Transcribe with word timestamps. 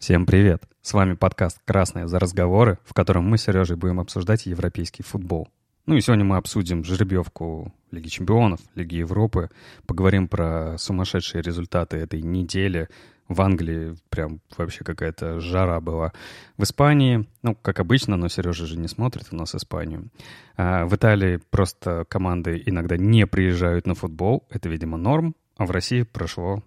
Всем 0.00 0.24
привет! 0.24 0.62
С 0.80 0.94
вами 0.94 1.12
подкаст 1.12 1.60
«Красные 1.66 2.08
за 2.08 2.18
разговоры», 2.18 2.78
в 2.86 2.94
котором 2.94 3.28
мы 3.28 3.36
с 3.36 3.42
Сережей 3.42 3.76
будем 3.76 4.00
обсуждать 4.00 4.46
европейский 4.46 5.02
футбол. 5.02 5.50
Ну 5.84 5.94
и 5.94 6.00
сегодня 6.00 6.24
мы 6.24 6.38
обсудим 6.38 6.84
жеребьевку 6.84 7.70
Лиги 7.90 8.08
Чемпионов, 8.08 8.60
Лиги 8.74 8.94
Европы, 8.94 9.50
поговорим 9.86 10.26
про 10.26 10.78
сумасшедшие 10.78 11.42
результаты 11.42 11.98
этой 11.98 12.22
недели. 12.22 12.88
В 13.28 13.42
Англии 13.42 13.94
прям 14.08 14.40
вообще 14.56 14.84
какая-то 14.84 15.38
жара 15.38 15.82
была. 15.82 16.14
В 16.56 16.62
Испании, 16.62 17.28
ну, 17.42 17.54
как 17.54 17.78
обычно, 17.78 18.16
но 18.16 18.28
Сережа 18.28 18.64
же 18.64 18.78
не 18.78 18.88
смотрит 18.88 19.26
у 19.32 19.36
нас 19.36 19.54
Испанию. 19.54 20.08
А 20.56 20.86
в 20.86 20.96
Италии 20.96 21.40
просто 21.50 22.06
команды 22.08 22.62
иногда 22.64 22.96
не 22.96 23.26
приезжают 23.26 23.86
на 23.86 23.94
футбол, 23.94 24.46
это, 24.48 24.70
видимо, 24.70 24.96
норм, 24.96 25.36
а 25.58 25.66
в 25.66 25.70
России 25.70 26.04
прошло 26.04 26.62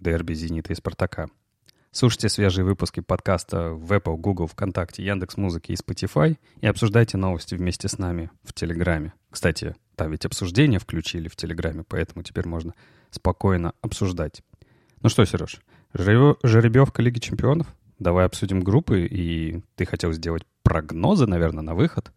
дерби 0.00 0.32
«Зенита» 0.32 0.72
и 0.72 0.74
«Спартака». 0.76 1.28
Слушайте 1.90 2.28
свежие 2.28 2.64
выпуски 2.64 3.00
подкаста 3.00 3.70
в 3.70 3.92
Apple, 3.92 4.16
Google, 4.16 4.46
ВКонтакте, 4.46 5.02
Яндекс.Музыке 5.04 5.72
и 5.72 5.76
Spotify 5.76 6.36
и 6.60 6.66
обсуждайте 6.66 7.16
новости 7.16 7.54
вместе 7.54 7.88
с 7.88 7.98
нами 7.98 8.30
в 8.44 8.52
Телеграме. 8.52 9.14
Кстати, 9.30 9.74
там 9.96 10.10
ведь 10.10 10.26
обсуждения 10.26 10.78
включили 10.78 11.28
в 11.28 11.36
Телеграме, 11.36 11.84
поэтому 11.88 12.22
теперь 12.22 12.46
можно 12.46 12.74
спокойно 13.10 13.72
обсуждать. 13.80 14.42
Ну 15.00 15.08
что, 15.08 15.24
Сереж, 15.24 15.60
жеребьевка 15.94 17.00
Лиги 17.02 17.18
Чемпионов? 17.20 17.66
Давай 17.98 18.26
обсудим 18.26 18.60
группы, 18.60 19.06
и 19.06 19.62
ты 19.74 19.86
хотел 19.86 20.12
сделать 20.12 20.44
прогнозы, 20.62 21.26
наверное, 21.26 21.62
на 21.62 21.74
выход. 21.74 22.12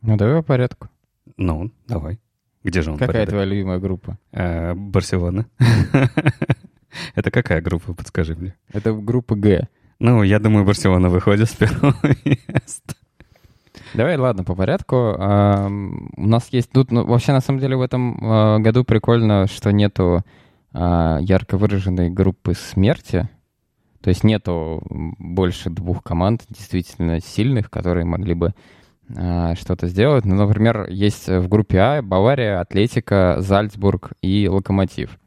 Ну, 0.00 0.16
давай 0.16 0.36
по 0.36 0.42
порядку. 0.42 0.88
Ну, 1.36 1.70
давай. 1.86 2.18
Где 2.64 2.82
же 2.82 2.90
он 2.90 2.96
Какая 2.98 3.12
порядок? 3.12 3.30
твоя 3.32 3.44
любимая 3.44 3.78
группа? 3.78 4.18
Э, 4.32 4.74
Барселона. 4.74 5.46
Это 7.14 7.30
какая 7.30 7.60
группа, 7.60 7.94
подскажи 7.94 8.34
мне? 8.34 8.54
Это 8.72 8.92
группа 8.92 9.34
Г. 9.34 9.68
Ну, 9.98 10.22
я 10.22 10.38
думаю, 10.38 10.64
Барселона 10.64 11.08
выходит 11.08 11.50
с 11.50 11.54
первого 11.54 11.94
места. 12.24 12.94
Давай, 13.94 14.16
ладно, 14.16 14.44
по 14.44 14.54
порядку. 14.54 14.96
У 14.96 16.26
нас 16.26 16.48
есть 16.50 16.70
тут, 16.70 16.92
ну, 16.92 17.04
вообще, 17.04 17.32
на 17.32 17.40
самом 17.40 17.58
деле, 17.58 17.76
в 17.76 17.80
этом 17.80 18.18
а, 18.22 18.58
году 18.58 18.84
прикольно, 18.84 19.46
что 19.46 19.72
нету 19.72 20.24
а, 20.72 21.18
ярко 21.20 21.56
выраженной 21.56 22.10
группы 22.10 22.54
смерти. 22.54 23.28
То 24.00 24.10
есть 24.10 24.24
нету 24.24 24.82
больше 24.90 25.70
двух 25.70 26.02
команд 26.02 26.42
действительно 26.48 27.20
сильных, 27.20 27.70
которые 27.70 28.04
могли 28.04 28.34
бы 28.34 28.54
а, 29.16 29.54
что-то 29.56 29.86
сделать. 29.86 30.24
Ну, 30.24 30.34
например, 30.34 30.88
есть 30.88 31.28
в 31.28 31.48
группе 31.48 31.78
А 31.78 32.02
Бавария, 32.02 32.60
Атлетика, 32.60 33.36
Зальцбург 33.38 34.12
и 34.22 34.48
Локомотив. 34.48 35.18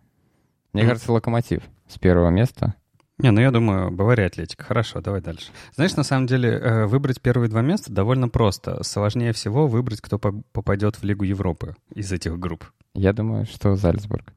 Мне 0.74 0.86
кажется, 0.86 1.12
Локомотив 1.12 1.64
с 1.88 1.98
первого 1.98 2.30
места. 2.30 2.76
Не, 3.18 3.30
ну 3.32 3.40
я 3.40 3.52
думаю, 3.52 3.92
Бавария 3.92 4.28
Атлетика. 4.28 4.64
Хорошо, 4.64 5.00
давай 5.00 5.22
дальше. 5.22 5.52
Знаешь, 5.76 5.96
на 5.96 6.04
самом 6.04 6.26
деле, 6.26 6.50
э, 6.50 6.86
выбрать 6.88 7.22
первые 7.22 7.50
два 7.50 7.62
места 7.62 7.92
довольно 7.92 8.30
просто. 8.30 8.84
Сложнее 8.84 9.32
всего 9.32 9.68
выбрать, 9.68 10.02
кто 10.02 10.18
по- 10.18 10.42
попадет 10.54 10.96
в 10.96 11.04
Лигу 11.04 11.24
Европы 11.24 11.76
из 11.94 12.12
этих 12.12 12.40
групп. 12.40 12.66
Я 12.96 13.14
думаю, 13.14 13.46
что 13.46 13.76
Зальцбург. 13.76 14.34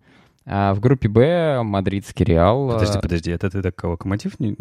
А 0.47 0.75
в 0.75 0.81
группе 0.81 1.09
Б 1.09 1.63
мадридский 1.63 2.27
Реал. 2.27 2.73
Подожди, 2.73 2.99
а, 2.99 3.01
подожди, 3.01 3.31
это 3.31 3.49
ты 3.49 3.63
так 3.63 3.83
Локомотив 3.83 4.39
не... 4.39 4.55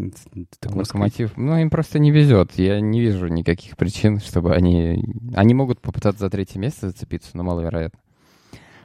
так 0.60 0.74
Локомотив. 0.74 1.36
Ну, 1.36 1.58
им 1.58 1.70
просто 1.70 2.00
не 2.00 2.12
везет. 2.12 2.54
Я 2.56 2.80
не 2.80 3.02
вижу 3.02 3.28
никаких 3.28 3.76
причин, 3.76 4.20
чтобы 4.22 4.56
они... 4.56 5.04
Они 5.36 5.54
могут 5.54 5.82
попытаться 5.82 6.22
за 6.22 6.30
третье 6.30 6.60
место 6.60 6.88
зацепиться, 6.88 7.32
но 7.34 7.44
маловероятно. 7.44 8.00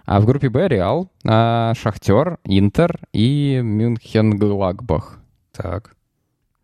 А 0.09 0.20
в 0.20 0.27
группе 0.27 0.48
Б 0.48 0.69
Реал, 0.69 1.11
а, 1.27 1.75
Шахтер, 1.75 2.39
Интер 2.45 2.98
и 3.12 3.61
Мюнхен 3.62 4.39
Гладбах. 4.39 5.20
Так. 5.53 5.95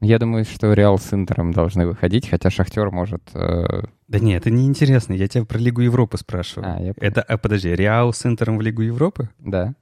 Я 0.01 0.19
думаю, 0.19 0.45
что 0.45 0.73
Реал 0.73 0.99
с 0.99 1.13
Интером 1.15 1.53
должны 1.53 1.87
выходить, 1.87 2.29
хотя 2.29 2.51
Шахтер 2.51 2.91
может... 2.91 3.23
э, 3.35 3.83
Да 4.09 4.19
не, 4.19 4.35
это 4.35 4.51
неинтересно, 4.51 5.15
я 5.15 5.29
тебя 5.29 5.45
про 5.45 5.59
Лигу 5.59 5.81
Европы 5.83 6.17
спрашиваю. 6.19 6.75
А, 6.77 6.81
я. 6.83 6.93
Это, 6.97 7.23
а, 7.23 7.37
подожди, 7.39 7.75
Реал 7.75 8.13
с 8.13 8.25
Интером 8.27 8.59
в 8.59 8.61
Лигу 8.63 8.83
Европы? 8.83 9.29
Да. 9.39 9.75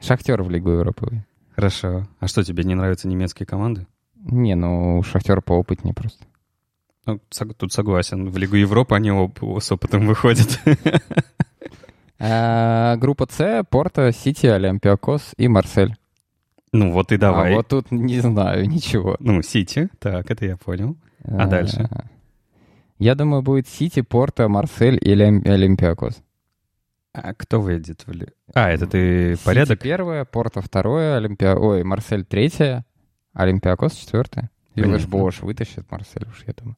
Шахтер 0.00 0.42
в 0.42 0.50
Лигу 0.50 0.70
Европы. 0.70 1.24
Хорошо. 1.54 2.06
А 2.18 2.26
что, 2.28 2.42
тебе 2.42 2.64
не 2.64 2.74
нравятся 2.74 3.08
немецкие 3.08 3.46
команды? 3.46 3.86
Не, 4.16 4.54
ну, 4.54 5.02
Шахтер 5.02 5.42
поопытнее 5.42 5.94
просто. 5.94 6.24
Ну, 7.06 7.20
тут 7.56 7.72
согласен. 7.72 8.30
В 8.30 8.36
Лигу 8.38 8.56
Европы 8.56 8.94
они 8.94 9.10
оп- 9.10 9.42
с 9.60 9.72
опытом 9.72 10.06
выходят. 10.06 10.60
А, 12.24 12.96
группа 12.96 13.26
С, 13.28 13.64
Порто, 13.68 14.12
Сити, 14.12 14.46
Олимпиакос 14.46 15.34
и 15.36 15.48
Марсель. 15.48 15.96
Ну 16.72 16.92
вот 16.92 17.10
и 17.10 17.16
давай. 17.16 17.52
А 17.52 17.56
вот 17.56 17.66
тут 17.68 17.90
не 17.90 18.20
знаю 18.20 18.68
ничего. 18.68 19.16
Ну, 19.18 19.42
Сити, 19.42 19.88
так, 19.98 20.30
это 20.30 20.46
я 20.46 20.56
понял. 20.56 20.96
А 21.24 21.46
дальше? 21.46 21.88
А, 21.90 22.04
Я 22.98 23.14
думаю, 23.16 23.42
будет 23.42 23.66
Сити, 23.68 24.02
Порто, 24.02 24.48
Марсель 24.48 24.98
и 25.02 25.12
Олим- 25.12 25.44
Олимпиакос. 25.46 26.22
А 27.12 27.34
кто 27.34 27.60
выйдет 27.60 28.04
в 28.06 28.12
А, 28.54 28.70
это 28.70 28.86
ты 28.86 29.36
порядок? 29.44 29.78
Сити 29.78 29.82
первое, 29.82 30.24
Порто 30.24 30.62
второе, 30.62 31.16
Олимпиа... 31.16 31.56
Ой, 31.56 31.82
Марсель 31.82 32.24
третье, 32.24 32.86
Олимпиакос 33.34 33.94
четвертое. 33.94 34.48
Виллаш-Боаш 34.76 35.42
вытащит 35.42 35.90
Марсель 35.90 36.26
уж, 36.30 36.44
я 36.46 36.54
думаю. 36.54 36.76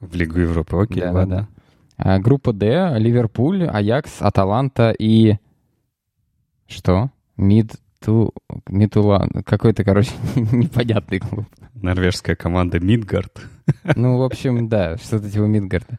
В 0.00 0.14
Лигу 0.14 0.38
Европы, 0.38 0.76
окей, 0.76 1.02
Да, 1.02 1.08
да, 1.12 1.18
ладно. 1.18 1.48
А, 1.98 2.18
группа 2.20 2.52
Д, 2.52 2.94
Ливерпуль, 2.98 3.66
Аякс, 3.66 4.22
Аталанта 4.22 4.94
и... 4.98 5.36
Что? 6.66 7.10
Мид... 7.36 7.72
Ту... 8.00 8.32
Мидтьюлланн. 8.68 9.42
Какой-то, 9.44 9.82
короче, 9.82 10.12
непонятный 10.36 11.18
клуб. 11.18 11.46
Норвежская 11.74 12.36
команда 12.36 12.78
Мидгард. 12.78 13.40
Ну, 13.96 14.18
в 14.18 14.22
общем, 14.22 14.68
да, 14.68 14.96
что-то 14.96 15.28
типа 15.28 15.42
Мидгарда. 15.42 15.98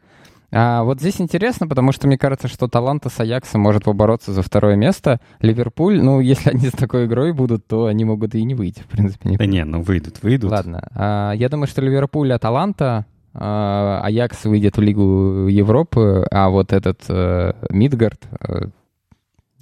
А 0.52 0.84
вот 0.84 1.00
здесь 1.00 1.22
интересно, 1.22 1.68
потому 1.68 1.92
что 1.92 2.08
мне 2.08 2.18
кажется, 2.18 2.48
что 2.48 2.68
Таланта 2.68 3.10
с 3.10 3.20
Аяксом 3.20 3.62
может 3.62 3.84
побороться 3.84 4.34
за 4.34 4.42
второе 4.42 4.76
место. 4.76 5.20
Ливерпуль, 5.42 6.02
ну, 6.02 6.20
если 6.22 6.50
они 6.50 6.70
с 6.70 6.72
такой 6.72 7.06
игрой 7.06 7.34
будут, 7.34 7.68
то 7.68 7.86
они 7.86 8.06
могут 8.06 8.34
и 8.34 8.44
не 8.44 8.56
выйти, 8.56 8.82
в 8.82 8.88
принципе. 8.88 9.30
Не... 9.30 9.38
Да 9.38 9.46
не, 9.46 9.64
ну 9.64 9.82
выйдут, 9.82 10.24
выйдут. 10.24 10.50
Ладно. 10.50 10.88
А, 10.96 11.34
я 11.34 11.50
думаю, 11.50 11.68
что 11.68 11.82
Ливерпуль, 11.82 12.34
Аталанта, 12.34 12.86
а, 12.86 13.06
Аякс 13.34 14.46
выйдет 14.46 14.78
в 14.78 14.82
Лигу 14.82 15.48
Европы, 15.48 16.26
а 16.32 16.50
вот 16.50 16.74
этот 16.74 17.04
э, 17.10 17.54
Мидгард 17.70 18.28
э, 18.42 18.70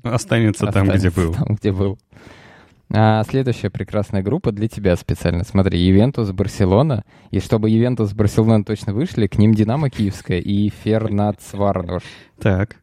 Останется 0.04 0.68
там, 0.68 0.88
где 0.88 0.96
останется 0.96 1.22
был. 1.22 1.34
Там, 1.34 1.56
где 1.56 1.72
был. 1.72 2.00
А, 2.94 3.24
следующая 3.26 3.70
прекрасная 3.70 4.24
группа 4.24 4.52
для 4.52 4.68
тебя 4.68 4.96
специально. 4.96 5.44
Смотри, 5.44 5.80
Ювентус, 5.80 6.32
Барселона. 6.32 7.04
И 7.32 7.40
чтобы 7.40 7.70
Ювентус 7.70 8.12
с 8.12 8.14
Барселоной 8.14 8.64
точно 8.64 8.94
вышли, 8.94 9.28
к 9.28 9.38
ним 9.38 9.54
Динамо 9.54 9.90
Киевская 9.90 10.40
и 10.40 10.70
Фернац 10.70 11.54
Вардош. 11.54 12.04
Так. 12.40 12.78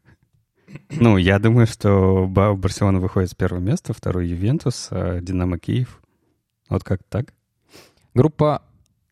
Ну, 0.90 1.16
я 1.16 1.38
думаю, 1.38 1.66
что 1.66 2.26
Ба- 2.28 2.54
Барселона 2.54 3.00
выходит 3.00 3.30
с 3.30 3.34
первого 3.34 3.60
места, 3.60 3.92
второй 3.94 4.28
Ювентус, 4.28 4.88
а 4.90 5.20
Динамо 5.20 5.58
Киев. 5.58 6.02
Вот 6.68 6.84
как 6.84 7.00
так? 7.08 7.32
Группа 8.12 8.62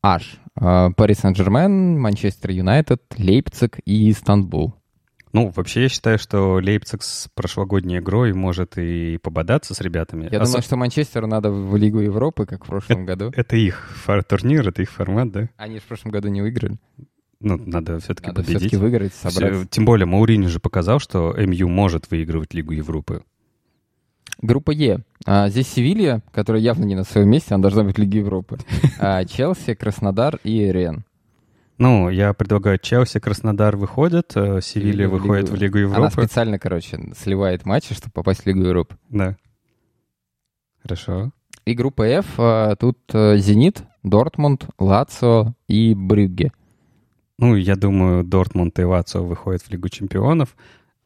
H. 0.03 0.39
А, 0.55 0.91
Пари 0.91 1.15
Сен-Жермен, 1.15 1.99
Манчестер 1.99 2.51
Юнайтед, 2.51 3.03
Лейпциг 3.19 3.79
и 3.85 4.13
Стамбул. 4.13 4.75
Ну, 5.33 5.51
вообще, 5.57 5.83
я 5.85 5.89
считаю, 5.89 6.19
что 6.19 6.57
Лейпциг 6.61 7.03
с 7.03 7.29
прошлогодней 7.35 7.99
игрой 8.01 8.35
может 8.35 8.77
и 8.77 9.17
пободаться 9.17 9.73
с 9.75 9.81
ребятами. 9.81 10.29
Я 10.31 10.39
Осо- 10.41 10.45
думаю, 10.47 10.63
что 10.63 10.77
Манчестеру 10.77 11.27
надо 11.27 11.51
в 11.51 11.75
Лигу 11.77 12.01
Европы, 12.01 12.45
как 12.45 12.65
в 12.65 12.69
прошлом 12.69 13.07
году. 13.07 13.33
Это 13.35 13.57
их 13.57 13.91
фар- 14.05 14.23
турнир, 14.23 14.69
это 14.69 14.83
их 14.83 14.91
формат, 14.91 15.33
да? 15.33 15.49
Они 15.57 15.79
в 15.79 15.85
прошлом 15.85 16.11
году 16.13 16.29
не 16.29 16.43
выиграли. 16.43 16.77
Ну, 17.41 17.57
надо 17.57 17.99
все-таки 17.99 18.29
Надо 18.29 18.43
победить. 18.43 18.59
все-таки 18.61 18.77
выиграть, 18.77 19.13
Всё- 19.15 19.31
собрать. 19.31 19.71
Тем 19.71 19.87
более 19.87 20.05
Маурини 20.07 20.47
же 20.47 20.61
показал, 20.61 20.99
что 21.01 21.35
МЮ 21.37 21.67
может 21.69 22.11
выигрывать 22.11 22.53
Лигу 22.53 22.73
Европы. 22.73 23.25
Группа 24.41 24.71
Е. 24.73 25.01
А, 25.25 25.49
здесь 25.49 25.69
Севилья, 25.69 26.23
которая 26.33 26.61
явно 26.63 26.85
не 26.85 26.95
на 26.97 27.05
своем 27.05 27.29
месте, 27.31 27.55
она 27.55 27.63
должна 27.63 27.85
быть 27.85 27.97
в 27.97 28.01
Лиге 28.01 28.19
Европы. 28.21 28.59
А, 28.99 29.25
Челси, 29.25 29.75
Краснодар 29.75 30.39
и 30.43 30.65
Рен. 30.73 31.05
Ну, 31.79 32.11
я 32.11 32.33
предлагаю 32.33 32.79
Челси, 32.79 33.19
Краснодар 33.21 33.77
выходят, 33.77 34.33
э, 34.37 34.61
Севилья 34.63 35.09
выходит 35.09 35.49
в 35.49 35.55
Лигу- 35.55 35.79
Лигу 35.79 35.95
Она 35.95 36.07
Европы. 36.07 36.23
специально, 36.27 36.59
короче, 36.59 37.13
сливает 37.17 37.65
матчи, 37.67 37.95
чтобы 37.95 38.13
попасть 38.13 38.43
в 38.43 38.47
Лигу 38.47 38.61
Европы. 38.61 38.97
Да. 39.11 39.37
Хорошо. 40.83 41.33
И 41.65 41.75
группа 41.75 42.03
F, 42.03 42.27
а, 42.39 42.75
тут 42.77 42.99
э, 43.13 43.37
Зенит, 43.39 43.85
Дортмунд, 44.03 44.67
Лацио 44.79 45.55
и 45.69 45.95
Брюгге. 45.95 46.53
Ну, 47.39 47.55
я 47.57 47.77
думаю, 47.77 48.25
Дортмунд 48.25 48.79
и 48.79 48.85
Лацио 48.85 49.25
выходят 49.25 49.63
в 49.63 49.71
Лигу 49.71 49.89
Чемпионов, 49.89 50.57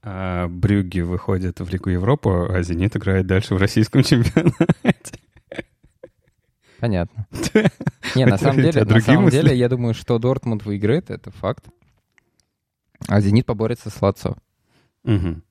а 0.09 0.47
Брюгге 0.47 1.03
выходит 1.03 1.59
в 1.59 1.69
Лигу 1.69 1.91
Европы, 1.91 2.47
а 2.49 2.63
Зенит 2.63 2.95
играет 2.97 3.27
дальше 3.27 3.57
в 3.57 3.59
российском 3.59 4.03
чемпионате. 4.05 5.19
Понятно. 6.79 7.27
Не, 8.15 8.25
на 8.25 8.39
самом 8.39 8.63
деле, 8.63 8.81
на 8.81 8.87
другие 8.87 9.17
самом 9.17 9.31
деле, 9.31 9.57
я 9.57 9.69
думаю, 9.69 9.95
что 9.95 10.19
Дортмунд 10.21 10.65
выиграет, 10.65 11.11
это 11.11 11.33
факт. 11.33 11.65
А 13.09 13.21
Зенит 13.21 13.47
поборется 13.47 13.91
с 13.91 14.01
Лацио. 14.01 14.37
Мгм. 15.03 15.43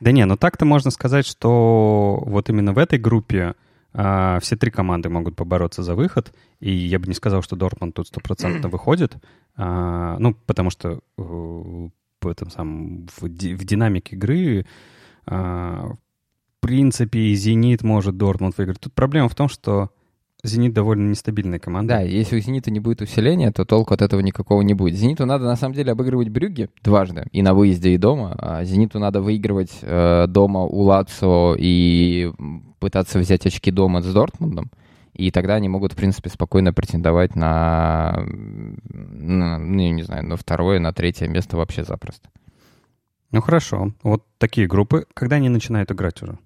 Да 0.00 0.12
не, 0.12 0.26
ну 0.26 0.36
так-то 0.36 0.66
можно 0.66 0.90
сказать, 0.90 1.24
что 1.24 2.22
вот 2.26 2.50
именно 2.50 2.74
в 2.74 2.78
этой 2.78 2.98
группе 2.98 3.54
А, 3.98 4.38
все 4.40 4.56
три 4.56 4.70
команды 4.70 5.08
могут 5.08 5.36
побороться 5.36 5.82
за 5.82 5.94
выход, 5.94 6.34
и 6.60 6.70
я 6.70 6.98
бы 6.98 7.06
не 7.06 7.14
сказал, 7.14 7.40
что 7.40 7.56
Дортмунд 7.56 7.94
тут 7.94 8.08
стопроцентно 8.08 8.68
выходит, 8.68 9.16
а, 9.56 10.18
ну, 10.18 10.34
потому 10.34 10.68
что 10.68 11.00
э, 11.16 11.88
в 12.26 12.30
этом 12.30 12.50
самом, 12.50 13.06
в, 13.06 13.22
в 13.22 13.64
динамике 13.64 14.16
игры 14.16 14.66
а, 15.26 15.92
в 16.56 16.60
принципе, 16.60 17.34
«Зенит» 17.34 17.82
может 17.82 18.16
Дортмунд 18.16 18.56
выиграть. 18.58 18.80
Тут 18.80 18.92
проблема 18.92 19.28
в 19.28 19.34
том, 19.34 19.48
что 19.48 19.90
«Зенит» 20.42 20.72
довольно 20.72 21.08
нестабильная 21.08 21.58
команда. 21.58 21.94
Да, 21.94 22.00
если 22.00 22.36
у 22.36 22.40
«Зенита» 22.40 22.70
не 22.70 22.80
будет 22.80 23.02
усиления, 23.02 23.50
то 23.52 23.64
толку 23.64 23.94
от 23.94 24.02
этого 24.02 24.20
никакого 24.20 24.62
не 24.62 24.74
будет. 24.74 24.96
«Зениту» 24.96 25.26
надо, 25.26 25.44
на 25.44 25.56
самом 25.56 25.74
деле, 25.74 25.92
обыгрывать 25.92 26.28
Брюгге 26.28 26.70
дважды, 26.82 27.26
и 27.32 27.42
на 27.42 27.54
выезде, 27.54 27.94
и 27.94 27.98
дома. 27.98 28.34
А 28.38 28.64
«Зениту» 28.64 28.98
надо 28.98 29.20
выигрывать 29.20 29.78
э, 29.82 30.26
дома 30.28 30.62
у 30.62 30.82
«Лацо» 30.82 31.54
и 31.58 32.32
пытаться 32.78 33.18
взять 33.18 33.46
очки 33.46 33.70
дома 33.70 34.02
с 34.02 34.12
Дортмундом, 34.12 34.70
и 35.16 35.30
тогда 35.30 35.54
они 35.54 35.68
могут, 35.68 35.92
в 35.92 35.96
принципе, 35.96 36.30
спокойно 36.30 36.72
претендовать 36.72 37.34
на, 37.34 38.24
на 38.88 39.58
ну, 39.58 39.92
не 39.92 40.02
знаю, 40.02 40.26
на 40.26 40.36
второе, 40.36 40.78
на 40.78 40.92
третье 40.92 41.26
место 41.28 41.56
вообще 41.56 41.84
запросто. 41.84 42.28
Ну 43.32 43.40
хорошо, 43.40 43.92
вот 44.02 44.24
такие 44.38 44.66
группы, 44.66 45.06
когда 45.14 45.36
они 45.36 45.48
начинают 45.48 45.90
играть 45.90 46.22
уже? 46.22 46.38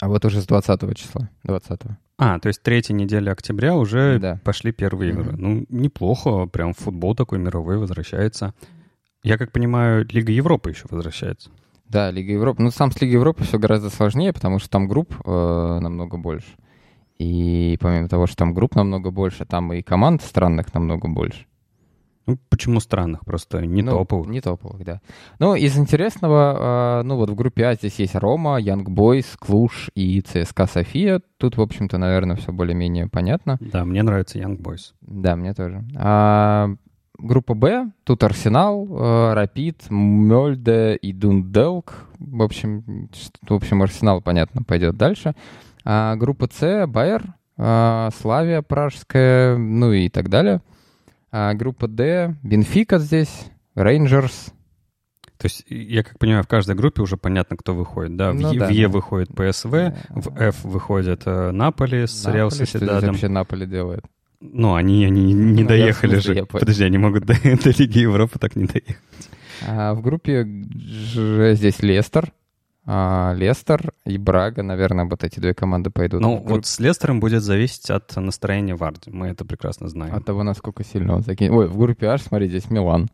А 0.00 0.08
вот 0.08 0.24
уже 0.24 0.40
с 0.40 0.46
20 0.46 0.96
числа, 0.96 1.28
20 1.44 1.80
-го. 1.82 1.96
А, 2.16 2.38
то 2.38 2.48
есть 2.48 2.62
третья 2.62 2.94
неделя 2.94 3.32
октября 3.32 3.74
уже 3.74 4.18
да. 4.20 4.40
пошли 4.44 4.72
первые 4.72 5.10
игры. 5.12 5.32
Mm-hmm. 5.32 5.36
Ну, 5.36 5.66
неплохо, 5.68 6.46
прям 6.46 6.72
футбол 6.72 7.14
такой 7.14 7.38
мировой 7.38 7.76
возвращается. 7.78 8.54
Я 9.24 9.36
как 9.36 9.50
понимаю, 9.52 10.06
Лига 10.08 10.30
Европы 10.30 10.70
еще 10.70 10.84
возвращается. 10.90 11.50
Да, 11.88 12.10
Лига 12.10 12.32
Европы. 12.32 12.62
Ну, 12.62 12.70
сам 12.70 12.92
с 12.92 13.00
Лигой 13.00 13.14
Европы 13.14 13.44
все 13.44 13.58
гораздо 13.58 13.90
сложнее, 13.90 14.32
потому 14.32 14.58
что 14.58 14.70
там 14.70 14.86
групп 14.86 15.14
э, 15.24 15.78
намного 15.80 16.16
больше. 16.16 16.48
И 17.18 17.78
помимо 17.80 18.08
того, 18.08 18.26
что 18.26 18.36
там 18.36 18.54
групп 18.54 18.74
намного 18.74 19.10
больше, 19.10 19.44
там 19.44 19.72
и 19.72 19.82
команд 19.82 20.22
странных 20.22 20.74
намного 20.74 21.08
больше. 21.08 21.46
Ну, 22.26 22.38
почему 22.48 22.80
странных? 22.80 23.24
Просто 23.26 23.64
не 23.66 23.82
ну, 23.82 23.92
топовых. 23.92 24.28
Не 24.28 24.40
топовых, 24.40 24.82
да. 24.82 25.00
Ну, 25.38 25.54
из 25.54 25.76
интересного, 25.76 27.00
э, 27.00 27.02
ну 27.02 27.16
вот 27.16 27.28
в 27.28 27.34
группе 27.34 27.66
А 27.66 27.74
здесь 27.74 27.98
есть 27.98 28.14
Рома, 28.14 28.58
Янг 28.58 28.88
Бойс, 28.88 29.36
Клуш 29.38 29.90
и 29.94 30.22
ЦСКА 30.22 30.66
София. 30.66 31.20
Тут, 31.36 31.58
в 31.58 31.60
общем-то, 31.60 31.98
наверное, 31.98 32.36
все 32.36 32.50
более-менее 32.50 33.08
понятно. 33.08 33.58
Да, 33.60 33.84
мне 33.84 34.02
нравится 34.02 34.38
Янг 34.38 34.60
Бойс. 34.60 34.94
Да, 35.02 35.36
мне 35.36 35.52
тоже. 35.52 35.84
А, 35.96 36.74
Группа 37.18 37.54
Б, 37.54 37.90
тут 38.04 38.24
Арсенал, 38.24 38.88
э, 38.90 39.34
Рапид, 39.34 39.84
Мёльде 39.90 40.96
и 40.96 41.12
Дунделк. 41.12 42.06
В 42.18 42.42
общем, 42.42 43.10
в 43.42 43.54
общем, 43.54 43.82
Арсенал, 43.82 44.22
понятно, 44.22 44.62
пойдет 44.62 44.96
дальше. 44.96 45.34
А 45.84 46.16
группа 46.16 46.48
С, 46.50 46.86
Байер, 46.86 47.34
э, 47.58 48.08
Славия 48.20 48.62
Пражская, 48.62 49.56
ну 49.56 49.92
и 49.92 50.08
так 50.08 50.28
далее. 50.28 50.62
А 51.30 51.52
группа 51.54 51.88
Д, 51.88 52.36
Бенфика 52.42 52.98
здесь, 52.98 53.46
Рейнджерс. 53.74 54.52
То 55.36 55.46
есть, 55.46 55.64
я 55.68 56.02
как 56.02 56.18
понимаю, 56.18 56.42
в 56.42 56.48
каждой 56.48 56.74
группе 56.74 57.02
уже 57.02 57.16
понятно, 57.16 57.56
кто 57.56 57.74
выходит. 57.74 58.16
Да, 58.16 58.32
ну, 58.32 58.52
в, 58.52 58.56
да, 58.56 58.68
в 58.68 58.70
Е 58.70 58.86
да. 58.86 58.92
выходит 58.92 59.28
ПСВ, 59.34 59.70
да. 59.70 59.94
в 60.08 60.40
F 60.40 60.64
выходит 60.64 61.22
э, 61.26 61.50
Наполи 61.50 62.06
с 62.06 62.26
Реал 62.26 62.50
Сосидадом. 62.50 62.98
Что 62.98 63.06
вообще 63.08 63.28
Наполи 63.28 63.66
делает? 63.66 64.04
Ну, 64.40 64.74
они, 64.74 65.04
они 65.04 65.32
не 65.32 65.62
ну, 65.62 65.68
доехали 65.68 66.14
смысле, 66.14 66.34
же. 66.34 66.46
Подожди, 66.46 66.84
они 66.84 66.98
могут 66.98 67.24
до, 67.26 67.34
до 67.34 67.70
Лиги 67.70 67.98
Европы 67.98 68.38
так 68.38 68.56
не 68.56 68.66
доехать. 68.66 68.96
А, 69.66 69.94
в 69.94 70.02
группе 70.02 70.44
Ж 70.44 71.54
здесь 71.54 71.82
Лестер. 71.82 72.32
А, 72.86 73.32
Лестер 73.34 73.94
и 74.04 74.18
Брага, 74.18 74.62
наверное, 74.62 75.06
вот 75.06 75.24
эти 75.24 75.40
две 75.40 75.54
команды 75.54 75.90
пойдут. 75.90 76.20
Ну, 76.20 76.42
вот 76.44 76.66
с 76.66 76.78
Лестером 76.78 77.18
будет 77.20 77.42
зависеть 77.42 77.90
от 77.90 78.14
настроения 78.16 78.74
Варди. 78.74 79.10
Мы 79.10 79.28
это 79.28 79.44
прекрасно 79.44 79.88
знаем. 79.88 80.14
От 80.14 80.24
того, 80.24 80.42
насколько 80.42 80.84
сильно 80.84 81.14
он 81.16 81.22
закинет. 81.22 81.52
Ой, 81.52 81.66
в 81.66 81.78
группе 81.78 82.06
H, 82.06 82.22
смотри, 82.22 82.48
здесь 82.48 82.70
Милан. 82.70 83.08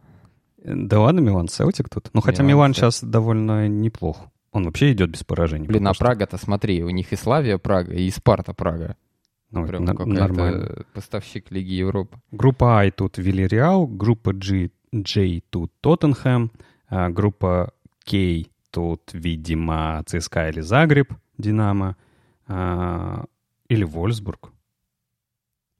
Да 0.64 1.00
ладно, 1.00 1.20
Милан, 1.20 1.48
Селтик 1.48 1.88
тут. 1.88 2.10
Ну, 2.12 2.20
хотя 2.20 2.42
Милан, 2.42 2.48
Милан 2.48 2.74
сейчас 2.74 3.02
довольно 3.02 3.68
неплох. 3.68 4.26
Он 4.52 4.64
вообще 4.64 4.92
идет 4.92 5.10
без 5.10 5.22
поражений. 5.22 5.68
Блин, 5.68 5.86
а 5.86 5.94
Прага-то 5.94 6.36
смотри, 6.36 6.82
у 6.82 6.90
них 6.90 7.12
и 7.12 7.16
Славия 7.16 7.56
Прага, 7.56 7.94
и 7.94 8.10
Спарта 8.10 8.52
Прага. 8.52 8.96
Ну, 9.52 9.66
Прям 9.66 9.84
на, 9.84 9.94
нормально. 9.94 10.84
поставщик 10.94 11.50
Лиги 11.50 11.72
Европы. 11.72 12.18
Группа 12.30 12.80
А 12.80 12.90
тут 12.90 13.18
Вильяреал, 13.18 13.86
группа 13.86 14.32
G, 14.32 14.70
J 14.92 15.40
тут 15.50 15.72
Тоттенхэм, 15.80 16.52
а 16.88 17.08
группа 17.10 17.72
К 18.04 18.14
тут, 18.70 19.10
видимо, 19.12 20.02
ЦСКА 20.06 20.48
или 20.48 20.60
Загреб, 20.60 21.12
Динамо, 21.38 21.96
а, 22.46 23.24
или 23.68 23.84
Вольсбург. 23.84 24.52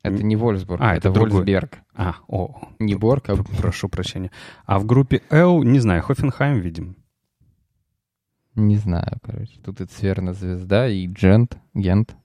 Это 0.03 0.23
не 0.23 0.37
Вольсбург, 0.37 0.81
а, 0.83 0.95
это, 0.97 1.11
это 1.11 1.21
Вольсберг. 1.21 1.79
А, 1.95 2.17
о. 2.27 2.69
Не 2.79 2.95
Борг, 2.95 3.29
а... 3.29 3.37
Прошу 3.59 3.89
прощения. 3.89 4.31
А 4.65 4.79
в 4.79 4.87
группе 4.87 5.23
Л, 5.31 5.63
не 5.63 5.79
знаю, 5.79 6.03
Хофенхайм 6.03 6.59
видим. 6.61 6.97
Не 8.55 8.77
знаю, 8.77 9.19
короче. 9.23 9.61
Тут 9.61 9.81
и 9.81 9.87
Цверна 9.87 10.33
Звезда, 10.33 10.89
и 10.89 11.07
Джент, 11.07 11.59
Гент. 11.75 12.17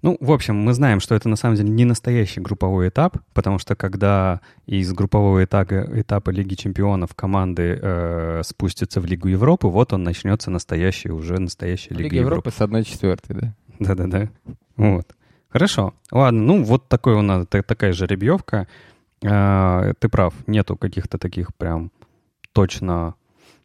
Ну, 0.00 0.16
в 0.20 0.30
общем, 0.30 0.56
мы 0.56 0.74
знаем, 0.74 1.00
что 1.00 1.14
это 1.16 1.28
на 1.28 1.36
самом 1.36 1.56
деле 1.56 1.70
не 1.70 1.84
настоящий 1.84 2.40
групповой 2.40 2.88
этап, 2.88 3.16
потому 3.34 3.58
что 3.58 3.74
когда 3.74 4.40
из 4.66 4.92
группового 4.92 5.44
этапа, 5.44 5.86
этапа 6.00 6.30
Лиги 6.30 6.54
Чемпионов 6.54 7.14
команды 7.16 7.78
э, 7.80 8.42
спустятся 8.44 9.00
в 9.00 9.06
Лигу 9.06 9.28
Европы, 9.28 9.66
вот 9.66 9.92
он 9.92 10.04
начнется 10.04 10.50
настоящий, 10.50 11.10
уже 11.10 11.40
настоящий 11.40 11.90
Лига, 11.90 12.02
Лига 12.04 12.16
Европы. 12.16 12.30
Европы 12.30 12.50
с 12.52 12.60
одной 12.60 12.84
четвертой, 12.84 13.36
да? 13.36 13.54
Да-да-да. 13.80 14.28
Вот. 14.76 15.16
Хорошо. 15.48 15.94
Ладно, 16.12 16.42
ну 16.42 16.62
вот 16.62 16.88
такой 16.88 17.14
у 17.14 17.22
нас 17.22 17.46
такая 17.48 17.92
жеребьевка. 17.92 18.68
Э, 19.22 19.94
ты 19.98 20.08
прав, 20.08 20.32
нету 20.46 20.76
каких-то 20.76 21.18
таких 21.18 21.54
прям 21.56 21.90
точно 22.52 23.14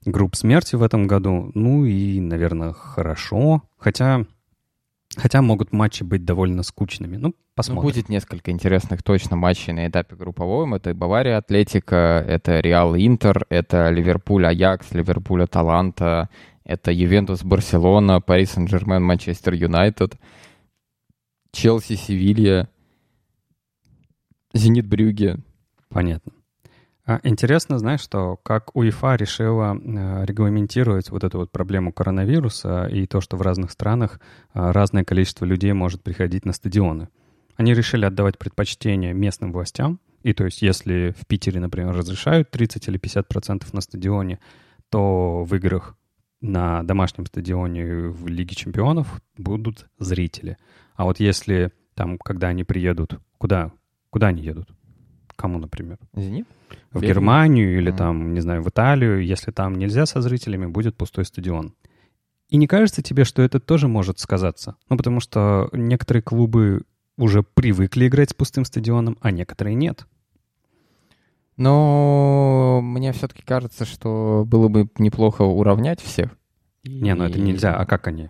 групп 0.05 0.35
смерти 0.35 0.75
в 0.75 0.83
этом 0.83 1.07
году. 1.07 1.51
Ну 1.53 1.85
и, 1.85 2.19
наверное, 2.19 2.73
хорошо. 2.73 3.61
Хотя 3.77 4.25
Хотя 5.15 5.41
могут 5.41 5.71
матчи 5.71 6.03
быть 6.03 6.25
довольно 6.25 6.63
скучными. 6.63 7.17
Ну, 7.17 7.35
посмотрим. 7.55 7.83
Ну, 7.83 7.89
будет 7.89 8.09
несколько 8.09 8.51
интересных 8.51 9.03
точно 9.03 9.35
матчей 9.35 9.73
на 9.73 9.87
этапе 9.87 10.15
групповом. 10.15 10.73
Это 10.73 10.93
Бавария 10.93 11.37
Атлетика, 11.37 12.23
это 12.27 12.59
Реал 12.59 12.95
Интер, 12.95 13.45
это 13.49 13.89
Ливерпуль 13.89 14.47
Аякс, 14.47 14.91
Ливерпуль 14.91 15.43
Аталанта, 15.43 16.29
это 16.63 16.91
Ювентус 16.91 17.43
Барселона, 17.43 18.21
Пари 18.21 18.45
Сен-Жермен 18.45 19.03
Манчестер 19.03 19.53
Юнайтед, 19.53 20.17
Челси 21.51 21.95
Севилья, 21.95 22.67
Зенит 24.53 24.87
Брюге. 24.87 25.39
Понятно. 25.89 26.31
А, 27.05 27.19
интересно, 27.23 27.79
знаешь, 27.79 27.99
что 27.99 28.37
как 28.43 28.75
УЕФА 28.75 29.15
решила 29.15 29.75
э, 29.75 30.25
регламентировать 30.25 31.09
вот 31.09 31.25
эту 31.25 31.39
вот 31.39 31.51
проблему 31.51 31.91
коронавируса 31.91 32.85
и 32.85 33.05
то, 33.07 33.19
что 33.19 33.35
в 33.35 33.41
разных 33.41 33.71
странах 33.71 34.21
э, 34.53 34.71
разное 34.71 35.03
количество 35.03 35.43
людей 35.43 35.73
может 35.73 36.01
приходить 36.01 36.45
на 36.45 36.53
стадионы. 36.53 37.09
Они 37.57 37.73
решили 37.73 38.05
отдавать 38.05 38.37
предпочтение 38.37 39.13
местным 39.13 39.51
властям, 39.51 39.99
и 40.23 40.33
то 40.33 40.45
есть 40.45 40.61
если 40.61 41.13
в 41.19 41.27
Питере, 41.27 41.59
например, 41.59 41.93
разрешают 41.93 42.51
30 42.51 42.87
или 42.87 42.97
50 42.97 43.27
процентов 43.27 43.73
на 43.73 43.81
стадионе, 43.81 44.39
то 44.89 45.43
в 45.43 45.53
играх 45.55 45.97
на 46.39 46.83
домашнем 46.83 47.25
стадионе 47.25 47.85
в 47.85 48.27
Лиге 48.27 48.55
чемпионов 48.55 49.21
будут 49.37 49.87
зрители. 49.99 50.57
А 50.95 51.03
вот 51.03 51.19
если 51.19 51.73
там, 51.95 52.17
когда 52.17 52.47
они 52.47 52.63
приедут, 52.63 53.19
куда, 53.37 53.73
куда 54.09 54.27
они 54.27 54.41
едут? 54.41 54.69
Кому, 55.35 55.59
например? 55.59 55.97
Зенит? 56.15 56.47
В 56.91 56.95
Бельгию? 56.95 57.15
Германию 57.15 57.77
или 57.77 57.91
mm. 57.91 57.97
там, 57.97 58.33
не 58.33 58.39
знаю, 58.39 58.61
в 58.61 58.69
Италию. 58.69 59.23
Если 59.23 59.51
там 59.51 59.75
нельзя 59.75 60.05
со 60.05 60.21
зрителями, 60.21 60.65
будет 60.65 60.95
пустой 60.95 61.25
стадион. 61.25 61.73
И 62.49 62.57
не 62.57 62.67
кажется 62.67 63.01
тебе, 63.01 63.23
что 63.23 63.41
это 63.41 63.59
тоже 63.59 63.87
может 63.87 64.19
сказаться? 64.19 64.75
Ну, 64.89 64.97
потому 64.97 65.19
что 65.19 65.69
некоторые 65.71 66.21
клубы 66.21 66.83
уже 67.17 67.43
привыкли 67.43 68.07
играть 68.07 68.31
с 68.31 68.33
пустым 68.33 68.65
стадионом, 68.65 69.17
а 69.21 69.31
некоторые 69.31 69.75
нет. 69.75 70.05
Но 71.57 72.79
мне 72.81 73.11
все-таки 73.13 73.43
кажется, 73.43 73.85
что 73.85 74.43
было 74.47 74.67
бы 74.67 74.89
неплохо 74.97 75.43
уравнять 75.43 76.01
всех. 76.01 76.37
Не, 76.83 77.13
ну 77.15 77.23
это 77.23 77.39
нельзя. 77.39 77.75
А 77.75 77.85
как 77.85 78.07
они? 78.07 78.29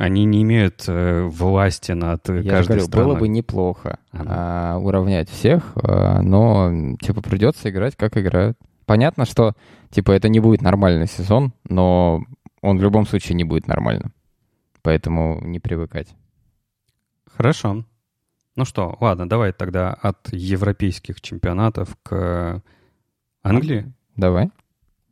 Они 0.00 0.24
не 0.24 0.42
имеют 0.44 0.84
э, 0.88 1.24
власти 1.24 1.92
над 1.92 2.26
Я 2.30 2.50
каждой 2.52 2.68
говорю, 2.68 2.84
страной. 2.86 3.06
было 3.06 3.14
бы 3.16 3.28
неплохо 3.28 3.98
ага. 4.12 4.24
а, 4.26 4.78
уравнять 4.78 5.28
всех, 5.28 5.72
а, 5.74 6.22
но 6.22 6.96
типа 7.02 7.20
придется 7.20 7.68
играть, 7.68 7.96
как 7.96 8.16
играют. 8.16 8.56
Понятно, 8.86 9.26
что 9.26 9.52
типа 9.90 10.12
это 10.12 10.30
не 10.30 10.40
будет 10.40 10.62
нормальный 10.62 11.06
сезон, 11.06 11.52
но 11.68 12.24
он 12.62 12.78
в 12.78 12.82
любом 12.82 13.06
случае 13.06 13.36
не 13.36 13.44
будет 13.44 13.66
нормальным. 13.66 14.14
Поэтому 14.80 15.38
не 15.42 15.60
привыкать. 15.60 16.08
Хорошо. 17.36 17.84
Ну 18.56 18.64
что, 18.64 18.96
ладно, 19.00 19.28
давай 19.28 19.52
тогда 19.52 19.92
от 19.92 20.32
европейских 20.32 21.20
чемпионатов 21.20 21.94
к 22.02 22.62
Англии. 23.42 23.92
Давай. 24.16 24.50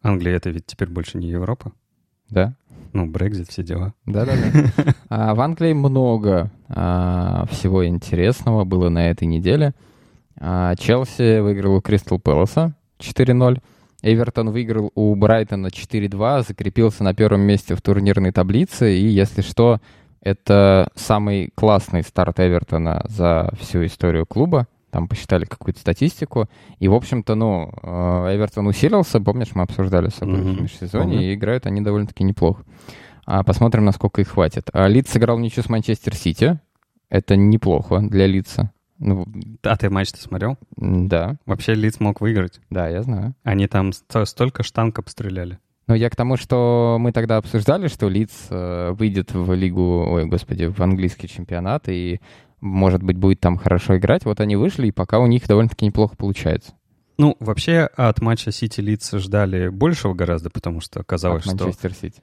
Англия 0.01 0.37
это 0.37 0.49
ведь 0.49 0.65
теперь 0.65 0.89
больше 0.89 1.19
не 1.19 1.29
Европа. 1.29 1.73
Да. 2.31 2.55
Ну, 2.93 3.07
Брекзит, 3.07 3.49
все 3.49 3.63
дела. 3.63 3.95
Да-да-да. 4.07 4.95
А 5.09 5.35
в 5.35 5.41
Англии 5.41 5.73
много 5.73 6.51
а, 6.69 7.47
всего 7.51 7.87
интересного 7.87 8.65
было 8.65 8.89
на 8.89 9.11
этой 9.11 9.27
неделе. 9.27 9.75
А, 10.39 10.75
Челси 10.77 11.41
выиграл 11.41 11.77
у 11.77 11.81
Кристал 11.81 12.19
Пэласа 12.19 12.75
4-0. 12.99 13.61
Эвертон 14.03 14.51
выиграл 14.51 14.93
у 14.95 15.15
Брайтона 15.15 15.69
4-2, 15.69 16.47
закрепился 16.47 17.03
на 17.03 17.15
первом 17.15 17.41
месте 17.41 17.75
в 17.75 17.83
турнирной 17.83 18.33
таблице. 18.33 18.97
И, 18.97 19.07
если 19.07 19.43
что, 19.43 19.81
это 20.21 20.91
самый 20.95 21.51
классный 21.55 22.03
старт 22.03 22.39
Эвертона 22.39 23.05
за 23.09 23.51
всю 23.61 23.85
историю 23.85 24.27
клуба. 24.27 24.67
Там 24.91 25.09
посчитали 25.09 25.45
какую-то 25.45 25.81
статистику. 25.81 26.49
И, 26.79 26.89
в 26.89 26.95
общем-то, 26.95 27.35
ну, 27.35 27.73
э, 27.83 28.37
Эвертон 28.37 28.67
усилился. 28.67 29.21
Помнишь, 29.21 29.55
мы 29.55 29.63
обсуждали 29.63 30.09
с 30.09 30.15
тобой 30.15 30.41
mm-hmm. 30.41 30.57
в 30.57 30.63
межсезонье, 30.63 31.17
Помню. 31.17 31.31
и 31.31 31.35
играют 31.35 31.67
они 31.67 31.81
довольно-таки 31.81 32.25
неплохо. 32.25 32.65
А 33.27 33.45
посмотрим, 33.45 33.85
насколько 33.85 34.23
их 34.23 34.29
хватит. 34.29 34.71
А 34.73 34.89
Лидс 34.89 35.13
сыграл 35.13 35.39
ничью 35.39 35.63
с 35.63 35.69
Манчестер 35.69 36.15
Сити. 36.15 36.59
Это 37.11 37.37
неплохо 37.37 38.01
для 38.01 38.27
Лидса. 38.27 38.73
Ну, 38.99 39.27
а 39.63 39.77
ты 39.77 39.91
матч-то 39.91 40.19
смотрел? 40.19 40.57
Да. 40.77 41.37
Вообще 41.47 41.75
Лидс 41.75 42.01
мог 42.01 42.21
выиграть. 42.21 42.61
Да, 42.71 42.89
я 42.89 43.03
знаю. 43.03 43.35
Они 43.45 43.67
там 43.67 43.93
столько 43.93 44.63
штанг 44.63 44.99
обстреляли. 44.99 45.59
Ну, 45.89 45.95
я 45.95 46.11
к 46.11 46.17
тому, 46.17 46.37
что 46.37 46.99
мы 47.01 47.13
тогда 47.13 47.39
обсуждали, 47.39 47.89
что 47.89 48.09
Лидс 48.11 48.49
э, 48.51 48.91
выйдет 48.93 49.33
в 49.33 49.55
лигу, 49.55 50.07
ой, 50.07 50.27
господи, 50.27 50.67
в 50.67 50.79
английский 50.81 51.29
чемпионат, 51.29 51.89
и 51.89 52.21
может 52.61 53.03
быть, 53.03 53.17
будет 53.17 53.41
там 53.41 53.57
хорошо 53.57 53.99
играть. 53.99 54.25
Вот 54.25 54.41
они 54.41 54.57
вышли, 54.57 54.89
и 54.89 54.93
пока 54.93 55.19
у 55.19 55.27
них 55.27 55.47
довольно-таки 55.47 55.87
неплохо 55.87 56.17
получается. 56.17 56.73
Ну, 57.19 57.37
вообще 57.41 57.89
от 57.97 58.21
матча 58.21 58.53
Сити 58.53 58.81
Лидс 58.81 59.13
ждали 59.13 59.69
большего 59.69 60.15
гораздо, 60.15 60.51
потому 60.51 60.81
что 60.81 61.03
казалось, 61.03 61.47
от 61.47 61.61
Манчестер 61.61 61.93
Сити. 61.93 62.23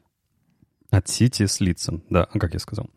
От 0.90 1.10
Сити 1.10 1.46
с 1.46 1.60
Лидсом, 1.60 2.04
да, 2.10 2.28
как 2.34 2.54
я 2.54 2.60
сказал. 2.60 2.90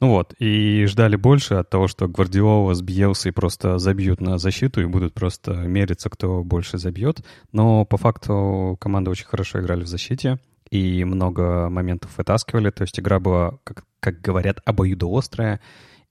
Ну 0.00 0.10
вот, 0.10 0.34
и 0.40 0.84
ждали 0.86 1.14
больше 1.14 1.54
от 1.54 1.70
того, 1.70 1.86
что 1.86 2.08
Гвардиола 2.08 2.74
с 2.74 2.82
Бьелсой 2.82 3.32
просто 3.32 3.78
забьют 3.78 4.20
на 4.20 4.38
защиту 4.38 4.82
и 4.82 4.86
будут 4.86 5.14
просто 5.14 5.52
мериться, 5.54 6.10
кто 6.10 6.42
больше 6.42 6.78
забьет. 6.78 7.24
Но 7.52 7.84
по 7.84 7.96
факту 7.96 8.76
команда 8.80 9.10
очень 9.10 9.26
хорошо 9.26 9.60
играли 9.60 9.84
в 9.84 9.86
защите 9.86 10.40
и 10.70 11.04
много 11.04 11.68
моментов 11.68 12.18
вытаскивали. 12.18 12.70
То 12.70 12.82
есть 12.82 12.98
игра 12.98 13.20
была, 13.20 13.58
как, 13.62 13.84
как 14.00 14.20
говорят, 14.20 14.60
обоюдоострая 14.64 15.60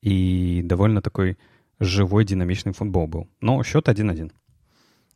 и 0.03 0.61
довольно 0.63 1.01
такой 1.01 1.37
живой, 1.79 2.25
динамичный 2.25 2.73
футбол 2.73 3.07
был. 3.07 3.27
Но 3.39 3.63
счет 3.63 3.87
1-1. 3.87 4.31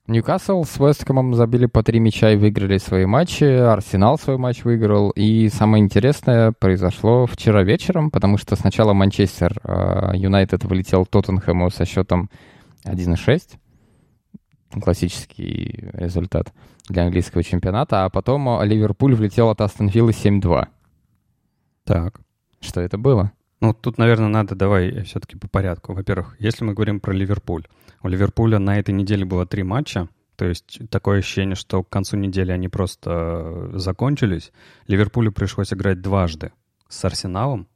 Ньюкасл 0.08 0.64
с 0.64 0.80
Весткомом 0.80 1.36
забили 1.36 1.66
по 1.66 1.84
три 1.84 2.00
мяча 2.00 2.32
и 2.32 2.38
выиграли 2.38 2.78
свои 2.78 3.06
матчи. 3.06 3.44
Арсенал 3.44 4.18
свой 4.18 4.38
матч 4.38 4.64
выиграл. 4.64 5.10
И 5.10 5.50
самое 5.50 5.84
интересное 5.84 6.54
произошло 6.54 7.26
вчера 7.26 7.64
вечером, 7.64 8.10
потому 8.12 8.38
что 8.38 8.56
сначала 8.56 8.94
Манчестер 8.94 9.60
а, 9.64 10.14
Юнайтед 10.16 10.64
вылетел 10.64 11.06
Тоттенхэму 11.06 11.70
со 11.70 11.84
счетом 11.84 12.30
1-6. 12.86 13.58
Классический 14.82 15.90
результат 15.92 16.54
для 16.88 17.04
английского 17.04 17.44
чемпионата. 17.44 18.06
А 18.06 18.10
потом 18.10 18.64
Ливерпуль 18.64 19.16
влетел 19.16 19.50
от 19.50 19.60
Астон 19.60 19.90
Виллы 19.90 20.12
7-2. 20.12 20.68
Так. 21.84 22.22
Что 22.62 22.80
это 22.80 22.98
было? 22.98 23.34
Ну, 23.60 23.74
тут, 23.74 23.98
наверное, 23.98 24.28
надо 24.28 24.56
давай 24.56 25.04
все-таки 25.04 25.36
по 25.36 25.48
порядку. 25.48 25.94
Во-первых, 25.94 26.36
если 26.40 26.64
мы 26.64 26.74
говорим 26.74 27.00
про 27.00 27.14
Ливерпуль. 27.14 27.66
У 28.04 28.08
Ливерпуля 28.08 28.60
на 28.60 28.78
этой 28.78 28.94
неделе 28.94 29.26
было 29.26 29.46
три 29.46 29.64
матча. 29.64 30.10
То 30.36 30.46
есть 30.46 30.80
такое 30.92 31.20
ощущение, 31.20 31.56
что 31.56 31.84
к 31.84 31.90
концу 31.90 32.16
недели 32.16 32.52
они 32.52 32.68
просто 32.70 33.12
э, 33.12 33.72
закончились. 33.74 34.52
Ливерпулю 34.86 35.32
пришлось 35.32 35.74
играть 35.74 36.00
дважды 36.02 36.52
с 36.88 37.04
Арсеналом. 37.04 37.68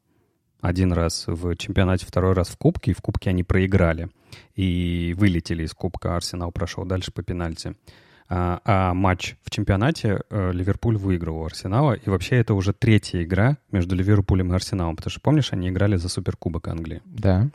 Один 0.62 0.94
раз 0.94 1.24
в 1.26 1.56
чемпионате, 1.56 2.06
второй 2.06 2.34
раз 2.34 2.50
в 2.50 2.58
Кубке. 2.58 2.92
И 2.92 2.94
в 2.94 3.02
Кубке 3.02 3.32
они 3.32 3.44
проиграли. 3.44 4.10
И 4.54 5.16
вылетели 5.18 5.64
из 5.64 5.74
Кубка. 5.74 6.16
Арсенал 6.16 6.52
прошел 6.52 6.86
дальше 6.86 7.12
по 7.12 7.24
пенальти. 7.24 7.76
А, 8.34 8.62
а 8.64 8.94
матч 8.94 9.36
в 9.44 9.50
чемпионате 9.50 10.22
э, 10.30 10.52
Ливерпуль 10.54 10.96
выиграл 10.96 11.42
у 11.42 11.46
Арсенала. 11.46 11.94
И 11.96 12.10
вообще 12.10 12.38
это 12.38 12.54
уже 12.54 12.72
третья 12.72 13.22
игра 13.22 13.58
между 13.74 13.94
Ливерпулем 13.94 14.54
и 14.54 14.56
Арсеналом. 14.56 14.96
Потому 14.96 15.12
что, 15.12 15.20
помнишь, 15.20 15.52
они 15.52 15.68
играли 15.68 15.98
за 15.98 16.08
Суперкубок 16.08 16.70
Англии. 16.70 17.02
Да. 17.04 17.50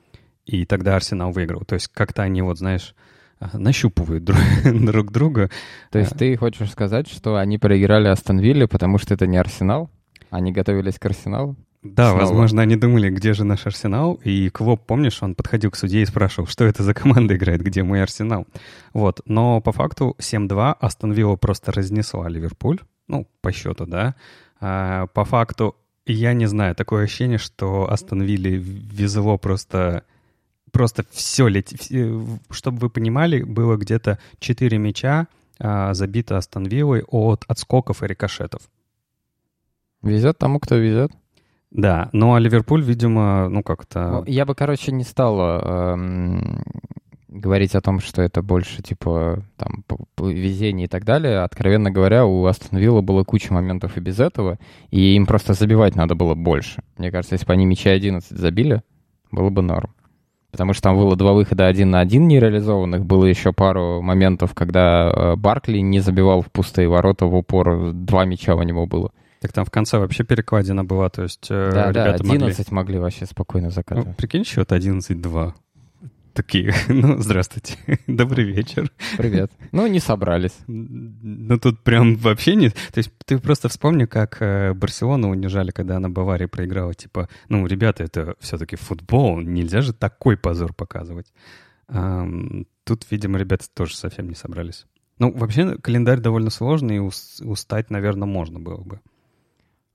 И 0.45 0.67
тогда 0.67 0.97
Арсенал 0.97 1.31
выиграл. 1.31 1.63
То 1.63 1.77
есть 1.77 1.89
как-то 1.89 2.23
они 2.23 2.43
вот, 2.43 2.59
знаешь, 2.59 2.95
нащупывают 3.55 4.25
друг, 4.25 4.39
друг 4.65 5.13
друга. 5.13 5.51
То 5.91 5.99
есть 5.99 6.15
ты 6.15 6.37
хочешь 6.37 6.71
сказать, 6.71 7.09
что 7.09 7.37
они 7.37 7.57
проиграли 7.57 8.09
Астон 8.09 8.39
Вилле, 8.39 8.69
потому 8.69 8.99
что 8.99 9.15
это 9.15 9.27
не 9.27 9.39
Арсенал? 9.39 9.89
Они 10.29 10.53
готовились 10.53 10.99
к 10.99 11.07
Арсеналу? 11.07 11.57
Да, 11.95 12.11
Снова. 12.11 12.21
возможно, 12.21 12.63
они 12.63 12.77
думали, 12.77 13.11
где 13.11 13.33
же 13.35 13.45
наш 13.45 13.67
Арсенал, 13.67 14.15
и 14.25 14.49
Клоп, 14.51 14.87
помнишь, 14.87 15.23
он 15.23 15.35
подходил 15.35 15.71
к 15.71 15.77
судье 15.77 16.03
и 16.03 16.07
спрашивал, 16.07 16.47
что 16.47 16.65
это 16.65 16.83
за 16.83 16.95
команда 16.95 17.37
играет, 17.37 17.63
где 17.63 17.83
мой 17.83 18.03
Арсенал. 18.03 18.47
Вот, 18.93 19.21
но 19.27 19.61
по 19.61 19.73
факту 19.73 20.17
7-2 20.19 20.77
Астон 20.81 21.13
Вилла 21.13 21.37
просто 21.37 21.73
разнесла 21.73 22.29
Ливерпуль, 22.29 22.81
ну, 23.09 23.29
по 23.41 23.53
счету, 23.53 23.87
да. 23.87 24.15
А, 24.61 25.07
по 25.09 25.25
факту, 25.25 25.77
я 26.07 26.33
не 26.33 26.47
знаю, 26.47 26.75
такое 26.75 27.05
ощущение, 27.05 27.39
что 27.39 27.91
Астон 27.91 28.23
Вилле 28.23 28.57
везло 28.57 29.39
просто 29.39 30.05
просто 30.73 31.07
все 31.11 31.49
летит. 31.49 31.89
Чтобы 32.51 32.79
вы 32.79 32.91
понимали, 32.91 33.43
было 33.43 33.77
где-то 33.77 34.19
4 34.41 34.77
мяча 34.77 35.27
а, 35.59 35.95
забито 35.95 36.37
Астон 36.37 36.65
Виллой 36.65 37.03
от 37.07 37.45
отскоков 37.49 38.03
и 38.03 38.07
рикошетов. 38.07 38.63
Везет 40.03 40.39
тому, 40.39 40.61
кто 40.61 40.77
везет. 40.77 41.13
Да, 41.77 42.09
ну 42.13 42.35
а 42.35 42.41
Ливерпуль, 42.41 42.83
видимо, 42.83 43.51
ну 43.51 43.63
как-то... 43.63 44.09
Ну, 44.09 44.25
я 44.27 44.47
бы, 44.47 44.55
короче, 44.55 44.93
не 44.93 45.05
стал 45.05 45.39
эм, 45.39 46.63
говорить 47.29 47.75
о 47.75 47.83
том, 47.83 48.01
что 48.01 48.23
это 48.23 48.41
больше, 48.41 48.83
типа, 48.83 49.43
там, 49.59 49.85
везение 50.19 50.87
и 50.87 50.89
так 50.89 51.05
далее. 51.05 51.41
Откровенно 51.41 51.91
говоря, 51.91 52.25
у 52.25 52.47
Астон 52.47 52.79
Вилла 52.79 53.03
было 53.03 53.25
куча 53.25 53.53
моментов 53.53 53.99
и 53.99 54.01
без 54.01 54.19
этого, 54.19 54.59
и 54.91 55.17
им 55.17 55.27
просто 55.27 55.53
забивать 55.53 55.97
надо 55.97 56.15
было 56.15 56.35
больше. 56.35 56.83
Мне 56.97 57.11
кажется, 57.11 57.35
если 57.35 57.47
бы 57.47 57.53
они 57.53 57.67
мяча 57.67 57.91
11 57.91 58.31
забили, 58.31 58.83
было 59.31 59.51
бы 59.51 59.61
норм. 59.61 59.91
Потому 60.53 60.73
что 60.73 60.85
там 60.85 60.97
было 60.97 61.15
два 61.15 61.35
выхода 61.35 61.67
один 61.67 61.91
на 61.91 62.01
один 62.01 62.27
нереализованных. 62.27 63.05
Было 63.05 63.27
еще 63.27 63.53
пару 63.53 64.01
моментов, 64.01 64.55
когда 64.55 65.13
э, 65.15 65.37
Баркли 65.37 65.81
не 65.81 66.01
забивал 66.01 66.41
в 66.41 66.51
пустые 66.51 66.89
ворота 66.89 67.27
в 67.27 67.35
упор. 67.35 67.93
Два 67.93 68.25
мяча 68.25 68.55
у 68.55 68.63
него 68.63 68.87
было. 68.87 69.13
Так 69.47 69.53
там 69.53 69.65
в 69.65 69.71
конце 69.71 69.99
вообще 69.99 70.25
перекладина 70.25 70.85
была, 70.85 71.09
то 71.09 71.23
есть 71.23 71.47
э, 71.51 71.71
да, 71.73 71.91
ребята 71.91 72.25
да, 72.25 72.33
11 72.33 72.59
могли... 72.59 72.75
могли 72.75 72.99
вообще 72.99 73.27
спокойно 73.27 73.71
закатывать. 73.71 74.09
Ну, 74.09 74.15
прикинь, 74.15 74.45
счет 74.45 74.73
11-2. 74.73 75.53
Такие, 76.33 76.75
ну, 76.89 77.19
здравствуйте, 77.19 77.77
добрый 78.09 78.45
вечер. 78.45 78.91
Привет. 79.17 79.53
Ну, 79.71 79.87
не 79.87 80.01
собрались. 80.01 80.59
Ну, 80.67 81.61
тут 81.61 81.85
прям 81.85 82.17
вообще 82.17 82.57
нет. 82.57 82.75
То 82.93 82.99
есть 82.99 83.13
ты 83.25 83.39
просто 83.39 83.69
вспомни, 83.69 84.07
как 84.07 84.39
э, 84.43 84.75
Барселону 84.75 85.29
унижали, 85.29 85.71
когда 85.71 85.99
она 85.99 86.09
Баварии 86.09 86.47
проиграла. 86.47 86.95
Типа, 86.95 87.29
ну, 87.49 87.65
ребята, 87.69 88.03
это 88.03 88.35
все-таки 88.41 88.75
футбол, 88.75 89.39
нельзя 89.39 89.81
же 89.81 89.93
такой 89.93 90.37
позор 90.37 90.75
показывать. 90.75 91.33
Тут, 91.87 93.07
видимо, 93.13 93.39
ребята 93.39 93.67
тоже 93.73 93.95
совсем 93.95 94.29
не 94.29 94.35
собрались. 94.35 94.87
Ну, 95.21 95.31
вообще, 95.31 95.79
календарь 95.79 96.19
довольно 96.19 96.51
сложный, 96.51 96.97
и 96.97 97.45
устать, 97.45 97.91
наверное, 97.91 98.27
можно 98.27 98.59
было 98.59 98.83
бы. 98.83 99.01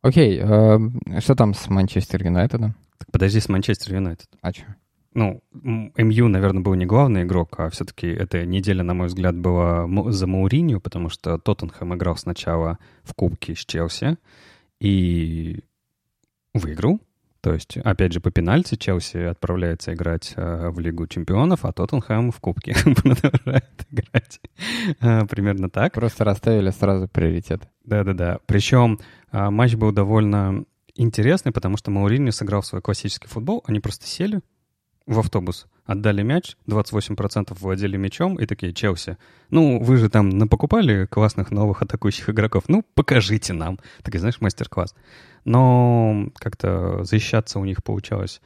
Окей, 0.01 0.39
э, 0.41 0.79
что 1.19 1.35
там 1.35 1.53
с 1.53 1.69
Манчестер 1.69 2.23
Юнайтедом? 2.23 2.75
Подожди, 3.11 3.39
с 3.39 3.49
Манчестер 3.49 3.95
Юнайтед. 3.95 4.29
А 4.41 4.51
что? 4.51 4.65
Ну, 5.13 5.43
МЮ, 5.51 6.29
наверное, 6.29 6.61
был 6.61 6.73
не 6.75 6.85
главный 6.85 7.23
игрок, 7.23 7.59
а 7.59 7.69
все-таки 7.69 8.07
эта 8.07 8.45
неделя, 8.45 8.83
на 8.83 8.93
мой 8.93 9.07
взгляд, 9.07 9.37
была 9.37 9.85
за 10.11 10.25
Мауринью, 10.25 10.79
потому 10.79 11.09
что 11.09 11.37
Тоттенхэм 11.37 11.95
играл 11.95 12.15
сначала 12.15 12.79
в 13.03 13.13
Кубке 13.13 13.53
с 13.55 13.65
Челси 13.65 14.17
и 14.79 15.59
выиграл. 16.53 16.99
То 17.41 17.53
есть, 17.53 17.75
опять 17.77 18.13
же, 18.13 18.21
по 18.21 18.29
пенальти 18.29 18.75
Челси 18.75 19.17
отправляется 19.17 19.93
играть 19.93 20.33
э, 20.35 20.69
в 20.69 20.79
Лигу 20.79 21.07
чемпионов, 21.07 21.65
а 21.65 21.73
Тоттенхэм 21.73 22.31
в 22.31 22.39
Кубке 22.39 22.75
продолжает 22.83 23.87
играть. 23.89 24.39
Э, 25.01 25.25
примерно 25.25 25.69
так. 25.69 25.93
Просто 25.93 26.23
расставили 26.23 26.69
сразу 26.69 27.07
приоритет. 27.07 27.63
Да-да-да. 27.83 28.37
Причем 28.45 28.99
матч 29.31 29.75
был 29.75 29.91
довольно 29.91 30.65
интересный, 30.95 31.51
потому 31.51 31.77
что 31.77 31.91
Мауриньо 31.91 32.31
сыграл 32.31 32.63
свой 32.63 32.81
классический 32.81 33.27
футбол. 33.27 33.63
Они 33.65 33.79
просто 33.79 34.07
сели 34.07 34.41
в 35.07 35.19
автобус, 35.19 35.67
отдали 35.85 36.21
мяч, 36.21 36.55
28% 36.67 37.57
владели 37.59 37.97
мячом 37.97 38.39
и 38.39 38.45
такие, 38.45 38.73
Челси, 38.73 39.17
ну, 39.49 39.81
вы 39.81 39.97
же 39.97 40.09
там 40.09 40.29
напокупали 40.29 41.05
классных 41.05 41.51
новых 41.51 41.81
атакующих 41.81 42.29
игроков, 42.29 42.65
ну, 42.67 42.83
покажите 42.93 43.53
нам. 43.53 43.79
Такой, 44.03 44.19
знаешь, 44.19 44.41
мастер-класс. 44.41 44.95
Но 45.43 46.29
как-то 46.35 47.03
защищаться 47.03 47.59
у 47.59 47.65
них 47.65 47.83
получалось 47.83 48.41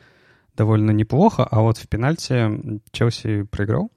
довольно 0.55 0.91
неплохо, 0.91 1.43
а 1.43 1.61
вот 1.61 1.77
в 1.77 1.87
пенальти 1.87 2.81
Челси 2.91 3.43
проиграл, 3.43 3.91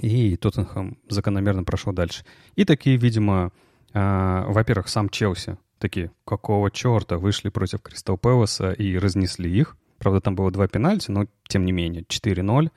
и 0.00 0.36
Тоттенхэм 0.36 0.98
закономерно 1.08 1.64
прошел 1.64 1.92
дальше. 1.92 2.24
И 2.56 2.64
такие, 2.64 2.96
видимо, 2.96 3.52
э, 3.92 4.44
во-первых, 4.48 4.88
сам 4.88 5.08
Челси 5.08 5.56
Такие, 5.80 6.10
какого 6.26 6.70
черта, 6.70 7.16
вышли 7.16 7.48
против 7.48 7.80
Кристал 7.80 8.18
Пэласа 8.18 8.72
и 8.72 8.98
разнесли 8.98 9.50
их. 9.50 9.78
Правда, 9.98 10.20
там 10.20 10.34
было 10.34 10.50
два 10.50 10.68
пенальти, 10.68 11.10
но 11.10 11.24
тем 11.48 11.64
не 11.64 11.72
менее, 11.72 12.02
4-0. 12.02 12.68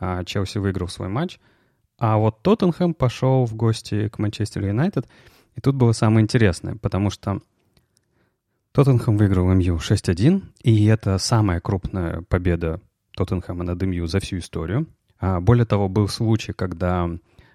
А 0.00 0.24
Челси 0.24 0.58
выиграл 0.58 0.88
свой 0.88 1.08
матч. 1.08 1.38
А 1.98 2.16
вот 2.16 2.42
Тоттенхэм 2.42 2.94
пошел 2.94 3.46
в 3.46 3.54
гости 3.54 4.08
к 4.08 4.18
Манчестер 4.18 4.66
Юнайтед. 4.66 5.06
И 5.54 5.60
тут 5.60 5.76
было 5.76 5.92
самое 5.92 6.24
интересное, 6.24 6.74
потому 6.74 7.10
что 7.10 7.40
Тоттенхэм 8.72 9.16
выиграл 9.16 9.52
МЮ 9.52 9.76
6-1, 9.76 10.42
и 10.62 10.86
это 10.86 11.18
самая 11.18 11.60
крупная 11.60 12.22
победа 12.22 12.80
Тоттенхэма 13.12 13.62
над 13.62 13.80
МЮ 13.82 14.06
за 14.06 14.18
всю 14.18 14.38
историю. 14.38 14.88
А 15.20 15.40
более 15.40 15.64
того, 15.64 15.88
был 15.88 16.08
случай, 16.08 16.52
когда 16.52 17.08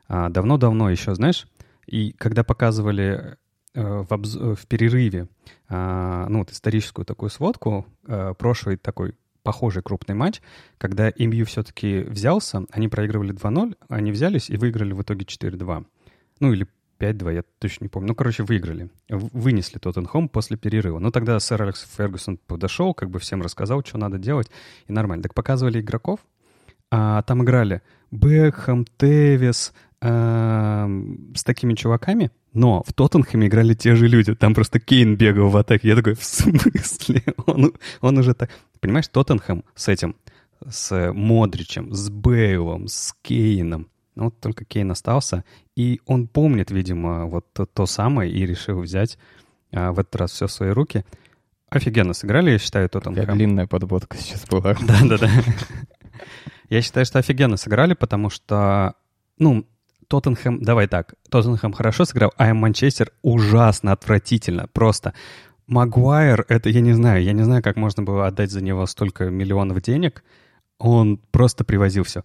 а, 0.08 0.30
давно-давно 0.30 0.90
еще, 0.90 1.14
знаешь, 1.14 1.46
и 1.88 2.14
когда 2.14 2.44
показывали 2.44 3.38
в, 3.74 4.12
обз... 4.12 4.36
в 4.36 4.68
перерыве 4.68 5.28
а, 5.70 6.28
ну, 6.30 6.40
вот 6.40 6.52
историческую 6.52 7.06
такую 7.06 7.30
сводку, 7.30 7.86
а, 8.08 8.34
прошлый 8.34 8.78
такой 8.78 9.16
похожий 9.44 9.84
крупный 9.84 10.16
матч, 10.16 10.42
когда 10.78 11.12
МЮ 11.18 11.46
все-таки 11.46 12.00
взялся, 12.00 12.66
они 12.72 12.88
проигрывали 12.88 13.34
2-0, 13.34 13.76
они 13.90 14.12
взялись 14.12 14.50
и 14.50 14.58
выиграли 14.58 14.94
в 14.94 15.02
итоге 15.02 15.26
4-2. 15.26 15.86
Ну 16.40 16.54
или 16.54 16.68
5-2, 17.00 17.34
я 17.34 17.44
точно 17.60 17.86
не 17.86 17.90
помню. 17.90 18.10
Ну, 18.10 18.16
короче, 18.16 18.44
выиграли. 18.44 18.90
Вынесли 19.10 19.80
Тоттенхэм 19.80 20.30
после 20.30 20.58
перерыва. 20.58 21.00
Ну, 21.00 21.12
тогда 21.12 21.40
сэр 21.40 21.62
Алекс 21.62 21.86
Фергюсон 21.98 22.38
подошел, 22.38 22.94
как 22.94 23.10
бы 23.10 23.20
всем 23.20 23.42
рассказал, 23.42 23.84
что 23.84 23.98
надо 23.98 24.18
делать, 24.18 24.50
и 24.88 24.94
нормально. 24.94 25.24
Так 25.24 25.34
показывали 25.34 25.82
игроков, 25.82 26.20
а 26.92 27.22
там 27.24 27.44
играли 27.44 27.82
Бекхэм, 28.12 28.86
Тевис, 28.98 29.74
э, 30.02 30.88
с 31.36 31.44
такими 31.44 31.74
чуваками, 31.74 32.32
но 32.54 32.84
в 32.86 32.94
Тоттенхэме 32.94 33.48
играли 33.48 33.74
те 33.74 33.96
же 33.96 34.08
люди. 34.08 34.36
Там 34.36 34.54
просто 34.54 34.80
Кейн 34.80 35.16
бегал 35.16 35.50
в 35.50 35.58
атаке. 35.58 35.90
Я 35.90 35.96
такой, 35.96 36.14
в 36.16 36.24
смысле? 36.24 37.24
Он, 37.46 37.74
он 38.02 38.18
уже 38.18 38.34
так... 38.34 38.50
Понимаешь, 38.80 39.08
Тоттенхэм 39.08 39.64
с 39.76 39.88
этим, 39.88 40.16
с 40.68 41.12
Модричем, 41.14 41.94
с 41.94 42.10
Бейлом, 42.10 42.88
с 42.88 43.14
Кейном. 43.22 43.88
Ну, 44.16 44.26
вот 44.26 44.40
только 44.40 44.66
Кейн 44.66 44.92
остался. 44.92 45.44
И 45.76 46.02
он 46.06 46.28
помнит, 46.28 46.70
видимо, 46.70 47.26
вот 47.26 47.52
то, 47.54 47.66
то 47.66 47.86
самое 47.86 48.32
и 48.32 48.46
решил 48.46 48.82
взять 48.82 49.18
а, 49.72 49.92
в 49.92 50.00
этот 50.00 50.16
раз 50.16 50.32
все 50.32 50.48
в 50.48 50.52
свои 50.52 50.70
руки. 50.70 51.04
Офигенно 51.70 52.14
сыграли, 52.14 52.52
я 52.52 52.60
считаю, 52.60 52.88
Тоттенхэм. 52.90 53.26
Как 53.26 53.36
длинная 53.36 53.66
подводка 53.66 54.18
сейчас 54.18 54.46
была. 54.46 54.74
Да-да-да. 54.88 55.30
Я 56.70 56.82
считаю, 56.82 57.06
что 57.06 57.20
офигенно 57.20 57.58
сыграли, 57.58 57.96
потому 57.96 58.30
что, 58.30 58.94
ну, 59.40 59.66
Тоттенхэм, 60.14 60.62
давай 60.62 60.86
так, 60.86 61.16
Тоттенхэм 61.32 61.74
хорошо 61.74 62.06
сыграл, 62.06 62.34
а 62.38 62.54
Манчестер 62.54 63.12
ужасно, 63.24 63.94
отвратительно, 63.94 64.68
просто. 64.72 65.16
Магуайр, 65.66 66.46
это 66.50 66.70
я 66.70 66.82
не 66.82 66.94
знаю, 66.94 67.24
я 67.24 67.34
не 67.34 67.42
знаю, 67.42 67.64
как 67.64 67.78
можно 67.78 68.04
было 68.04 68.28
отдать 68.28 68.52
за 68.52 68.62
него 68.62 68.86
столько 68.86 69.32
миллионов 69.32 69.82
денег. 69.82 70.24
Он 70.78 71.18
просто 71.32 71.64
привозил 71.64 72.04
все. 72.04 72.24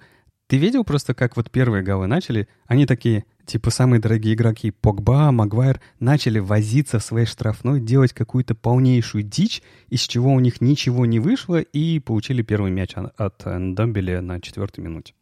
Ты 0.49 0.59
видел 0.59 0.85
просто, 0.85 1.15
как 1.15 1.39
вот 1.39 1.51
первые 1.51 1.83
голы 1.83 2.07
начали? 2.07 2.47
Они 2.67 2.85
такие, 2.85 3.25
типа 3.47 3.71
самые 3.71 4.03
дорогие 4.03 4.35
игроки, 4.35 4.71
Погба, 4.71 5.33
Магуайр, 5.33 5.81
начали 5.99 6.41
возиться 6.41 6.99
в 6.99 7.03
своей 7.03 7.25
штрафной, 7.25 7.81
делать 7.81 8.13
какую-то 8.13 8.55
полнейшую 8.55 9.25
дичь, 9.25 9.63
из 9.89 10.03
чего 10.03 10.35
у 10.35 10.41
них 10.41 10.61
ничего 10.61 11.07
не 11.07 11.21
вышло, 11.21 11.59
и 11.59 12.01
получили 12.01 12.43
первый 12.43 12.71
мяч 12.71 12.93
от 12.95 13.47
Ndомбеля 13.47 14.21
на 14.21 14.43
четвертой 14.43 14.85
минуте. 14.85 15.15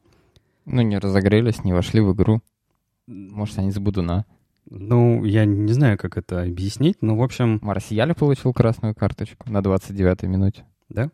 Ну, 0.65 0.83
не 0.83 0.99
разогрелись, 0.99 1.63
не 1.63 1.73
вошли 1.73 2.01
в 2.01 2.13
игру. 2.13 2.43
Может, 3.07 3.59
они 3.59 3.71
с 3.71 3.79
Будуна. 3.79 4.27
Ну, 4.69 5.25
я 5.25 5.45
не 5.45 5.73
знаю, 5.73 5.97
как 5.97 6.17
это 6.17 6.43
объяснить, 6.43 7.01
но, 7.01 7.17
в 7.17 7.23
общем... 7.23 7.61
Марсиаль 7.63 8.15
получил 8.15 8.53
красную 8.53 8.95
карточку 8.95 9.51
на 9.51 9.59
29-й 9.59 10.27
минуте. 10.27 10.65
Да? 10.89 11.11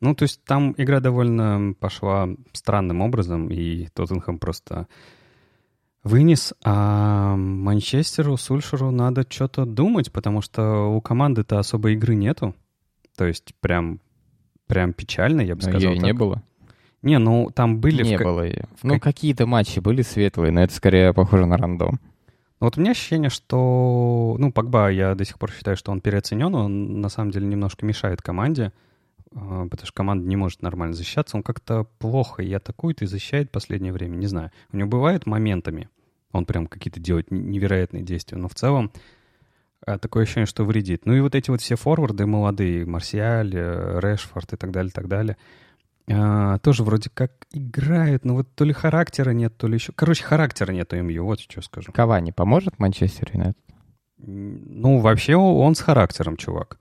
Ну, 0.00 0.14
то 0.14 0.22
есть 0.22 0.44
там 0.44 0.74
игра 0.76 1.00
довольно 1.00 1.74
пошла 1.80 2.28
странным 2.52 3.00
образом, 3.00 3.48
и 3.48 3.88
Тоттенхэм 3.94 4.38
просто 4.38 4.86
вынес, 6.04 6.54
а 6.64 7.34
Манчестеру, 7.36 8.36
Сульшеру 8.36 8.92
надо 8.92 9.26
что-то 9.28 9.64
думать, 9.64 10.12
потому 10.12 10.40
что 10.40 10.94
у 10.94 11.00
команды-то 11.00 11.58
особой 11.58 11.94
игры 11.94 12.14
нету. 12.14 12.54
То 13.16 13.24
есть 13.26 13.54
прям, 13.60 14.00
прям 14.68 14.92
печально, 14.92 15.40
я 15.40 15.56
бы 15.56 15.62
но 15.62 15.70
сказал. 15.70 15.92
Ее 15.92 15.98
не 15.98 16.12
было. 16.12 16.42
Не, 17.02 17.18
ну 17.18 17.50
там 17.54 17.80
были... 17.80 18.02
Не 18.02 18.18
в... 18.18 18.22
было 18.22 18.42
ее. 18.42 18.64
В... 18.80 18.84
Ну, 18.84 18.98
какие-то 19.00 19.46
матчи 19.46 19.80
были 19.80 20.02
светлые, 20.02 20.52
но 20.52 20.62
это 20.62 20.74
скорее 20.74 21.12
похоже 21.12 21.46
на 21.46 21.56
рандом. 21.56 22.00
Вот 22.58 22.78
у 22.78 22.80
меня 22.80 22.92
ощущение, 22.92 23.30
что... 23.30 24.36
Ну, 24.38 24.50
Погба, 24.50 24.90
я 24.90 25.14
до 25.14 25.24
сих 25.24 25.38
пор 25.38 25.50
считаю, 25.52 25.76
что 25.76 25.92
он 25.92 26.00
переоценен, 26.00 26.54
он 26.54 27.00
на 27.00 27.08
самом 27.08 27.30
деле 27.30 27.46
немножко 27.46 27.84
мешает 27.84 28.22
команде, 28.22 28.72
а, 29.34 29.68
потому 29.68 29.86
что 29.86 29.92
команда 29.92 30.26
не 30.26 30.36
может 30.36 30.62
нормально 30.62 30.94
защищаться. 30.94 31.36
Он 31.36 31.42
как-то 31.42 31.84
плохо 31.98 32.42
и 32.42 32.52
атакует, 32.52 33.02
и 33.02 33.06
защищает 33.06 33.48
в 33.48 33.52
последнее 33.52 33.92
время, 33.92 34.16
не 34.16 34.26
знаю. 34.26 34.50
У 34.72 34.76
него 34.78 34.88
бывают 34.88 35.26
моментами, 35.26 35.90
он 36.32 36.46
прям 36.46 36.66
какие-то 36.66 36.98
делает 36.98 37.30
невероятные 37.30 38.02
действия, 38.02 38.38
но 38.38 38.48
в 38.48 38.54
целом 38.54 38.90
а, 39.86 39.98
такое 39.98 40.22
ощущение, 40.22 40.46
что 40.46 40.64
вредит. 40.64 41.04
Ну 41.04 41.12
и 41.12 41.20
вот 41.20 41.34
эти 41.34 41.50
вот 41.50 41.60
все 41.60 41.76
форварды 41.76 42.24
молодые, 42.24 42.86
Марсиаль, 42.86 43.54
э, 43.54 44.00
Решфорд 44.00 44.54
и 44.54 44.56
так 44.56 44.70
далее, 44.70 44.90
так 44.92 45.08
далее— 45.08 45.36
а, 46.08 46.58
тоже 46.58 46.84
вроде 46.84 47.10
как 47.10 47.32
играют, 47.52 48.24
но 48.24 48.34
вот 48.34 48.54
то 48.54 48.64
ли 48.64 48.72
характера 48.72 49.30
нет, 49.30 49.56
то 49.56 49.66
ли 49.66 49.74
еще... 49.74 49.92
Короче, 49.92 50.22
характера 50.24 50.72
нет 50.72 50.92
у 50.92 50.96
МЮ, 50.96 51.24
вот 51.24 51.40
что 51.40 51.62
скажу. 51.62 51.92
Кавани 51.92 52.30
поможет 52.30 52.78
Манчестер 52.78 53.30
Юнайтед? 53.32 53.58
Ну, 54.18 54.98
вообще 54.98 55.36
он 55.36 55.74
с 55.74 55.80
характером, 55.80 56.36
чувак. 56.36 56.78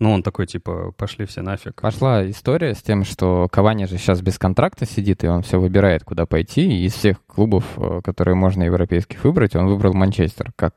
Ну, 0.00 0.12
он 0.12 0.22
такой, 0.22 0.46
типа, 0.46 0.92
пошли 0.96 1.26
все 1.26 1.42
нафиг. 1.42 1.80
Пошла 1.80 2.28
история 2.28 2.74
с 2.74 2.82
тем, 2.82 3.04
что 3.04 3.48
Кавани 3.50 3.86
же 3.86 3.98
сейчас 3.98 4.20
без 4.20 4.38
контракта 4.38 4.86
сидит, 4.86 5.24
и 5.24 5.28
он 5.28 5.42
все 5.42 5.58
выбирает, 5.58 6.04
куда 6.04 6.24
пойти. 6.24 6.62
И 6.62 6.84
из 6.86 6.94
всех 6.94 7.24
клубов, 7.26 7.64
э, 7.76 8.00
которые 8.04 8.36
можно 8.36 8.62
европейских 8.62 9.24
выбрать, 9.24 9.56
он 9.56 9.66
выбрал 9.66 9.94
Манчестер 9.94 10.52
как 10.54 10.74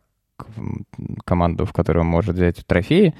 команду, 1.23 1.65
в 1.65 1.73
которой 1.73 1.99
он 1.99 2.07
может 2.07 2.35
взять 2.35 2.65
трофеи 2.65 3.13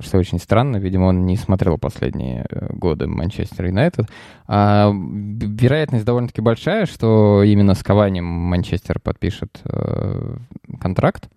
что 0.00 0.18
очень 0.18 0.38
странно. 0.38 0.76
Видимо, 0.76 1.06
он 1.06 1.26
не 1.26 1.36
смотрел 1.36 1.78
последние 1.78 2.46
э, 2.48 2.72
годы 2.72 3.06
Манчестер 3.06 3.66
Юнайтед. 3.66 4.06
А 4.46 4.92
вероятность 4.92 6.04
довольно-таки 6.04 6.40
большая, 6.40 6.86
что 6.86 7.42
именно 7.42 7.74
с 7.74 7.82
Каванем 7.82 8.24
Манчестер 8.24 9.00
подпишет 9.00 9.60
э, 9.64 10.36
контракт. 10.80 11.28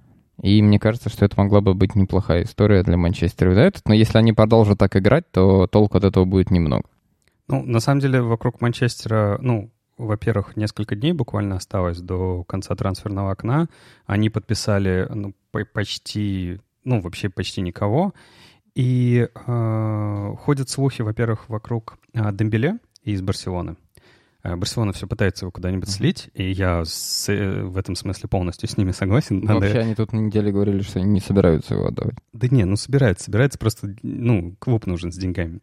И 0.42 0.62
мне 0.62 0.80
кажется, 0.80 1.10
что 1.10 1.26
это 1.26 1.36
могла 1.38 1.62
бы 1.62 1.74
быть 1.74 1.96
неплохая 1.96 2.44
история 2.44 2.84
для 2.84 2.98
Манчестер 2.98 3.50
Юнайтед. 3.50 3.84
Но 3.86 3.94
если 3.94 4.18
они 4.18 4.34
продолжат 4.34 4.80
так 4.80 4.96
играть, 4.96 5.30
то 5.32 5.68
толку 5.68 5.98
от 5.98 6.04
этого 6.04 6.26
будет 6.26 6.52
немного. 6.52 6.84
Ну, 7.48 7.64
на 7.64 7.80
самом 7.80 8.00
деле, 8.00 8.22
вокруг 8.22 8.62
Манчестера, 8.62 9.38
ну, 9.42 9.72
во-первых, 9.98 10.58
несколько 10.58 10.96
дней 10.96 11.14
буквально 11.14 11.58
осталось 11.58 12.00
до 12.00 12.44
конца 12.46 12.76
трансферного 12.76 13.32
окна. 13.32 13.68
Они 14.06 14.30
подписали 14.30 15.08
ну, 15.14 15.34
почти, 15.74 16.60
ну, 16.84 17.02
вообще 17.02 17.30
почти 17.30 17.62
никого. 17.62 18.14
И 18.74 19.28
э, 19.34 20.36
ходят 20.40 20.70
слухи, 20.70 21.02
во-первых, 21.02 21.50
вокруг 21.50 21.98
э, 22.14 22.32
Дембеле 22.32 22.80
из 23.04 23.22
Барселоны. 23.22 23.76
Э, 24.44 24.56
Барселона 24.56 24.94
все 24.94 25.08
пытается 25.08 25.46
его 25.46 25.52
куда-нибудь 25.52 25.90
слить, 25.90 26.30
и 26.34 26.52
я 26.52 26.84
с, 26.86 27.28
э, 27.30 27.64
в 27.64 27.78
этом 27.78 27.96
смысле 27.96 28.30
полностью 28.30 28.70
с 28.70 28.78
ними 28.78 28.92
согласен. 28.92 29.42
Надо... 29.42 29.60
Вообще 29.60 29.80
они 29.80 29.96
тут 29.96 30.14
на 30.14 30.20
неделе 30.20 30.52
говорили, 30.52 30.82
что 30.82 31.00
они 31.00 31.10
не 31.10 31.20
собираются 31.20 31.76
его 31.76 31.88
отдавать. 31.88 32.16
Да 32.34 32.48
не, 32.50 32.64
ну 32.64 32.76
собираются, 32.76 33.26
собираются, 33.26 33.60
просто, 33.60 33.96
ну, 34.02 34.56
клуб 34.60 34.86
нужен 34.86 35.12
с 35.12 35.18
деньгами. 35.18 35.60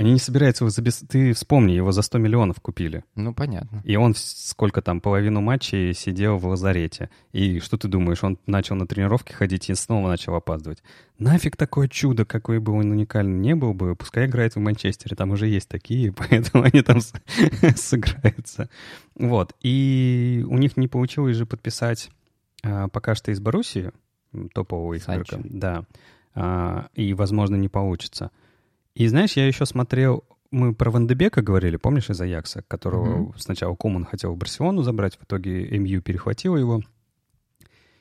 Они 0.00 0.12
не 0.12 0.18
собираются 0.18 0.64
его 0.64 0.70
за... 0.70 0.82
Ты 1.06 1.34
вспомни, 1.34 1.72
его 1.72 1.92
за 1.92 2.00
100 2.00 2.16
миллионов 2.16 2.58
купили. 2.62 3.04
Ну, 3.16 3.34
понятно. 3.34 3.82
И 3.84 3.96
он 3.96 4.14
сколько 4.16 4.80
там, 4.80 5.02
половину 5.02 5.42
матчей 5.42 5.92
сидел 5.92 6.38
в 6.38 6.46
лазарете. 6.46 7.10
И 7.32 7.60
что 7.60 7.76
ты 7.76 7.86
думаешь, 7.86 8.24
он 8.24 8.38
начал 8.46 8.76
на 8.76 8.86
тренировке 8.86 9.34
ходить 9.34 9.68
и 9.68 9.74
снова 9.74 10.08
начал 10.08 10.34
опаздывать. 10.34 10.82
Нафиг 11.18 11.54
такое 11.58 11.86
чудо, 11.86 12.24
какой 12.24 12.60
бы 12.60 12.72
он 12.72 12.90
уникальный 12.90 13.38
не 13.38 13.54
был 13.54 13.74
бы, 13.74 13.94
пускай 13.94 14.24
играет 14.24 14.54
в 14.54 14.58
Манчестере, 14.58 15.16
там 15.16 15.32
уже 15.32 15.48
есть 15.48 15.68
такие, 15.68 16.12
поэтому 16.30 16.64
они 16.64 16.80
там 16.80 17.00
сыграются. 17.76 18.70
Вот. 19.16 19.54
И 19.60 20.42
у 20.48 20.56
них 20.56 20.78
не 20.78 20.88
получилось 20.88 21.36
же 21.36 21.44
подписать 21.44 22.10
а, 22.62 22.88
пока 22.88 23.14
что 23.14 23.32
из 23.32 23.40
Боруссии 23.40 23.92
топового 24.54 24.96
игрока. 24.96 25.36
Да. 25.44 25.84
А, 26.34 26.88
и, 26.94 27.12
возможно, 27.12 27.56
не 27.56 27.68
получится. 27.68 28.30
И 29.00 29.08
знаешь, 29.08 29.32
я 29.32 29.46
еще 29.46 29.64
смотрел, 29.64 30.24
мы 30.50 30.74
про 30.74 30.90
Вандебека 30.90 31.40
говорили, 31.40 31.78
помнишь, 31.78 32.10
из 32.10 32.20
Аякса, 32.20 32.60
которого 32.68 33.30
mm-hmm. 33.30 33.38
сначала 33.38 33.74
Куман 33.74 34.04
хотел 34.04 34.34
в 34.34 34.36
Барселону 34.36 34.82
забрать, 34.82 35.16
в 35.16 35.24
итоге 35.24 35.66
МЮ 35.78 36.02
перехватил 36.02 36.54
его. 36.54 36.82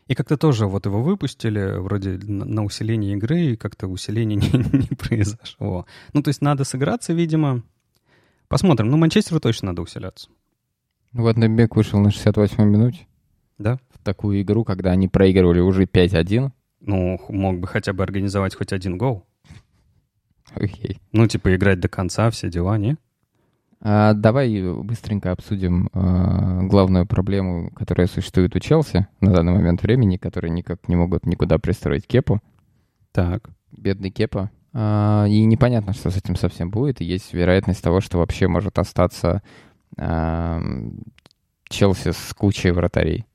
И 0.08 0.14
как-то 0.14 0.36
тоже 0.36 0.68
вот 0.68 0.86
его 0.88 1.02
выпустили 1.02 1.80
вроде 1.80 2.20
на 2.22 2.66
усиление 2.66 3.14
игры, 3.14 3.40
и 3.40 3.56
как-то 3.56 3.88
усиление 3.88 4.36
не, 4.42 4.50
не 4.50 4.94
произошло. 4.94 5.86
Ну, 6.12 6.22
то 6.22 6.32
есть 6.32 6.42
надо 6.42 6.66
сыграться, 6.66 7.14
видимо. 7.14 7.64
Посмотрим. 8.50 8.90
Ну, 8.90 8.98
Манчестеру 8.98 9.40
точно 9.40 9.68
надо 9.68 9.84
усиляться. 9.84 10.28
Вот 11.14 11.38
Небек 11.38 11.78
вышел 11.78 12.02
на 12.02 12.10
68-й 12.10 12.66
минуте. 12.66 13.08
Да. 13.58 13.80
В 13.94 14.04
такую 14.04 14.42
игру, 14.42 14.66
когда 14.66 14.92
они 14.92 15.08
проигрывали 15.08 15.62
уже 15.62 15.86
5-1. 15.86 16.52
Ну, 16.82 17.22
мог 17.30 17.58
бы 17.58 17.68
хотя 17.68 17.94
бы 17.94 18.04
организовать 18.04 18.54
хоть 18.54 18.74
один 18.74 18.98
гол. 18.98 19.29
Окей. 20.60 21.00
Ну, 21.12 21.28
типа, 21.28 21.56
играть 21.56 21.80
до 21.80 21.88
конца, 21.88 22.30
все 22.30 22.50
дела, 22.50 22.78
не? 22.78 22.98
А, 23.82 24.14
давай 24.14 24.62
быстренько 24.62 25.32
обсудим 25.32 25.90
а, 25.94 26.62
главную 26.64 27.06
проблему, 27.06 27.72
которая 27.72 28.08
существует 28.08 28.56
у 28.56 28.60
Челси 28.60 29.08
на 29.22 29.32
данный 29.32 29.54
момент 29.54 29.82
времени, 29.82 30.18
которые 30.18 30.52
никак 30.52 30.88
не 30.90 30.98
могут 30.98 31.26
никуда 31.26 31.58
пристроить 31.60 32.06
Кепу. 32.06 32.42
Так. 33.14 33.50
Бедный 33.72 34.10
Кепа. 34.10 34.52
А, 34.74 35.26
и 35.30 35.46
непонятно, 35.46 35.94
что 35.94 36.10
с 36.10 36.18
этим 36.18 36.36
совсем 36.36 36.70
будет. 36.70 37.00
И 37.00 37.06
есть 37.06 37.34
вероятность 37.34 37.82
того, 37.82 38.02
что 38.02 38.18
вообще 38.18 38.48
может 38.48 38.78
остаться 38.78 39.42
а, 39.98 40.62
Челси 41.70 42.12
с 42.12 42.34
кучей 42.34 42.72
вратарей. 42.72 43.26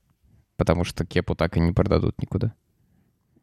Потому 0.56 0.84
что 0.84 1.06
Кепу 1.06 1.34
так 1.34 1.56
и 1.56 1.60
не 1.60 1.72
продадут 1.72 2.20
никуда. 2.20 2.52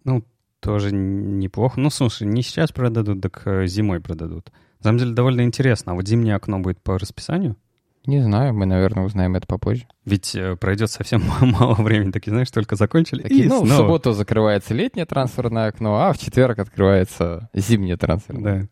Ну, 0.04 0.24
тоже 0.62 0.93
неплохо. 0.93 1.80
Ну, 1.80 1.89
слушай, 1.89 2.28
не 2.28 2.41
сейчас 2.43 2.71
продадут, 2.71 3.21
так 3.21 3.41
э, 3.45 3.67
зимой 3.67 4.00
продадут. 4.00 4.52
На 4.80 4.84
самом 4.84 5.00
деле 5.00 5.13
довольно 5.13 5.41
интересно. 5.41 5.91
А 5.91 5.95
вот 5.95 6.08
зимнее 6.08 6.36
окно 6.36 6.60
будет 6.60 6.82
по 6.82 6.97
расписанию? 6.97 7.58
Не 8.06 8.21
знаю, 8.21 8.54
мы, 8.54 8.65
наверное, 8.65 9.06
узнаем 9.06 9.36
это 9.36 9.45
попозже. 9.45 9.86
Ведь 10.06 10.36
э, 10.36 10.56
пройдет 10.56 10.89
совсем 10.89 11.24
мало 11.41 11.76
времени. 11.76 12.12
Такие, 12.12 12.32
знаешь, 12.32 12.50
только 12.50 12.76
закончили. 12.76 13.24
Такие, 13.24 13.45
и 13.45 13.47
ну, 13.47 13.65
снова. 13.65 13.74
в 13.74 13.78
субботу 13.78 14.12
закрывается 14.13 14.74
летнее 14.74 15.06
трансферное 15.06 15.67
окно, 15.67 15.97
а 16.02 16.13
в 16.13 16.17
четверг 16.17 16.60
открывается 16.60 17.50
зимнее 17.54 17.97
трансферное. 17.97 18.69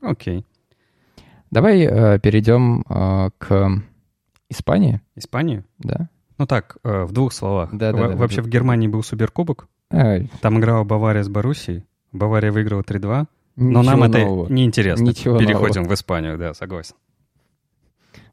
Да. 0.00 0.10
Окей. 0.10 0.46
Давай 1.50 1.80
э, 1.82 2.18
перейдем 2.20 2.84
э, 2.88 3.30
к 3.38 3.82
Испании. 4.48 5.00
Испания? 5.16 5.64
Да. 5.78 6.08
Ну 6.38 6.46
так, 6.46 6.76
э, 6.84 7.04
в 7.04 7.12
двух 7.12 7.32
словах. 7.32 7.70
Да, 7.72 7.92
да, 7.92 8.08
да, 8.08 8.16
Вообще 8.16 8.38
да. 8.38 8.42
в 8.42 8.48
Германии 8.48 8.88
был 8.88 9.02
суперкубок. 9.02 9.68
Там 10.40 10.58
играла 10.58 10.84
Бавария 10.84 11.22
с 11.22 11.28
Боруссией. 11.28 11.84
Бавария 12.12 12.50
выиграла 12.52 12.82
3-2. 12.82 13.26
Но 13.56 13.80
ничего 13.80 13.82
нам 13.82 14.02
это 14.04 14.18
нового. 14.18 14.48
неинтересно. 14.52 15.04
Ничего 15.04 15.38
Переходим 15.38 15.84
в 15.84 15.92
Испанию, 15.92 16.38
да, 16.38 16.54
согласен. 16.54 16.94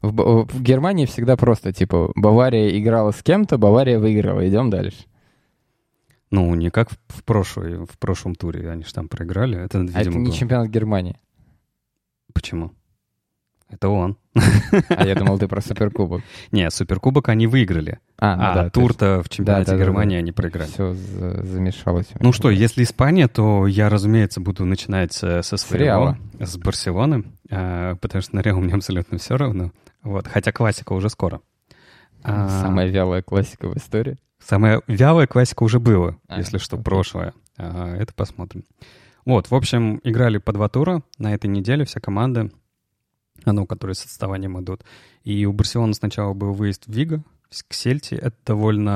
В, 0.00 0.46
в 0.46 0.62
Германии 0.62 1.04
всегда 1.04 1.36
просто, 1.36 1.72
типа, 1.74 2.10
Бавария 2.14 2.78
играла 2.78 3.10
с 3.10 3.22
кем-то, 3.22 3.58
Бавария 3.58 3.98
выиграла, 3.98 4.48
идем 4.48 4.70
дальше. 4.70 5.04
Ну, 6.30 6.54
не 6.54 6.70
как 6.70 6.90
в, 6.90 6.96
в 7.08 7.24
прошлой, 7.24 7.84
в 7.84 7.98
прошлом 7.98 8.34
туре. 8.34 8.70
Они 8.70 8.84
же 8.84 8.94
там 8.94 9.08
проиграли. 9.08 9.58
Это, 9.62 9.78
видимо, 9.78 9.98
А 9.98 10.00
это 10.00 10.10
не 10.10 10.24
было. 10.26 10.32
чемпионат 10.34 10.68
Германии. 10.68 11.18
Почему? 12.32 12.72
Это 13.70 13.88
он. 13.88 14.16
А 14.88 15.06
я 15.06 15.14
думал, 15.14 15.38
ты 15.38 15.46
про 15.48 15.60
Суперкубок. 15.60 16.22
Не, 16.50 16.70
суперкубок 16.70 17.28
они 17.28 17.46
выиграли. 17.46 17.98
А, 18.18 18.36
ну 18.36 18.42
А, 18.42 18.54
да, 18.54 18.70
тур-то 18.70 19.22
в 19.22 19.28
чемпионате 19.28 19.70
Да, 19.70 19.76
да, 19.76 19.82
Германии 19.84 20.16
да. 20.16 20.20
они 20.20 20.32
проиграли. 20.32 20.68
Все 20.68 20.92
замешалось. 20.94 22.08
Ну 22.18 22.32
что, 22.32 22.50
если 22.50 22.82
Испания, 22.82 23.28
то 23.28 23.66
я, 23.66 23.88
разумеется, 23.88 24.40
буду 24.40 24.64
начинать 24.64 25.12
со 25.12 25.42
своего, 25.42 25.84
Реала. 25.84 26.18
с 26.40 26.56
Барселоны, 26.56 27.24
а, 27.50 27.94
потому 27.96 28.22
что 28.22 28.36
на 28.36 28.40
Реал 28.40 28.60
мне 28.60 28.74
абсолютно 28.74 29.18
все 29.18 29.36
равно. 29.36 29.70
Вот, 30.02 30.26
хотя 30.26 30.50
классика 30.52 30.92
уже 30.92 31.08
скоро. 31.08 31.40
А, 32.22 32.48
Самая 32.62 32.88
вялая 32.88 33.22
классика 33.22 33.68
в 33.68 33.76
истории. 33.76 34.16
Самая 34.44 34.82
вялая 34.86 35.26
классика 35.26 35.62
уже 35.62 35.78
было, 35.78 36.16
А, 36.28 36.38
если 36.38 36.58
что, 36.58 36.76
окей. 36.76 36.84
прошлое. 36.84 37.32
А, 37.56 37.94
это 37.96 38.12
посмотрим. 38.14 38.64
Вот, 39.26 39.50
в 39.50 39.54
общем, 39.54 40.00
играли 40.02 40.38
по 40.38 40.52
два 40.52 40.68
тура 40.68 41.02
на 41.18 41.34
этой 41.34 41.46
неделе, 41.48 41.84
вся 41.84 42.00
команда, 42.00 42.40
а, 42.40 42.48
ну, 43.46 43.66
которые 43.66 43.94
с 43.94 44.04
отставанием 44.04 44.60
идут. 44.60 44.84
И 45.24 45.44
у 45.46 45.52
Барселоны 45.52 45.94
сначала 45.94 46.32
был 46.34 46.52
выезд 46.52 46.86
в 46.86 46.92
Виго, 46.92 47.22
с- 47.50 47.62
к 47.62 47.72
Сельте. 47.72 48.16
Это 48.16 48.36
довольно 48.46 48.92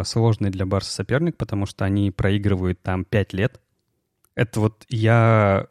а, 0.00 0.04
сложный 0.04 0.50
для 0.50 0.66
Барса 0.66 0.92
соперник, 0.92 1.36
потому 1.36 1.66
что 1.66 1.84
они 1.84 2.10
проигрывают 2.10 2.80
там 2.82 3.04
пять 3.04 3.32
лет. 3.32 3.60
Это 4.34 4.60
вот 4.60 4.84
я... 4.88 5.66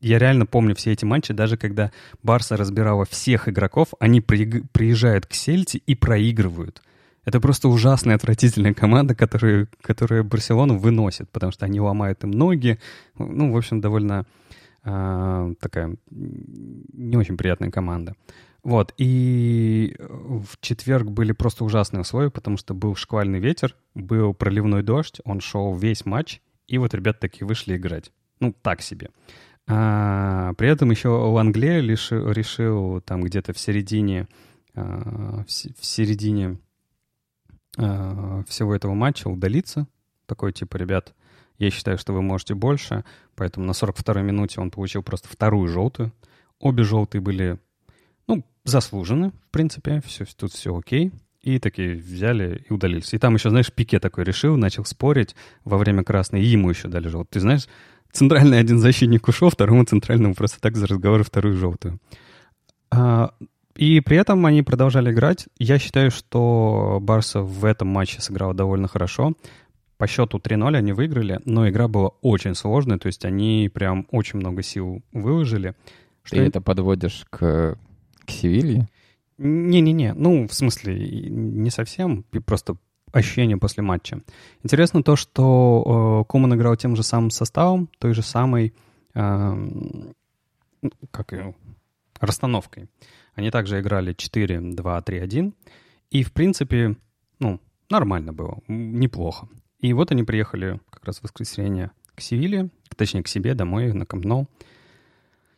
Я 0.00 0.18
реально 0.18 0.44
помню 0.44 0.74
все 0.74 0.92
эти 0.92 1.06
матчи, 1.06 1.32
даже 1.32 1.56
когда 1.56 1.90
Барса 2.22 2.56
разбирала 2.58 3.06
всех 3.06 3.48
игроков, 3.48 3.94
они 3.98 4.20
прииг- 4.20 4.66
приезжают 4.70 5.26
к 5.26 5.32
Сельте 5.32 5.78
и 5.78 5.94
проигрывают. 5.94 6.82
Это 7.24 7.40
просто 7.40 7.68
ужасная, 7.68 8.14
отвратительная 8.14 8.74
команда, 8.74 9.14
которая, 9.14 9.68
которая 9.80 10.22
Барселону 10.22 10.76
выносит, 10.78 11.28
потому 11.30 11.50
что 11.50 11.64
они 11.64 11.80
ломают 11.80 12.22
им 12.22 12.30
ноги. 12.30 12.78
Ну, 13.18 13.52
в 13.52 13.56
общем, 13.56 13.80
довольно 13.80 14.26
такая 14.86 15.86
м, 15.86 15.98
не 16.10 17.16
очень 17.16 17.36
приятная 17.36 17.70
команда. 17.70 18.14
Вот, 18.62 18.94
и 18.96 19.96
в 19.98 20.60
четверг 20.60 21.10
были 21.10 21.32
просто 21.32 21.64
ужасные 21.64 22.00
условия, 22.00 22.30
потому 22.30 22.56
что 22.56 22.74
был 22.74 22.96
шквальный 22.96 23.38
ветер, 23.38 23.76
был 23.94 24.34
проливной 24.34 24.82
дождь, 24.82 25.20
он 25.24 25.40
шел 25.40 25.74
весь 25.76 26.04
матч, 26.04 26.40
и 26.66 26.78
вот 26.78 26.94
ребята 26.94 27.20
такие 27.20 27.46
вышли 27.46 27.76
играть. 27.76 28.10
Ну, 28.40 28.52
так 28.52 28.82
себе. 28.82 29.10
А, 29.68 30.52
при 30.54 30.68
этом 30.68 30.90
еще 30.90 31.08
Лангле 31.08 31.80
решил, 31.80 32.30
решил 32.30 33.00
там 33.00 33.22
где-то 33.22 33.52
в 33.52 33.58
середине, 33.58 34.28
а, 34.74 35.44
в, 35.44 35.48
в 35.48 35.84
середине 35.84 36.58
а, 37.76 38.42
всего 38.48 38.74
этого 38.74 38.94
матча 38.94 39.28
удалиться. 39.28 39.86
Такой 40.26 40.52
типа, 40.52 40.76
ребят, 40.76 41.14
я 41.58 41.70
считаю, 41.70 41.98
что 41.98 42.12
вы 42.12 42.22
можете 42.22 42.54
больше. 42.54 43.04
Поэтому 43.34 43.66
на 43.66 43.72
42-й 43.72 44.22
минуте 44.22 44.60
он 44.60 44.70
получил 44.70 45.02
просто 45.02 45.28
вторую 45.28 45.68
желтую. 45.68 46.12
Обе 46.58 46.84
желтые 46.84 47.20
были, 47.20 47.58
ну, 48.26 48.44
заслужены, 48.64 49.32
в 49.48 49.50
принципе. 49.50 50.02
Все, 50.06 50.24
тут 50.36 50.52
все 50.52 50.76
окей. 50.76 51.12
И 51.42 51.58
такие 51.58 51.96
взяли 51.96 52.64
и 52.68 52.72
удалились. 52.72 53.14
И 53.14 53.18
там 53.18 53.34
еще, 53.34 53.50
знаешь, 53.50 53.72
Пике 53.72 54.00
такой 54.00 54.24
решил, 54.24 54.56
начал 54.56 54.84
спорить 54.84 55.36
во 55.64 55.78
время 55.78 56.02
красной, 56.02 56.42
и 56.42 56.46
ему 56.46 56.70
еще 56.70 56.88
дали 56.88 57.08
желтую. 57.08 57.28
Ты 57.30 57.40
знаешь, 57.40 57.68
центральный 58.10 58.58
один 58.58 58.78
защитник 58.78 59.28
ушел, 59.28 59.50
второму 59.50 59.84
центральному 59.84 60.34
просто 60.34 60.60
так 60.60 60.76
за 60.76 60.86
разговор 60.86 61.22
вторую 61.22 61.56
желтую. 61.56 62.00
А, 62.90 63.32
и 63.76 64.00
при 64.00 64.16
этом 64.16 64.44
они 64.46 64.62
продолжали 64.62 65.12
играть. 65.12 65.46
Я 65.58 65.78
считаю, 65.78 66.10
что 66.10 66.98
Барса 67.00 67.42
в 67.42 67.64
этом 67.64 67.88
матче 67.88 68.20
сыграл 68.20 68.54
довольно 68.54 68.88
хорошо. 68.88 69.34
По 69.98 70.06
счету 70.06 70.38
3-0 70.38 70.76
они 70.76 70.92
выиграли, 70.92 71.40
но 71.44 71.68
игра 71.68 71.88
была 71.88 72.08
очень 72.20 72.54
сложная, 72.54 72.98
то 72.98 73.06
есть 73.06 73.24
они 73.24 73.70
прям 73.72 74.06
очень 74.10 74.38
много 74.38 74.62
сил 74.62 75.02
выложили. 75.12 75.74
Ты 76.28 76.40
это 76.40 76.60
подводишь 76.60 77.24
к, 77.30 77.78
к 78.24 78.30
Севилье? 78.30 78.88
Не-не-не, 79.38 80.12
ну, 80.14 80.46
в 80.48 80.54
смысле, 80.54 81.28
не 81.30 81.70
совсем, 81.70 82.24
просто 82.44 82.76
ощущение 83.12 83.56
после 83.56 83.82
матча. 83.82 84.20
Интересно 84.62 85.02
то, 85.02 85.16
что 85.16 86.22
э, 86.22 86.28
Куман 86.28 86.54
играл 86.54 86.76
тем 86.76 86.96
же 86.96 87.02
самым 87.02 87.30
составом, 87.30 87.88
той 87.98 88.12
же 88.14 88.22
самой, 88.22 88.74
ну, 89.14 90.12
как 91.10 91.32
ее, 91.32 91.54
расстановкой. 92.20 92.88
Они 93.34 93.50
также 93.50 93.80
играли 93.80 94.14
4-2-3-1, 94.14 95.54
и, 96.10 96.22
в 96.22 96.32
принципе, 96.32 96.96
ну, 97.38 97.60
нормально 97.90 98.32
было, 98.32 98.58
неплохо. 98.68 99.48
И 99.80 99.92
вот 99.92 100.10
они 100.10 100.22
приехали 100.22 100.80
как 100.90 101.04
раз 101.04 101.18
в 101.18 101.24
воскресенье 101.24 101.90
к 102.14 102.20
Севилье, 102.20 102.70
точнее, 102.96 103.22
к 103.22 103.28
себе 103.28 103.54
домой, 103.54 103.92
на 103.92 104.06
Камп 104.06 104.24
Ноу. 104.24 104.48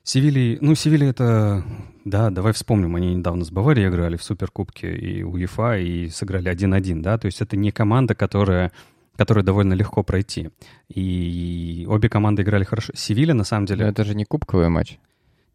Севильи, 0.02 0.56
ну, 0.62 0.74
Севилья 0.74 1.10
это, 1.10 1.62
да, 2.04 2.30
давай 2.30 2.52
вспомним, 2.54 2.96
они 2.96 3.14
недавно 3.14 3.44
с 3.44 3.50
Баварией 3.50 3.88
играли 3.88 4.16
в 4.16 4.22
Суперкубке 4.22 4.96
и 4.96 5.22
УЕФА 5.22 5.78
и 5.78 6.08
сыграли 6.08 6.50
1-1, 6.50 7.02
да, 7.02 7.18
то 7.18 7.26
есть 7.26 7.42
это 7.42 7.56
не 7.58 7.70
команда, 7.72 8.14
которая, 8.14 8.72
которая 9.16 9.44
довольно 9.44 9.74
легко 9.74 10.02
пройти. 10.02 10.48
И 10.88 11.84
обе 11.88 12.08
команды 12.08 12.42
играли 12.42 12.64
хорошо. 12.64 12.94
Севилья, 12.96 13.34
на 13.34 13.44
самом 13.44 13.64
Но 13.64 13.66
деле, 13.66 13.86
это 13.86 14.02
же 14.04 14.14
не 14.14 14.24
кубковый 14.24 14.70
матч. 14.70 14.98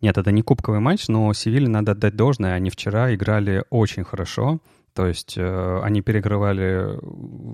нет, 0.02 0.17
это 0.19 0.32
не 0.32 0.43
кубковый 0.43 0.82
матч, 0.82 1.08
но 1.08 1.34
Севилье 1.34 1.67
надо 1.69 1.93
отдать 1.93 2.15
должное. 2.15 2.54
Они 2.54 2.69
вчера 2.69 3.13
играли 3.15 3.63
очень 3.71 4.04
хорошо. 4.04 4.60
То 4.93 5.08
есть 5.08 5.38
э, 5.38 5.79
они 5.84 6.01
перекрывали 6.01 6.99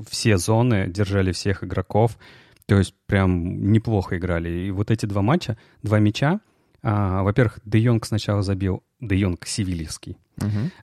все 0.10 0.38
зоны, 0.38 0.88
держали 0.88 1.32
всех 1.32 1.64
игроков. 1.64 2.18
То 2.66 2.78
есть 2.78 2.94
прям 3.08 3.72
неплохо 3.72 4.18
играли. 4.18 4.50
И 4.50 4.72
вот 4.72 4.92
эти 4.92 5.06
два 5.06 5.22
матча, 5.22 5.58
два 5.82 6.00
мяча, 6.00 6.40
а, 6.82 7.24
во-первых, 7.24 7.60
Де 7.66 7.80
Йонг 7.80 8.06
сначала 8.06 8.42
забил, 8.42 8.84
Де 9.00 9.18
Йонг 9.18 9.46
Севильевский. 9.46 10.18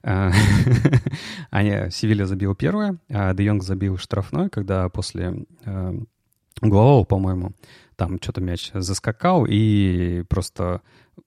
А, 0.03 0.31
Севилья 1.89 2.25
забил 2.25 2.55
первое, 2.55 2.97
а 3.09 3.33
Де 3.33 3.45
Йонг 3.45 3.63
забил 3.63 3.97
штрафной, 3.97 4.49
когда 4.49 4.89
после 4.89 5.45
углового, 6.61 7.03
по-моему, 7.03 7.53
там 7.95 8.21
что-то 8.21 8.41
мяч 8.41 8.71
заскакал, 8.73 9.45
и 9.47 10.23
просто 10.29 10.81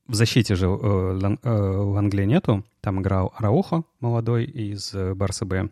в 0.07 0.15
защите 0.15 0.55
же 0.55 0.67
э, 0.67 1.37
э, 1.43 1.51
Лангле 1.51 2.27
нету. 2.27 2.65
Там 2.81 3.01
играл 3.01 3.33
Раухо, 3.39 3.85
молодой, 4.01 4.45
из 4.45 4.95
э, 4.95 5.15
Барса 5.15 5.45
Б, 5.45 5.71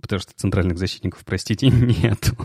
потому 0.00 0.20
что 0.20 0.32
центральных 0.34 0.78
защитников, 0.78 1.24
простите, 1.24 1.68
нету. 2.02 2.36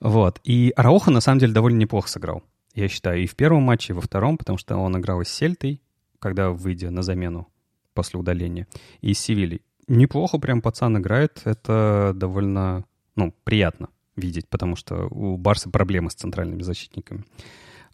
Вот. 0.00 0.40
И 0.44 0.72
Раухо, 0.76 1.10
на 1.10 1.20
самом 1.20 1.38
деле, 1.38 1.52
довольно 1.52 1.78
неплохо 1.78 2.08
сыграл. 2.08 2.42
Я 2.74 2.88
считаю, 2.88 3.22
и 3.22 3.26
в 3.26 3.36
первом 3.36 3.62
матче, 3.62 3.92
и 3.92 3.96
во 3.96 4.00
втором, 4.00 4.38
потому 4.38 4.58
что 4.58 4.76
он 4.76 4.96
играл 4.98 5.22
с 5.22 5.28
Сельтой, 5.28 5.80
когда 6.18 6.50
выйдя 6.50 6.90
на 6.90 7.02
замену 7.02 7.48
после 7.94 8.18
удаления, 8.18 8.66
и 9.00 9.12
с 9.12 9.18
Севильей. 9.18 9.62
Неплохо 9.88 10.38
прям 10.38 10.62
пацан 10.62 10.96
играет, 10.98 11.42
это 11.44 12.12
довольно, 12.14 12.84
ну, 13.16 13.34
приятно. 13.44 13.88
Видеть, 14.16 14.48
потому 14.48 14.76
что 14.76 15.08
у 15.10 15.36
Барса 15.36 15.70
проблемы 15.70 16.10
с 16.10 16.14
центральными 16.14 16.62
защитниками. 16.62 17.24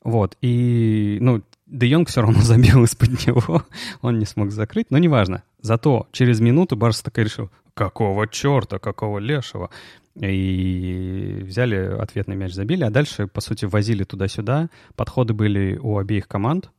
Вот, 0.03 0.37
и, 0.41 1.19
ну, 1.21 1.43
Де 1.67 1.87
Йонг 1.87 2.09
все 2.09 2.23
равно 2.23 2.41
забил 2.43 2.85
из-под 2.85 3.27
него, 3.27 3.65
он 4.01 4.19
не 4.19 4.27
смог 4.27 4.51
закрыть, 4.51 4.91
но 4.91 4.99
неважно. 4.99 5.43
Зато 5.61 6.09
через 6.13 6.41
минуту 6.41 6.77
Барс 6.77 7.03
такой 7.03 7.25
решил, 7.25 7.51
какого 7.75 8.27
черта, 8.27 8.79
какого 8.79 9.19
лешего. 9.19 9.71
И 10.17 11.43
взяли 11.45 11.77
ответный 11.77 12.35
мяч, 12.35 12.53
забили, 12.53 12.83
а 12.83 12.91
дальше, 12.91 13.29
по 13.29 13.41
сути, 13.41 13.67
возили 13.67 14.03
туда-сюда. 14.03 14.69
Подходы 14.97 15.33
были 15.33 15.79
у 15.81 15.97
обеих 15.99 16.27
команд. 16.27 16.71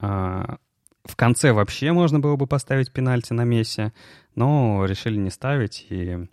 А, 0.00 0.56
в 1.04 1.14
конце 1.14 1.52
вообще 1.52 1.92
можно 1.92 2.18
было 2.18 2.34
бы 2.34 2.48
поставить 2.48 2.92
пенальти 2.92 3.32
на 3.32 3.44
Месси, 3.44 3.92
но 4.34 4.84
решили 4.84 5.16
не 5.16 5.30
ставить, 5.30 5.86
и 5.90 6.26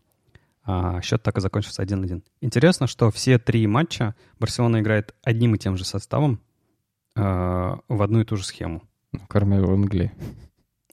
а, 0.65 1.01
счет 1.01 1.21
так 1.23 1.37
и 1.37 1.41
закончился 1.41 1.83
1-1. 1.83 2.23
Интересно, 2.41 2.87
что 2.87 3.11
все 3.11 3.37
три 3.39 3.65
матча 3.67 4.15
Барселона 4.39 4.79
играет 4.81 5.13
одним 5.23 5.55
и 5.55 5.57
тем 5.57 5.77
же 5.77 5.85
составом 5.85 6.39
а, 7.15 7.79
в 7.87 8.01
одну 8.01 8.21
и 8.21 8.25
ту 8.25 8.35
же 8.37 8.43
схему. 8.45 8.83
Ну, 9.11 9.19
кроме 9.27 9.61
в 9.61 9.71
Англии. 9.71 10.11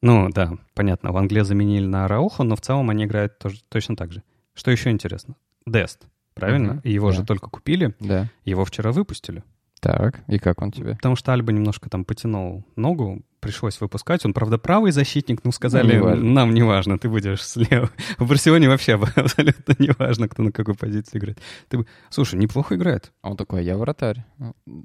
Ну, 0.01 0.29
да, 0.31 0.53
понятно. 0.75 1.13
В 1.13 1.17
Англии 1.17 1.43
заменили 1.43 1.87
на 1.87 2.09
Раухо, 2.09 2.43
но 2.43 2.57
в 2.57 2.61
целом 2.61 2.91
они 2.91 3.05
играют 3.05 3.39
тоже, 3.39 3.61
точно 3.69 3.97
так 3.97 4.13
же. 4.13 4.23
Что 4.55 4.71
еще 4.71 4.91
интересно? 4.91 5.37
Дест, 5.67 6.07
правильно? 6.35 6.75
Мгм, 6.75 6.81
Его 6.85 7.11
да. 7.11 7.17
же 7.19 7.25
только 7.25 7.49
купили, 7.49 7.95
Да. 8.01 8.29
его 8.45 8.65
вчера 8.65 8.93
выпустили. 8.93 9.43
Так, 9.81 10.23
и 10.29 10.39
как 10.39 10.61
он 10.63 10.71
тебе? 10.71 10.95
Потому 10.97 11.17
что 11.17 11.33
Альба 11.33 11.53
немножко 11.53 11.89
там 11.91 12.05
потянул 12.05 12.65
ногу, 12.77 13.23
пришлось 13.43 13.81
выпускать. 13.81 14.25
Он, 14.25 14.33
правда, 14.33 14.57
правый 14.57 14.93
защитник, 14.93 15.41
ну, 15.45 15.53
сказали, 15.53 15.89
Ну, 15.89 15.99
неважно. 15.99 16.25
нам 16.25 16.55
не 16.55 16.63
важно, 16.63 16.99
ты 16.99 17.09
будешь 17.09 17.43
слева. 17.43 17.91
В 18.19 18.29
Барселоне 18.29 18.69
вообще 18.69 18.95
абсолютно 19.17 19.75
не 19.79 19.91
важно, 19.99 20.29
кто 20.29 20.43
на 20.43 20.53
какой 20.53 20.75
позиции 20.75 21.19
играет. 21.19 21.39
Ты... 21.69 21.85
Слушай, 22.09 22.39
неплохо 22.39 22.77
играет. 22.77 23.13
А 23.21 23.31
Он 23.31 23.37
такой, 23.37 23.65
я 23.65 23.77
вратарь. 23.77 24.25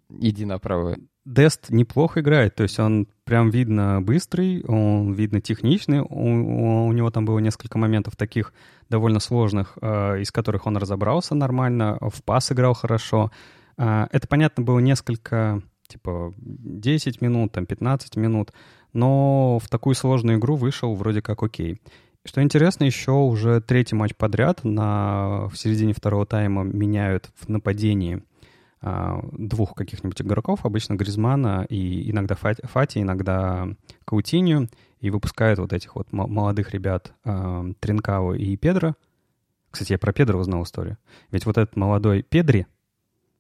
Иди 0.10 0.43
направо. 0.43 0.98
Дест 1.24 1.70
неплохо 1.70 2.22
играет, 2.22 2.56
то 2.56 2.63
есть 2.63 2.80
он 2.80 3.06
прям 3.26 3.50
видно 3.50 4.02
быстрый, 4.02 4.63
он 4.63 5.12
видно 5.12 5.41
техничный, 5.41 6.00
у, 6.00 6.88
у 6.88 6.91
него 6.93 7.12
там 7.12 7.26
было 7.26 7.39
несколько 7.39 7.78
моментов 7.78 8.15
таких 8.15 8.54
довольно 8.89 9.20
сложных, 9.20 9.78
э, 9.82 10.22
из 10.22 10.32
которых 10.32 10.65
он 10.67 10.78
разобрался 10.78 11.36
нормально, 11.36 11.98
в 12.00 12.24
пас 12.24 12.54
играл 12.54 12.74
хорошо. 12.74 13.30
А, 13.78 14.08
это, 14.12 14.28
понятно, 14.28 14.63
было 14.63 14.80
несколько, 14.80 15.62
типа, 15.88 16.34
10 16.38 17.21
минут, 17.21 17.52
там, 17.52 17.65
15 17.65 18.15
минут, 18.17 18.54
но 18.93 19.60
в 19.60 19.69
такую 19.69 19.95
сложную 19.95 20.38
игру 20.38 20.56
вышел 20.56 20.93
вроде 20.95 21.21
как 21.21 21.43
окей. 21.43 21.82
Что 22.26 22.41
интересно, 22.43 22.84
еще 22.84 23.12
уже 23.12 23.62
третий 23.62 23.95
матч 23.95 24.13
подряд 24.15 24.63
на, 24.63 25.47
в 25.50 25.58
середине 25.58 25.93
второго 25.93 26.26
тайма 26.26 26.63
меняют 26.63 27.32
в 27.36 27.47
нападении 27.47 28.21
а, 28.82 29.19
двух 29.32 29.73
каких-нибудь 29.73 30.21
игроков, 30.21 30.65
обычно 30.65 30.95
Гризмана 30.95 31.65
и 31.69 32.12
иногда 32.12 32.36
Фати, 32.36 32.65
Фати 32.65 33.00
иногда 33.00 33.69
Каутинью, 34.06 34.69
и 35.00 35.10
выпускают 35.10 35.60
вот 35.60 35.73
этих 35.73 35.95
вот 35.95 36.12
мо- 36.12 36.28
молодых 36.28 36.71
ребят 36.71 37.13
а, 37.23 37.65
Тринкау 37.80 38.34
и 38.34 38.58
Педро. 38.58 38.95
Кстати, 39.71 39.93
я 39.93 39.97
про 40.00 40.12
Педро 40.12 40.39
узнал 40.39 40.63
историю. 40.63 40.97
Ведь 41.32 41.45
вот 41.45 41.58
этот 41.58 41.76
молодой 41.78 42.23
Педри, 42.23 42.67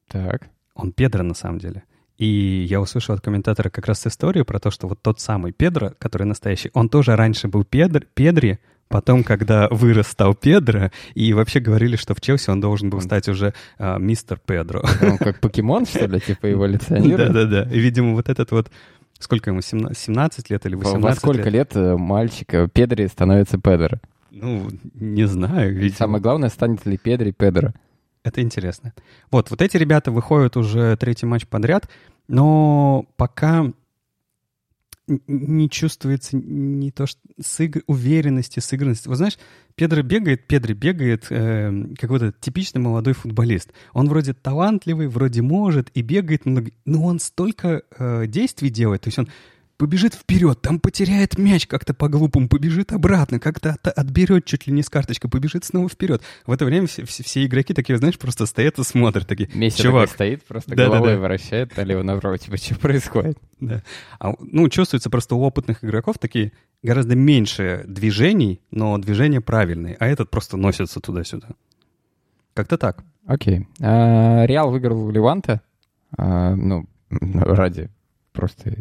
Так. 0.07 0.49
он 0.75 0.91
Педро 0.93 1.23
на 1.23 1.33
самом 1.33 1.59
деле. 1.59 1.83
И 2.17 2.65
я 2.67 2.81
услышал 2.81 3.13
от 3.13 3.21
комментатора 3.21 3.69
как 3.69 3.85
раз 3.87 4.05
историю 4.07 4.43
про 4.43 4.59
то, 4.59 4.71
что 4.71 4.87
вот 4.87 5.01
тот 5.01 5.19
самый 5.19 5.51
Педро, 5.51 5.91
который 5.99 6.23
настоящий, 6.23 6.71
он 6.73 6.89
тоже 6.89 7.15
раньше 7.15 7.47
был 7.47 7.63
Педр, 7.63 8.07
Педри, 8.15 8.59
потом, 8.87 9.23
когда 9.23 9.67
вырос, 9.69 10.07
стал 10.07 10.33
Педро, 10.33 10.91
и 11.13 11.33
вообще 11.33 11.59
говорили, 11.59 11.95
что 11.95 12.15
в 12.15 12.21
Челси 12.21 12.49
он 12.49 12.59
должен 12.59 12.89
был 12.89 13.01
стать 13.01 13.27
уже 13.29 13.53
а, 13.77 13.99
мистер 13.99 14.39
Педро. 14.43 14.83
Он 15.01 15.17
как 15.17 15.39
покемон, 15.39 15.85
что 15.85 16.07
ли, 16.07 16.19
типа 16.19 16.51
эволюционирует? 16.51 17.33
Да-да-да. 17.33 17.71
И, 17.71 17.79
видимо, 17.79 18.13
вот 18.13 18.29
этот 18.29 18.51
вот... 18.51 18.71
Сколько 19.19 19.49
ему? 19.49 19.61
17, 19.61 19.97
17 19.97 20.49
лет 20.51 20.65
или 20.67 20.75
Во 20.75 20.83
18 20.83 21.03
во 21.03 21.15
сколько 21.15 21.49
лет 21.49 21.75
э, 21.75 21.97
мальчика 21.97 22.67
Педри 22.67 23.07
становится 23.07 23.57
Педро? 23.57 23.97
Ну, 24.29 24.69
не 24.93 25.25
знаю. 25.25 25.73
Видимо. 25.73 25.97
самое 25.97 26.21
главное, 26.21 26.49
станет 26.49 26.85
ли 26.85 26.97
Педри 26.97 27.31
Педро? 27.31 27.73
Это 28.23 28.41
интересно. 28.41 28.93
Вот, 29.31 29.49
вот 29.49 29.61
эти 29.61 29.77
ребята 29.77 30.11
выходят 30.11 30.57
уже 30.57 30.95
третий 30.97 31.25
матч 31.25 31.47
подряд, 31.47 31.89
но 32.27 33.05
пока 33.15 33.71
не 35.07 35.69
чувствуется 35.69 36.35
не 36.35 36.91
то 36.91 37.05
что 37.05 37.19
сыг- 37.41 37.83
уверенности, 37.87 38.59
сыгранности. 38.59 39.07
Вот 39.07 39.15
знаешь, 39.15 39.37
Педро 39.75 40.01
бегает, 40.01 40.47
Педри 40.47 40.73
бегает, 40.73 41.27
э, 41.29 41.71
как 41.97 42.09
вот 42.09 42.21
этот 42.21 42.41
типичный 42.41 42.81
молодой 42.81 43.13
футболист. 43.13 43.71
Он 43.93 44.09
вроде 44.09 44.33
талантливый, 44.33 45.07
вроде 45.07 45.41
может 45.41 45.89
и 45.93 46.01
бегает 46.01 46.41
но 46.45 47.03
он 47.03 47.19
столько 47.19 47.83
э, 47.97 48.27
действий 48.27 48.69
делает, 48.69 49.01
то 49.01 49.07
есть 49.07 49.19
он 49.19 49.29
побежит 49.77 50.13
вперед, 50.15 50.61
там 50.61 50.79
потеряет 50.79 51.37
мяч 51.37 51.67
как-то 51.67 51.93
по-глупому, 51.93 52.47
побежит 52.49 52.91
обратно, 52.91 53.39
как-то 53.39 53.71
от- 53.81 53.87
отберет 53.87 54.45
чуть 54.45 54.67
ли 54.67 54.73
не 54.73 54.81
с 54.83 54.89
карточкой, 54.89 55.29
побежит 55.29 55.65
снова 55.65 55.87
вперед. 55.87 56.21
В 56.45 56.51
это 56.51 56.65
время 56.65 56.87
все, 56.87 57.05
все- 57.05 57.23
все 57.23 57.45
игроки 57.45 57.73
такие, 57.73 57.97
знаешь, 57.97 58.17
просто 58.17 58.45
стоят 58.47 58.79
и 58.79 58.83
смотрят, 58.83 59.27
такие, 59.27 59.49
Месси 59.53 59.83
чувак, 59.83 60.09
стоит, 60.09 60.43
просто 60.45 60.71
Да-да-да. 60.71 60.89
головой 60.97 61.17
вращает 61.17 61.77
налево-направо. 61.77 62.37
Типа, 62.37 62.57
что 62.57 62.75
происходит? 62.75 63.37
Да. 63.59 63.83
А, 64.19 64.33
ну, 64.39 64.67
чувствуется 64.69 65.09
просто 65.09 65.35
у 65.35 65.41
опытных 65.41 65.83
игроков 65.83 66.17
такие 66.19 66.51
гораздо 66.83 67.15
меньше 67.15 67.83
движений, 67.87 68.61
но 68.71 68.97
движения 68.97 69.41
правильные, 69.41 69.95
а 69.99 70.07
этот 70.07 70.29
просто 70.29 70.57
носится 70.57 70.99
туда-сюда. 70.99 71.49
Как-то 72.53 72.77
так. 72.77 73.03
Окей. 73.25 73.67
А, 73.79 74.45
Реал 74.45 74.71
выиграл 74.71 75.05
у 75.05 75.11
Леванта. 75.11 75.61
А, 76.17 76.55
Ну, 76.55 76.87
ради 77.09 77.89
просто 78.33 78.75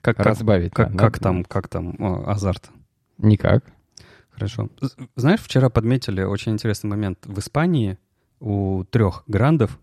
Как, 0.00 0.16
как, 0.16 0.26
разбавить. 0.26 0.72
как, 0.72 0.96
как 0.96 1.18
но 1.20 1.22
там, 1.22 1.44
как 1.44 1.68
там 1.68 1.94
э, 1.98 2.24
азарт? 2.26 2.70
Никак. 3.18 3.64
Хорошо. 4.30 4.68
Знаешь, 5.16 5.40
вчера 5.40 5.68
подметили 5.68 6.22
очень 6.22 6.52
интересный 6.52 6.88
момент. 6.88 7.18
В 7.26 7.38
Испании 7.38 7.98
у 8.40 8.84
трех 8.84 9.24
грандов 9.26 9.78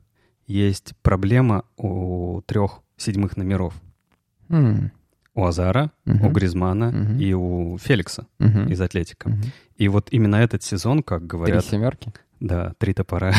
есть 0.48 0.94
проблема 1.04 1.64
у 1.78 2.42
трех 2.48 2.80
седьмых 2.98 3.38
номеров. 3.38 3.74
М, 4.50 4.92
У 5.36 5.44
Азара, 5.46 5.92
Мгм. 6.06 6.26
у 6.26 6.30
Гризмана 6.32 6.90
Мгм. 6.92 7.20
и 7.20 7.34
у 7.34 7.78
Феликса 7.78 8.26
мгм, 8.40 8.70
из 8.70 8.82
Атлетика. 8.82 9.30
мгм. 9.30 9.42
И 9.76 9.88
вот 9.88 10.08
именно 10.12 10.38
этот 10.38 10.64
сезон, 10.64 11.04
как 11.04 11.20
Три 11.20 11.28
говорят... 11.28 11.64
семерки. 11.66 12.12
Да, 12.40 12.74
три 12.78 12.94
топора. 12.94 13.34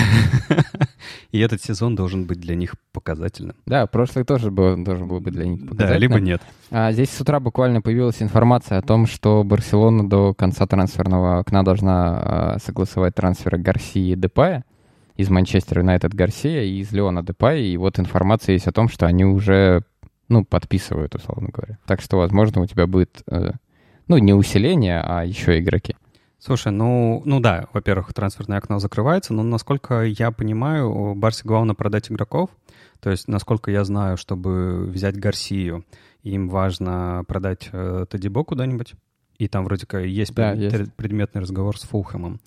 И 1.31 1.39
этот 1.39 1.63
сезон 1.63 1.95
должен 1.95 2.25
быть 2.27 2.41
для 2.41 2.57
них 2.57 2.75
показательным. 2.93 3.55
Да, 3.65 3.87
прошлый 3.87 4.25
тоже 4.25 4.51
был, 4.51 4.77
должен 4.83 5.07
был 5.07 5.21
быть 5.21 5.35
для 5.35 5.47
них 5.47 5.61
Да, 5.63 5.69
показательным. 5.69 6.01
либо 6.01 6.21
нет. 6.21 6.43
А 6.71 6.91
здесь 6.93 7.11
с 7.11 7.21
утра 7.21 7.39
буквально 7.39 7.81
появилась 7.81 8.21
информация 8.23 8.79
о 8.79 8.83
том, 8.83 9.07
что 9.07 9.45
Барселона 9.45 10.09
до 10.09 10.35
конца 10.35 10.67
трансферного 10.67 11.39
окна 11.39 11.63
должна 11.65 12.19
а, 12.19 12.57
согласовать 12.59 13.15
трансферы 13.15 13.59
Гарсии 13.59 14.13
и 14.13 14.17
Депая 14.17 14.65
из 15.17 15.31
Манчестера 15.31 15.81
Юнайтед 15.83 16.15
Гарсия 16.15 16.63
и 16.63 16.81
из 16.81 16.91
Леона 16.93 17.23
Депая. 17.23 17.59
И 17.61 17.77
вот 17.77 17.99
информация 17.99 18.55
есть 18.55 18.67
о 18.67 18.73
том, 18.73 18.89
что 18.89 19.07
они 19.07 19.25
уже, 19.25 19.83
ну, 20.29 20.45
подписывают, 20.45 21.15
условно 21.15 21.51
говоря. 21.53 21.79
Так 21.87 22.01
что, 22.01 22.17
возможно, 22.19 22.63
у 22.63 22.67
тебя 22.67 22.87
будет, 22.87 23.23
э, 23.31 23.53
ну, 24.09 24.19
не 24.19 24.33
усиление, 24.33 25.01
а 25.05 25.25
еще 25.25 25.59
игроки. 25.61 25.95
Слушай, 26.39 26.71
ну, 26.73 27.23
ну 27.25 27.41
да, 27.41 27.67
во-первых, 27.73 28.15
трансферное 28.15 28.59
окно 28.59 28.79
закрывается, 28.79 29.35
но 29.35 29.43
насколько 29.43 30.03
я 30.05 30.31
понимаю, 30.31 31.15
Барсе 31.17 31.43
главное 31.45 31.75
продать 31.75 32.11
игроков. 32.11 32.51
То 33.01 33.11
есть, 33.11 33.27
насколько 33.29 33.71
я 33.71 33.85
знаю, 33.85 34.17
чтобы 34.17 34.85
взять 34.87 35.17
Гарсию, 35.19 35.85
им 36.23 36.49
важно 36.49 37.25
продать 37.27 37.69
э, 37.73 38.07
Тадибо 38.09 38.45
куда-нибудь. 38.45 38.95
И 39.39 39.47
там 39.49 39.65
вроде 39.65 39.87
как 39.87 40.05
есть, 40.05 40.35
Да, 40.35 40.53
пред- 40.53 40.73
есть. 40.73 40.95
предметный 40.95 41.41
разговор 41.41 41.79
с 41.79 41.83
Фулхэмом. 41.83 42.41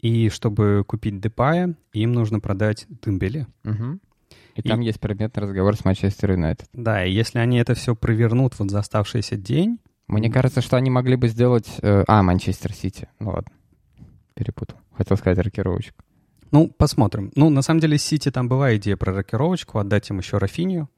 И 0.00 0.28
чтобы 0.28 0.84
купить 0.86 1.20
Депая, 1.20 1.74
им 1.94 2.12
нужно 2.12 2.40
продать 2.40 2.86
Дембеле. 3.02 3.46
И, 4.56 4.62
там 4.62 4.80
есть 4.80 5.00
предметный 5.00 5.42
разговор 5.42 5.74
с 5.76 5.84
Манчестер 5.84 6.32
Юнайтед. 6.32 6.68
Да, 6.72 7.04
и 7.04 7.10
если 7.12 7.38
они 7.40 7.58
это 7.58 7.74
все 7.74 7.96
провернут 7.96 8.58
вот 8.58 8.70
за 8.70 8.78
оставшийся 8.80 9.36
день, 9.36 9.78
Мне 10.06 10.30
кажется, 10.30 10.60
что 10.60 10.76
они 10.76 10.90
могли 10.90 11.16
бы 11.16 11.28
сделать... 11.28 11.78
э, 11.80 12.04
а, 12.06 12.22
Манчестер 12.22 12.72
Сити. 12.72 13.08
Ну 13.18 13.30
ладно, 13.30 13.52
перепутал. 14.34 14.78
Хотел 14.96 15.16
сказать 15.16 15.38
рокировочку. 15.38 16.04
Ну, 16.50 16.68
посмотрим. 16.68 17.32
Ну, 17.34 17.50
на 17.50 17.62
самом 17.62 17.80
деле, 17.80 17.98
Сити 17.98 18.30
там 18.30 18.48
была 18.48 18.76
идея 18.76 18.96
про 18.96 19.12
рокировочку, 19.12 19.78
отдать 19.78 20.08
им 20.10 20.18
еще 20.18 20.38
Рафинию, 20.38 20.88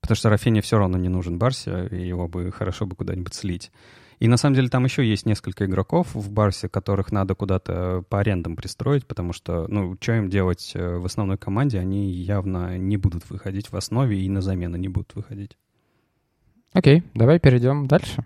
потому 0.00 0.16
что 0.16 0.30
Рафиния 0.30 0.62
все 0.62 0.78
равно 0.78 0.98
не 0.98 1.08
нужен 1.08 1.38
Барсе, 1.38 1.88
и 1.90 2.06
его 2.06 2.28
бы 2.28 2.52
хорошо 2.52 2.86
бы 2.86 2.94
куда-нибудь 2.94 3.34
слить. 3.34 3.72
И 4.20 4.28
на 4.28 4.36
самом 4.36 4.56
деле 4.56 4.68
там 4.68 4.84
еще 4.84 5.04
есть 5.04 5.26
несколько 5.26 5.64
игроков 5.66 6.14
в 6.14 6.30
Барсе, 6.30 6.68
которых 6.68 7.12
надо 7.12 7.34
куда-то 7.34 8.04
по 8.08 8.20
арендам 8.20 8.56
пристроить, 8.56 9.06
потому 9.06 9.32
что, 9.32 9.66
ну, 9.68 9.96
что 10.00 10.12
им 10.12 10.28
делать 10.28 10.72
э, 10.74 10.98
в 10.98 11.04
основной 11.04 11.38
команде, 11.38 11.78
они 11.78 12.10
явно 12.10 12.78
не 12.78 12.96
будут 12.96 13.28
выходить 13.30 13.70
в 13.70 13.76
основе 13.76 14.20
и 14.20 14.28
на 14.28 14.42
замену 14.42 14.76
не 14.76 14.88
будут 14.88 15.14
выходить. 15.14 15.56
Окей, 16.78 17.02
давай 17.14 17.40
перейдем 17.40 17.88
дальше. 17.88 18.24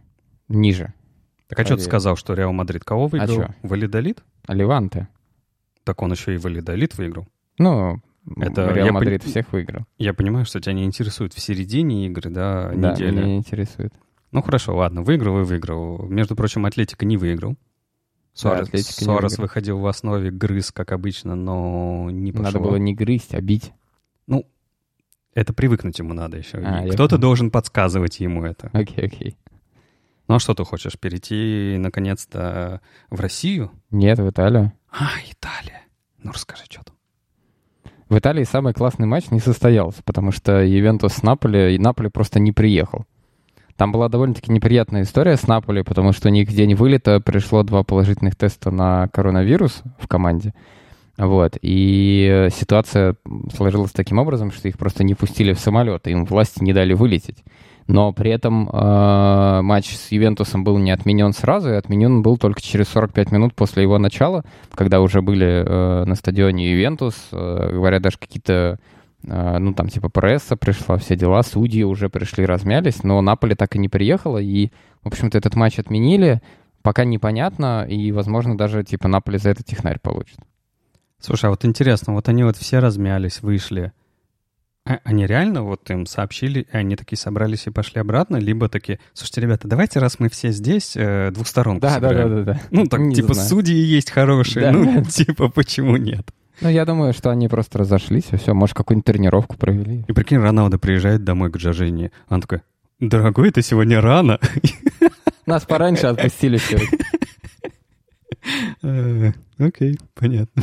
Ниже. 0.49 0.93
Так 1.49 1.61
а 1.61 1.65
что 1.65 1.77
ты 1.77 1.83
сказал, 1.83 2.17
что 2.17 2.35
Реал 2.35 2.53
Мадрид 2.53 2.85
кого 2.85 3.07
выиграл? 3.07 3.35
чё? 3.35 3.49
Вальядолид? 3.63 4.23
Леванте. 4.47 5.09
Так 5.85 6.03
он 6.03 6.13
еще 6.13 6.35
и 6.35 6.37
Вальядолид 6.37 6.99
выиграл. 6.99 7.27
Ну, 7.57 8.03
Это 8.37 8.71
Реал 8.73 8.93
Мадрид 8.93 9.25
пон- 9.25 9.31
всех 9.31 9.53
выиграл. 9.53 9.87
Я 9.97 10.13
понимаю, 10.13 10.45
что 10.45 10.61
тебя 10.61 10.75
не 10.75 10.85
интересует 10.85 11.33
в 11.33 11.41
середине 11.41 12.07
игры, 12.09 12.29
да, 12.29 12.71
Да, 12.75 12.93
недели. 12.93 13.11
меня 13.13 13.25
не 13.25 13.37
интересует. 13.39 13.95
Ну 14.33 14.43
хорошо, 14.43 14.77
ладно, 14.77 15.03
выиграл 15.03 15.41
и 15.41 15.45
выиграл. 15.45 16.07
Между 16.09 16.37
прочим, 16.37 16.67
Атлетика 16.67 17.07
не 17.07 17.17
выиграл. 17.17 17.57
Суарес, 18.35 18.71
не 18.71 18.81
Суарес 18.83 19.39
выходил 19.39 19.79
в 19.79 19.87
основе, 19.87 20.31
грыз, 20.31 20.73
как 20.73 20.93
обычно, 20.93 21.35
но 21.35 22.11
не 22.11 22.33
пошло. 22.33 22.45
Надо 22.45 22.59
было 22.61 22.77
не 22.77 22.95
грызть, 22.95 23.35
а 23.35 23.41
бить. 23.41 23.73
Это 25.35 25.53
привыкнуть 25.53 25.99
ему 25.99 26.13
надо 26.13 26.37
еще. 26.37 26.59
А, 26.59 26.87
Кто-то 26.89 27.19
должен 27.19 27.51
подсказывать 27.51 28.21
ему 28.21 28.45
это. 28.45 28.71
Окей, 28.73 29.07
окей. 29.07 29.37
Ну 30.29 30.37
а 30.37 30.39
что 30.41 30.55
ты 30.55 30.65
хочешь, 30.65 30.99
перейти 30.99 31.77
наконец-то 31.79 32.81
в 33.11 33.21
Россию? 33.21 33.71
Нет, 33.91 34.19
в 34.19 34.29
Италию. 34.29 34.73
А, 34.91 35.09
Италия. 35.31 35.83
Ну 36.23 36.33
расскажи, 36.33 36.65
что 36.69 36.85
там. 36.85 36.97
В 38.09 38.19
Италии 38.19 38.45
самый 38.45 38.75
классный 38.75 39.07
матч 39.07 39.31
не 39.31 39.41
состоялся, 39.41 40.03
потому 40.05 40.33
что 40.33 40.63
Ювентус 40.63 41.15
с 41.15 41.23
Наполи, 41.23 41.75
и 41.75 41.79
Наполи 41.79 42.11
просто 42.11 42.41
не 42.41 42.53
приехал. 42.53 43.07
Там 43.77 43.91
была 43.91 44.11
довольно-таки 44.11 44.53
неприятная 44.53 45.03
история 45.03 45.37
с 45.37 45.47
Наполи, 45.47 45.83
потому 45.83 46.13
что 46.13 46.29
у 46.29 46.31
них 46.31 46.53
день 46.53 46.75
вылета 46.75 47.21
пришло 47.21 47.63
два 47.63 47.83
положительных 47.85 48.37
теста 48.37 48.71
на 48.71 49.09
коронавирус 49.09 49.83
в 49.99 50.09
команде. 50.09 50.53
Вот. 51.23 51.57
И 51.63 52.49
ситуация 52.51 53.15
сложилась 53.55 53.93
таким 53.93 54.19
образом, 54.19 54.51
что 54.51 54.67
их 54.67 54.77
просто 54.77 55.05
не 55.05 55.15
пустили 55.15 55.53
в 55.53 55.61
самолет, 55.61 56.09
им 56.09 56.25
власти 56.25 56.65
не 56.65 56.73
дали 56.73 56.95
вылететь. 56.95 57.45
Но 57.87 58.13
при 58.13 58.31
этом 58.31 58.69
э, 58.69 59.61
матч 59.63 59.95
с 59.95 60.11
Ювентусом 60.11 60.65
был 60.65 60.79
не 60.79 60.91
отменен 60.91 61.33
сразу, 61.33 61.71
и 61.71 61.75
отменен 61.77 62.23
был 62.23 62.39
только 62.39 62.61
через 62.61 62.89
45 62.89 63.31
минут 63.33 63.55
после 63.55 63.83
его 63.83 63.99
начала, 63.99 64.45
когда 64.75 65.01
уже 65.01 65.23
были 65.23 65.65
э, 65.65 66.05
на 66.05 66.15
стадионе 66.15 66.73
Ювентус, 66.73 67.15
э, 67.33 67.71
говорят, 67.73 68.03
даже 68.03 68.19
какие-то, 68.19 68.79
э, 69.25 69.59
ну 69.59 69.75
там 69.75 69.89
типа 69.89 70.09
пресса 70.09 70.57
пришла, 70.57 70.97
все 70.97 71.17
дела, 71.17 71.43
судьи 71.43 71.85
уже 71.85 72.09
пришли, 72.09 72.47
размялись, 72.47 73.03
но 73.05 73.21
Наполе 73.21 73.55
так 73.55 73.77
и 73.77 73.79
не 73.79 73.89
приехала, 73.89 74.39
и, 74.39 74.71
в 75.03 75.09
общем-то, 75.09 75.39
этот 75.39 75.55
матч 75.55 75.79
отменили, 75.79 76.41
пока 76.83 77.05
непонятно, 77.05 77.85
и, 77.89 78.11
возможно, 78.13 78.57
даже 78.57 78.85
типа 78.85 79.09
Наполе 79.09 79.39
за 79.39 79.51
это 79.51 79.63
технарь 79.63 79.99
получит. 80.01 80.39
Слушай, 81.23 81.47
а 81.47 81.51
вот 81.51 81.65
интересно, 81.65 82.13
вот 82.15 82.29
они 82.29 82.43
вот 82.45 82.57
все 82.57 82.81
размялись, 82.81 83.41
вышли. 83.43 83.93
А- 84.85 84.99
они 85.05 85.25
реально 85.27 85.63
вот 85.63 85.89
им 85.91 86.07
сообщили, 86.07 86.67
и 86.73 86.77
они 86.77 86.97
такие 86.97 87.17
собрались 87.17 87.69
и 87.69 87.71
пошли 87.71 88.01
обратно, 88.01 88.37
либо 88.39 88.69
такие, 88.69 88.99
слушайте, 89.15 89.41
ребята, 89.43 89.69
давайте, 89.69 90.01
раз 90.01 90.19
мы 90.19 90.29
все 90.29 90.51
здесь, 90.51 90.95
э, 90.97 91.31
двухсторонку 91.31 91.89
сыграем». 91.89 92.45
да. 92.45 92.61
Ну, 92.73 92.87
так, 92.87 92.99
Не 92.99 93.15
типа, 93.15 93.35
знаю. 93.35 93.49
судьи 93.49 93.77
есть 93.77 94.11
хорошие, 94.11 94.63
Да, 94.67 94.73
ну, 94.73 95.03
да. 95.03 95.05
типа, 95.11 95.49
почему 95.49 95.97
нет? 95.97 96.27
Ну, 96.61 96.69
я 96.69 96.85
думаю, 96.85 97.13
что 97.13 97.31
они 97.31 97.47
просто 97.49 97.79
разошлись, 97.79 98.27
и 98.33 98.37
все, 98.37 98.55
может, 98.55 98.75
какую-нибудь 98.77 99.07
тренировку 99.07 99.57
провели. 99.57 100.05
И 100.09 100.13
прикинь, 100.13 100.39
Роналдо 100.39 100.79
приезжает 100.79 101.23
домой 101.23 101.53
к 101.53 101.59
Жоржине, 101.61 102.11
он 102.29 102.41
такой, 102.41 102.63
дорогой, 102.99 103.53
ты 103.53 103.63
сегодня 103.63 104.01
рано. 104.01 104.41
Нас 105.47 105.65
пораньше 105.65 106.09
отпустили 106.09 106.57
сегодня. 106.57 106.89
Э, 108.83 109.33
Окей, 109.59 109.99
понятно. 110.15 110.63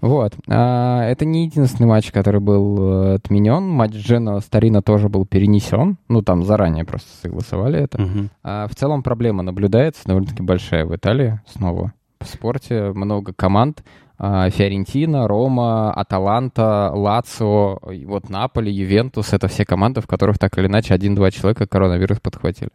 Вот. 0.00 0.34
А, 0.48 1.02
это 1.04 1.24
не 1.24 1.46
единственный 1.46 1.86
матч, 1.86 2.12
который 2.12 2.40
был 2.40 2.78
э, 2.78 3.14
отменен. 3.14 3.64
Матч 3.64 3.94
Джена 3.94 4.38
Старина 4.40 4.80
тоже 4.80 5.08
был 5.08 5.26
перенесен. 5.26 5.98
Ну, 6.08 6.22
там 6.22 6.44
заранее 6.44 6.84
просто 6.84 7.08
согласовали 7.20 7.80
это. 7.80 7.98
А 8.44 8.68
в 8.68 8.74
целом 8.76 9.02
проблема 9.02 9.42
наблюдается 9.42 10.02
довольно-таки 10.06 10.42
большая 10.42 10.86
в 10.86 10.94
Италии 10.94 11.40
снова. 11.46 11.92
В 12.20 12.26
спорте 12.26 12.92
много 12.92 13.32
команд. 13.32 13.82
А, 14.20 14.50
Фиорентина, 14.50 15.28
Рома, 15.28 15.92
Аталанта, 15.92 16.90
Лацио, 16.92 17.78
вот 18.06 18.28
Наполи, 18.30 18.72
Ювентус— 18.72 19.32
это 19.32 19.46
все 19.48 19.64
команды, 19.64 20.00
в 20.00 20.06
которых 20.06 20.38
так 20.38 20.58
или 20.58 20.66
иначе 20.66 20.94
один-два 20.94 21.30
человека 21.30 21.66
коронавирус 21.66 22.18
подхватили. 22.20 22.70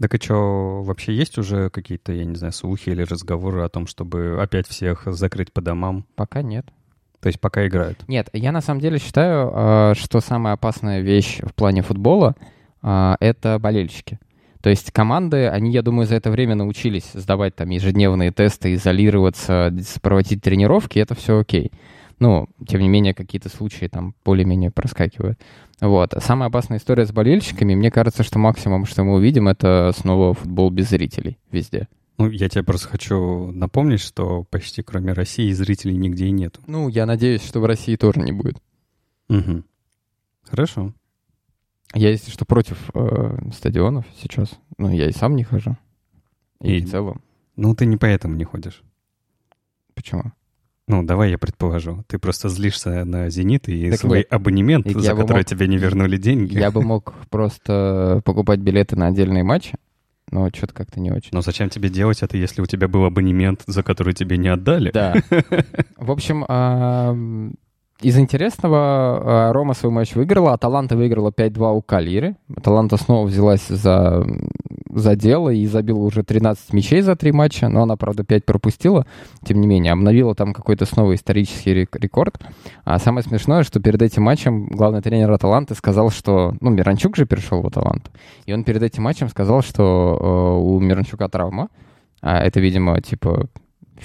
Так 0.00 0.14
и 0.14 0.22
что, 0.22 0.82
вообще 0.82 1.14
есть 1.14 1.38
уже 1.38 1.70
какие-то, 1.70 2.12
я 2.12 2.24
не 2.24 2.34
знаю, 2.36 2.52
слухи 2.52 2.90
или 2.90 3.02
разговоры 3.02 3.62
о 3.62 3.68
том, 3.68 3.86
чтобы 3.86 4.38
опять 4.40 4.68
всех 4.68 5.04
закрыть 5.06 5.52
по 5.52 5.62
домам? 5.62 6.04
Пока 6.16 6.42
нет. 6.42 6.66
То 7.20 7.28
есть 7.28 7.40
пока 7.40 7.66
играют. 7.66 8.06
Нет, 8.06 8.28
я 8.34 8.52
на 8.52 8.60
самом 8.60 8.80
деле 8.80 8.98
считаю, 8.98 9.50
э, 9.52 9.94
что 9.96 10.20
самая 10.20 10.54
опасная 10.54 11.00
вещь 11.00 11.40
в 11.42 11.54
плане 11.54 11.82
футбола 11.82 12.36
э, 12.82 13.14
это 13.20 13.58
болельщики. 13.58 14.18
То 14.60 14.70
есть 14.70 14.90
команды, 14.90 15.48
они, 15.48 15.70
я 15.70 15.82
думаю, 15.82 16.06
за 16.06 16.16
это 16.16 16.30
время 16.30 16.54
научились 16.56 17.10
сдавать 17.14 17.54
там 17.56 17.70
ежедневные 17.70 18.32
тесты, 18.32 18.74
изолироваться, 18.74 19.72
проводить 20.02 20.42
тренировки, 20.42 20.98
это 20.98 21.14
все 21.14 21.38
окей. 21.38 21.70
Ну, 22.18 22.48
тем 22.66 22.80
не 22.80 22.88
менее, 22.88 23.12
какие-то 23.14 23.48
случаи 23.50 23.86
там 23.86 24.14
более-менее 24.24 24.70
проскакивают. 24.70 25.38
Вот. 25.80 26.14
А 26.14 26.20
Самая 26.20 26.48
опасная 26.48 26.78
история 26.78 27.04
с 27.06 27.12
болельщиками, 27.12 27.74
мне 27.74 27.90
кажется, 27.90 28.22
что 28.22 28.38
максимум, 28.38 28.86
что 28.86 29.04
мы 29.04 29.14
увидим, 29.14 29.48
это 29.48 29.92
снова 29.96 30.32
футбол 30.32 30.70
без 30.70 30.88
зрителей 30.88 31.38
везде. 31.50 31.88
Ну, 32.18 32.30
я 32.30 32.48
тебе 32.48 32.64
просто 32.64 32.88
хочу 32.88 33.50
напомнить, 33.52 34.00
что 34.00 34.44
почти 34.44 34.82
кроме 34.82 35.12
России 35.12 35.50
зрителей 35.52 35.96
нигде 35.98 36.26
и 36.26 36.30
нету. 36.30 36.62
Ну, 36.66 36.88
я 36.88 37.04
надеюсь, 37.04 37.44
что 37.44 37.60
в 37.60 37.66
России 37.66 37.96
тоже 37.96 38.20
не 38.20 38.32
будет. 38.32 38.62
Мгм. 39.28 39.64
Хорошо. 40.44 40.94
Я, 41.94 42.08
если 42.10 42.30
что, 42.30 42.46
против 42.46 42.90
э, 42.94 43.36
стадионов 43.52 44.06
сейчас. 44.20 44.48
Ну, 44.78 44.88
я 44.90 45.08
и 45.08 45.12
сам 45.12 45.36
не 45.36 45.44
хожу. 45.44 45.76
И, 46.62 46.78
И- 46.78 46.80
в 46.80 46.90
целом. 46.90 47.20
Ну, 47.56 47.74
ты 47.74 47.84
не 47.84 47.98
поэтому 47.98 48.34
не 48.36 48.44
ходишь. 48.44 48.82
Почему? 49.94 50.32
Ну, 50.88 51.02
давай 51.02 51.30
я 51.32 51.38
предположу. 51.38 52.04
Ты 52.06 52.18
просто 52.18 52.48
злишься 52.48 53.04
на 53.04 53.28
«Зенит» 53.28 53.68
и 53.68 53.90
Так 53.90 54.00
свой 54.00 54.18
нет. 54.18 54.26
абонемент, 54.32 54.84
Так 54.86 55.00
за 55.00 55.14
который 55.16 55.38
мог- 55.38 55.44
тебе 55.46 55.66
не 55.66 55.78
вернули 55.78 56.16
деньги. 56.16 56.56
Я 56.56 56.70
бы 56.70 56.82
мог 56.82 57.14
просто 57.28 58.22
покупать 58.24 58.60
билеты 58.60 58.94
на 58.94 59.08
отдельные 59.08 59.42
матчи, 59.42 59.74
но 60.30 60.48
что-то 60.54 60.74
как-то 60.74 61.00
не 61.00 61.10
очень. 61.10 61.30
Но 61.32 61.40
зачем 61.42 61.70
тебе 61.70 61.88
делать 61.88 62.22
это, 62.22 62.36
если 62.36 62.62
у 62.62 62.66
тебя 62.66 62.86
был 62.86 63.04
абонемент, 63.04 63.62
за 63.66 63.82
который 63.82 64.14
тебе 64.14 64.36
не 64.38 64.46
отдали? 64.48 64.92
Да. 64.92 65.14
В 65.96 66.10
общем, 66.12 66.44
из 68.02 68.18
интересного 68.18 68.78
а, 68.78 69.52
Рома 69.52 69.72
свой 69.72 69.90
матч 69.90 70.14
выиграла, 70.14 70.52
Аталанта 70.52 70.96
выиграла 70.96 71.30
5-2 71.30 71.76
у 71.76 71.82
Калири. 71.82 72.36
Аталанта 72.54 72.98
снова 72.98 73.26
взялась 73.26 73.66
за, 73.68 74.26
за 74.90 75.16
дело 75.16 75.48
и 75.48 75.66
забила 75.66 76.00
уже 76.00 76.22
13 76.22 76.74
мячей 76.74 77.00
за 77.00 77.16
три 77.16 77.32
матча, 77.32 77.68
но 77.68 77.82
она, 77.82 77.96
правда, 77.96 78.22
5 78.22 78.44
пропустила. 78.44 79.06
Тем 79.44 79.62
не 79.62 79.66
менее, 79.66 79.92
обновила 79.92 80.34
там 80.34 80.52
какой-то 80.52 80.84
снова 80.84 81.14
исторический 81.14 81.72
рек- 81.72 81.96
рекорд. 81.96 82.38
А 82.84 82.98
самое 82.98 83.24
смешное, 83.24 83.62
что 83.62 83.80
перед 83.80 84.02
этим 84.02 84.24
матчем 84.24 84.66
главный 84.66 85.00
тренер 85.00 85.32
Аталанты 85.32 85.74
сказал, 85.74 86.10
что... 86.10 86.54
Ну, 86.60 86.70
Миранчук 86.70 87.16
же 87.16 87.24
перешел 87.24 87.62
в 87.62 87.66
Аталанту. 87.66 88.10
И 88.44 88.52
он 88.52 88.64
перед 88.64 88.82
этим 88.82 89.04
матчем 89.04 89.30
сказал, 89.30 89.62
что 89.62 90.18
э, 90.20 90.60
у 90.60 90.78
Миранчука 90.80 91.28
травма. 91.28 91.68
А 92.20 92.40
это, 92.40 92.60
видимо, 92.60 93.00
типа 93.00 93.48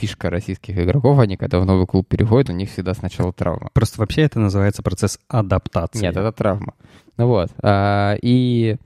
фишка 0.02 0.32
российских 0.32 0.80
игроков, 0.80 1.20
они 1.20 1.38
когда 1.38 1.60
в 1.60 1.66
новый 1.66 1.86
клуб 1.86 2.08
переходят, 2.08 2.50
у 2.50 2.54
них 2.54 2.72
всегда 2.72 2.96
сначала 2.96 3.32
травма. 3.32 3.70
Просто 3.74 4.00
вообще 4.00 4.24
это 4.24 4.40
называется 4.40 4.82
процесс 4.82 5.20
адаптации. 5.28 6.02
Нет, 6.02 6.18
это 6.18 6.32
травма. 6.32 6.74
Ну 7.18 7.28
вот. 7.28 7.50
а, 7.62 8.16
и 8.22 8.78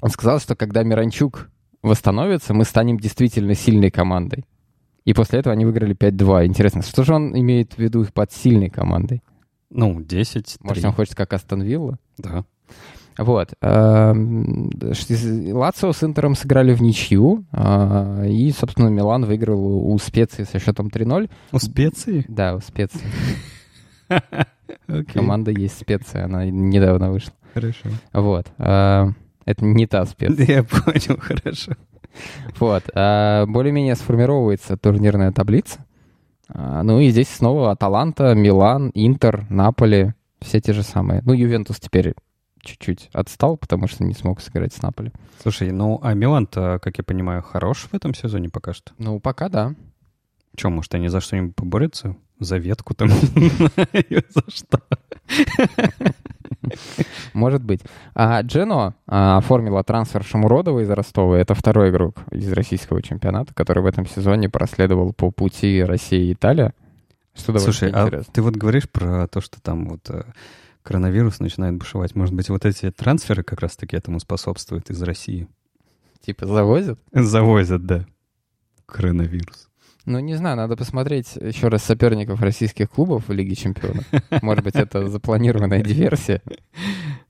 он 0.00 0.10
сказал, 0.10 0.38
что 0.38 0.54
когда 0.54 0.84
Миранчук 0.84 1.50
восстановится, 1.82 2.54
мы 2.54 2.64
станем 2.64 2.98
действительно 2.98 3.54
сильной 3.54 3.90
командой. 3.90 4.44
И 5.04 5.12
после 5.14 5.40
этого 5.40 5.52
они 5.52 5.64
выиграли 5.64 5.96
5-2. 5.96 6.46
Интересно, 6.46 6.82
что 6.82 7.02
же 7.02 7.14
он 7.14 7.36
имеет 7.36 7.74
в 7.74 7.78
виду 7.78 8.06
под 8.12 8.32
сильной 8.32 8.70
командой? 8.70 9.22
Ну, 9.70 10.00
10, 10.00 10.58
Может, 10.60 10.84
он 10.84 10.92
хочет 10.92 11.16
как 11.16 11.32
Астон 11.32 11.62
Вилла? 11.62 11.98
Да. 12.18 12.44
Вот. 13.18 13.54
эм, 13.62 14.70
Лацио 15.52 15.92
с 15.92 16.02
Интером 16.04 16.34
сыграли 16.34 16.74
в 16.74 16.82
ничью, 16.82 17.44
а, 17.52 18.24
и, 18.26 18.50
собственно, 18.52 18.88
Милан 18.88 19.24
выиграл 19.24 19.90
у 19.90 19.98
Специи 19.98 20.44
со 20.44 20.58
счетом 20.58 20.88
3-0. 20.88 21.30
У 21.52 21.58
специи? 21.58 22.24
Да, 22.28 22.54
у 22.56 22.60
Специи. 22.60 23.00
Команда 25.12 25.50
есть 25.50 25.78
специя, 25.78 26.24
она 26.26 26.44
недавно 26.44 27.10
вышла. 27.10 27.32
хорошо. 27.54 27.88
Вот. 28.12 28.46
а, 28.58 29.08
Это 29.44 29.64
не 29.64 29.86
та 29.86 30.04
специя. 30.06 30.46
Я 30.46 30.62
понял, 30.64 31.18
хорошо. 31.20 31.72
Вот. 32.58 32.84
а, 32.94 33.46
Более-менее 33.46 33.94
сформировывается 33.96 34.76
турнирная 34.76 35.32
таблица. 35.32 35.84
Ну 36.48 37.00
и 37.00 37.08
здесь 37.10 37.28
снова 37.28 37.72
Аталанта, 37.72 38.34
Милан, 38.34 38.92
Интер, 38.94 39.46
Наполи. 39.50 40.12
Все 40.40 40.60
те 40.60 40.72
же 40.72 40.84
самые. 40.84 41.20
Ну, 41.24 41.32
Ювентус 41.32 41.80
теперь 41.80 42.14
чуть-чуть 42.66 43.08
отстал, 43.12 43.56
потому 43.56 43.88
что 43.88 44.04
не 44.04 44.14
смог 44.14 44.40
сыграть 44.40 44.74
с 44.74 44.82
Наполи. 44.82 45.12
Слушай, 45.40 45.70
ну 45.70 45.98
а 46.02 46.14
Милан-то, 46.14 46.78
как 46.82 46.98
я 46.98 47.04
понимаю, 47.04 47.42
хорош 47.42 47.88
в 47.90 47.94
этом 47.94 48.14
сезоне 48.14 48.50
пока 48.50 48.74
что. 48.74 48.92
Ну, 48.98 49.20
пока 49.20 49.48
да. 49.48 49.74
Че, 50.56 50.68
может, 50.70 50.94
они 50.94 51.08
за 51.08 51.20
что-нибудь 51.20 51.54
поборются? 51.54 52.16
За 52.38 52.58
ветку 52.58 52.94
там? 52.94 53.08
За 53.08 54.42
что? 54.48 54.80
Может 57.32 57.62
быть. 57.62 57.80
А 58.14 58.42
Джено 58.42 58.94
а, 59.06 59.38
оформила 59.38 59.82
трансфер 59.84 60.24
Шамуродова 60.24 60.80
из 60.80 60.90
Ростова. 60.90 61.38
Это 61.38 61.54
второй 61.54 61.90
игрок 61.90 62.16
из 62.30 62.50
российского 62.52 63.02
чемпионата, 63.02 63.54
который 63.54 63.82
в 63.82 63.86
этом 63.86 64.06
сезоне 64.06 64.48
проследовал 64.48 65.12
по 65.12 65.30
пути 65.30 65.82
Россия 65.82 66.20
и 66.20 66.32
Италия. 66.32 66.74
Что 67.34 67.58
Слушай, 67.58 67.90
а 67.92 68.22
ты 68.32 68.42
вот 68.42 68.56
говоришь 68.56 68.88
про 68.88 69.28
то, 69.28 69.40
что 69.40 69.60
там 69.60 69.88
вот 69.88 70.08
э, 70.08 70.24
коронавирус 70.86 71.40
начинает 71.40 71.74
бушевать. 71.74 72.14
Может 72.14 72.32
быть, 72.32 72.48
вот 72.48 72.64
эти 72.64 72.92
трансферы 72.92 73.42
как 73.42 73.60
раз-таки 73.60 73.96
этому 73.96 74.20
способствуют 74.20 74.88
из 74.88 75.02
России? 75.02 75.48
Типа 76.20 76.46
завозят? 76.46 77.00
Завозят, 77.12 77.84
да. 77.84 78.06
Коронавирус. 78.86 79.68
Ну, 80.04 80.20
не 80.20 80.36
знаю, 80.36 80.56
надо 80.56 80.76
посмотреть 80.76 81.34
еще 81.34 81.66
раз 81.66 81.82
соперников 81.82 82.40
российских 82.40 82.88
клубов 82.88 83.26
в 83.26 83.32
Лиге 83.32 83.56
Чемпионов. 83.56 84.04
Может 84.42 84.62
быть, 84.62 84.76
это 84.76 85.08
запланированная 85.10 85.82
диверсия. 85.82 86.40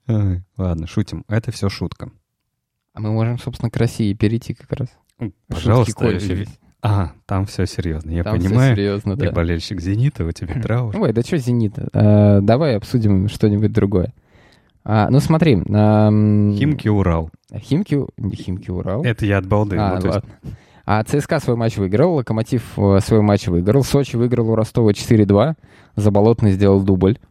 Ладно, 0.06 0.86
шутим. 0.86 1.24
Это 1.26 1.50
все 1.50 1.70
шутка. 1.70 2.10
А 2.92 3.00
мы 3.00 3.10
можем, 3.10 3.38
собственно, 3.38 3.70
к 3.70 3.76
России 3.78 4.12
перейти 4.12 4.52
как 4.52 4.70
раз. 4.72 4.88
Пожалуйста. 5.48 6.06
А, 6.88 7.12
там 7.26 7.46
все 7.46 7.66
серьезно. 7.66 8.10
Я 8.10 8.22
Там 8.24 8.36
понимаю. 8.38 8.76
серьезно, 8.76 9.16
Ты 9.16 9.26
да. 9.26 9.32
болельщик 9.32 9.80
«Зенита», 9.80 10.24
у 10.24 10.30
тебя 10.32 10.54
траур. 10.60 10.94
Ой, 10.98 11.12
да 11.12 11.22
что 11.22 11.36
«Зенит»? 11.38 11.74
А, 11.92 12.40
давай 12.40 12.76
обсудим 12.76 13.28
что-нибудь 13.28 13.72
другое. 13.72 14.12
А, 14.84 15.10
ну, 15.10 15.18
смотри. 15.20 15.60
ам, 15.74 16.54
Химки 16.56 16.88
Урал. 16.88 17.30
Химки... 17.56 17.98
Не 18.16 18.36
Химки 18.36 18.70
Урал. 18.70 19.02
Это 19.02 19.26
я 19.26 19.38
от 19.38 19.46
балды. 19.46 19.76
А, 19.78 19.94
ну, 19.96 20.00
то 20.00 20.06
есть- 20.06 20.14
ладно. 20.16 20.30
А 20.88 21.02
ЦСКА 21.02 21.40
свой 21.40 21.56
матч 21.56 21.76
выиграл, 21.78 22.14
Локомотив 22.14 22.62
э, 22.78 23.00
свой 23.04 23.20
матч 23.20 23.48
выиграл, 23.48 23.82
Сочи 23.82 24.14
выиграл 24.14 24.50
у 24.50 24.54
Ростова 24.54 24.92
4-2, 24.92 25.54
Заболотный 25.96 26.52
сделал 26.52 26.80
дубль, 26.80 27.18
А, 27.18 27.26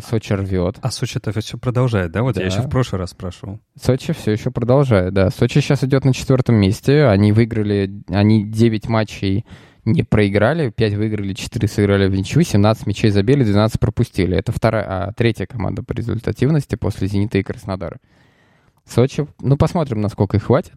Сочи 0.00 0.32
рвет. 0.32 0.76
А 0.82 0.90
Сочи-то 0.90 1.32
все 1.40 1.56
продолжает, 1.56 2.10
да? 2.10 2.22
Вот 2.22 2.36
я 2.36 2.42
Да. 2.42 2.46
еще 2.48 2.62
в 2.62 2.68
прошлый 2.68 2.98
раз 3.00 3.10
спрашивал. 3.10 3.60
Сочи 3.80 4.12
все 4.12 4.32
еще 4.32 4.50
продолжает, 4.50 5.14
да. 5.14 5.30
Сочи 5.30 5.60
сейчас 5.60 5.84
идет 5.84 6.04
на 6.04 6.12
четвертом 6.12 6.56
месте, 6.56 7.06
они 7.06 7.32
выиграли, 7.32 8.02
они 8.08 8.44
9 8.44 8.88
матчей 8.88 9.46
не 9.84 10.02
проиграли, 10.02 10.70
5 10.70 10.94
выиграли, 10.94 11.32
4 11.32 11.68
сыграли 11.68 12.08
в 12.08 12.14
ничью, 12.14 12.42
17 12.42 12.86
мячей 12.86 13.10
забили, 13.10 13.44
12 13.44 13.78
пропустили. 13.80 14.36
Это 14.36 14.52
вторая, 14.52 14.84
а, 15.08 15.12
третья 15.12 15.46
команда 15.46 15.82
по 15.82 15.92
результативности 15.92 16.74
после 16.74 17.06
«Зенита» 17.06 17.38
и 17.38 17.42
Краснодара. 17.42 17.98
Сочи, 18.84 19.26
ну 19.40 19.56
посмотрим, 19.56 20.00
насколько 20.00 20.36
их 20.38 20.44
хватит, 20.44 20.74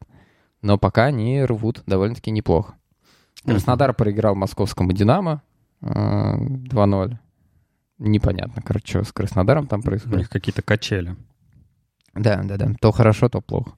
но 0.61 0.77
пока 0.77 1.05
они 1.05 1.43
рвут 1.43 1.81
довольно-таки 1.87 2.29
неплохо. 2.31 2.75
Краснодар 3.45 3.93
проиграл 3.93 4.35
московскому 4.35 4.93
«Динамо» 4.93 5.41
э, 5.81 5.87
2-0. 5.87 7.17
Непонятно, 8.01 8.63
короче, 8.63 8.87
что 8.87 9.03
с 9.03 9.11
Краснодаром 9.11 9.67
там 9.67 9.81
У 9.81 9.83
происходит. 9.83 10.17
них 10.17 10.29
какие-то 10.29 10.63
качели. 10.63 11.15
Да, 12.15 12.41
да, 12.43 12.57
да. 12.57 12.73
То 12.81 12.91
хорошо, 12.91 13.29
то 13.29 13.41
плохо. 13.41 13.73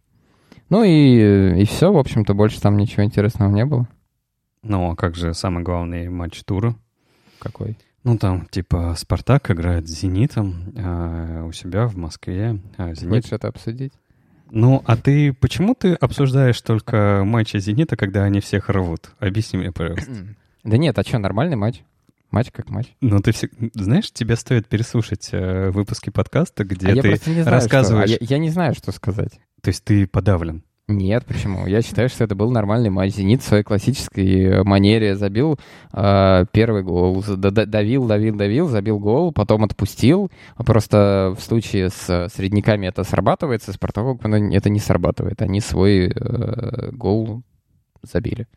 Ну 0.70 0.84
и, 0.84 1.62
и 1.62 1.66
все, 1.66 1.92
в 1.92 1.98
общем-то, 1.98 2.34
больше 2.34 2.62
там 2.62 2.78
ничего 2.78 3.04
интересного 3.04 3.52
не 3.52 3.66
было. 3.66 3.88
Ну, 4.62 4.92
а 4.92 4.96
как 4.96 5.16
же 5.16 5.34
самый 5.34 5.62
главный 5.62 6.08
матч 6.08 6.42
тура? 6.46 6.74
Какой? 7.38 7.78
Ну, 8.06 8.18
там, 8.18 8.48
типа, 8.48 8.96
«Спартак» 8.98 9.52
играет 9.52 9.90
с 9.90 9.92
«Зенитом» 9.92 10.74
а, 10.78 11.44
у 11.46 11.52
себя 11.52 11.86
в 11.88 11.98
Москве. 11.98 12.60
А, 12.78 12.94
«Зенит» 12.94 13.24
Хочешь 13.26 13.34
это 13.34 13.50
обсудить? 13.50 13.92
Ну, 14.52 14.82
а 14.86 14.96
ты 14.96 15.34
почему 15.34 15.76
ты 15.76 15.96
обсуждаешь 15.96 16.62
только 16.62 17.24
матчи 17.26 17.58
«Зенита», 17.58 17.98
когда 17.98 18.24
они 18.24 18.40
всех 18.40 18.70
рвут? 18.70 19.12
Объясни 19.20 19.60
мне, 19.60 19.72
пожалуйста. 19.74 20.12
Да 20.64 20.78
нет, 20.78 20.98
а 20.98 21.04
что, 21.04 21.18
нормальный 21.18 21.58
матч? 21.58 21.84
Матч 22.34 22.50
как 22.50 22.72
матч. 22.72 22.88
Ну, 23.00 23.20
ты 23.20 23.32
все... 23.32 23.48
Знаешь, 23.76 24.12
тебе 24.12 24.36
стоит 24.36 24.68
переслушать 24.68 25.30
э, 25.32 25.70
выпуски 25.70 26.10
подкаста, 26.10 26.64
где 26.64 26.88
а 26.88 26.96
ты... 26.96 27.16
знаю, 27.16 27.46
рассказываешь- 27.48 28.10
что... 28.10 28.18
а 28.20 28.24
я, 28.24 28.28
я 28.28 28.38
не 28.40 28.50
знаю, 28.50 28.74
что 28.74 28.92
сказать. 28.92 29.34
То 29.62 29.68
есть 29.68 29.84
ты 29.84 30.08
подавлен. 30.08 30.64
Нет, 30.88 31.26
почему? 31.28 31.68
Я 31.68 31.84
считаю, 31.84 32.10
что 32.10 32.24
это 32.24 32.34
был 32.34 32.50
нормальный 32.50 32.90
матч. 32.90 33.14
«Зенит» 33.14 33.44
в 33.44 33.46
своей 33.46 33.62
классической 33.62 34.46
э, 34.46 34.64
манере 34.64 35.16
забил 35.16 35.60
э, 35.94 36.46
первый 36.52 36.82
гол. 36.82 37.24
Давил, 37.24 38.08
давил, 38.08 38.36
давил, 38.36 38.68
забил 38.68 38.98
гол, 38.98 39.32
потом 39.32 39.64
отпустил. 39.64 40.32
Просто 40.58 41.36
в 41.38 41.44
случае 41.44 41.90
с 41.90 42.10
э, 42.10 42.30
средняками 42.34 42.88
это 42.88 43.04
срабатывает, 43.04 43.62
со 43.62 43.74
«Спартаком» 43.74 44.20
это 44.52 44.72
не 44.72 44.80
срабатывает. 44.80 45.40
Они 45.44 45.60
свой 45.60 46.08
э, 46.08 46.90
гол 46.94 47.44
забили. 48.02 48.48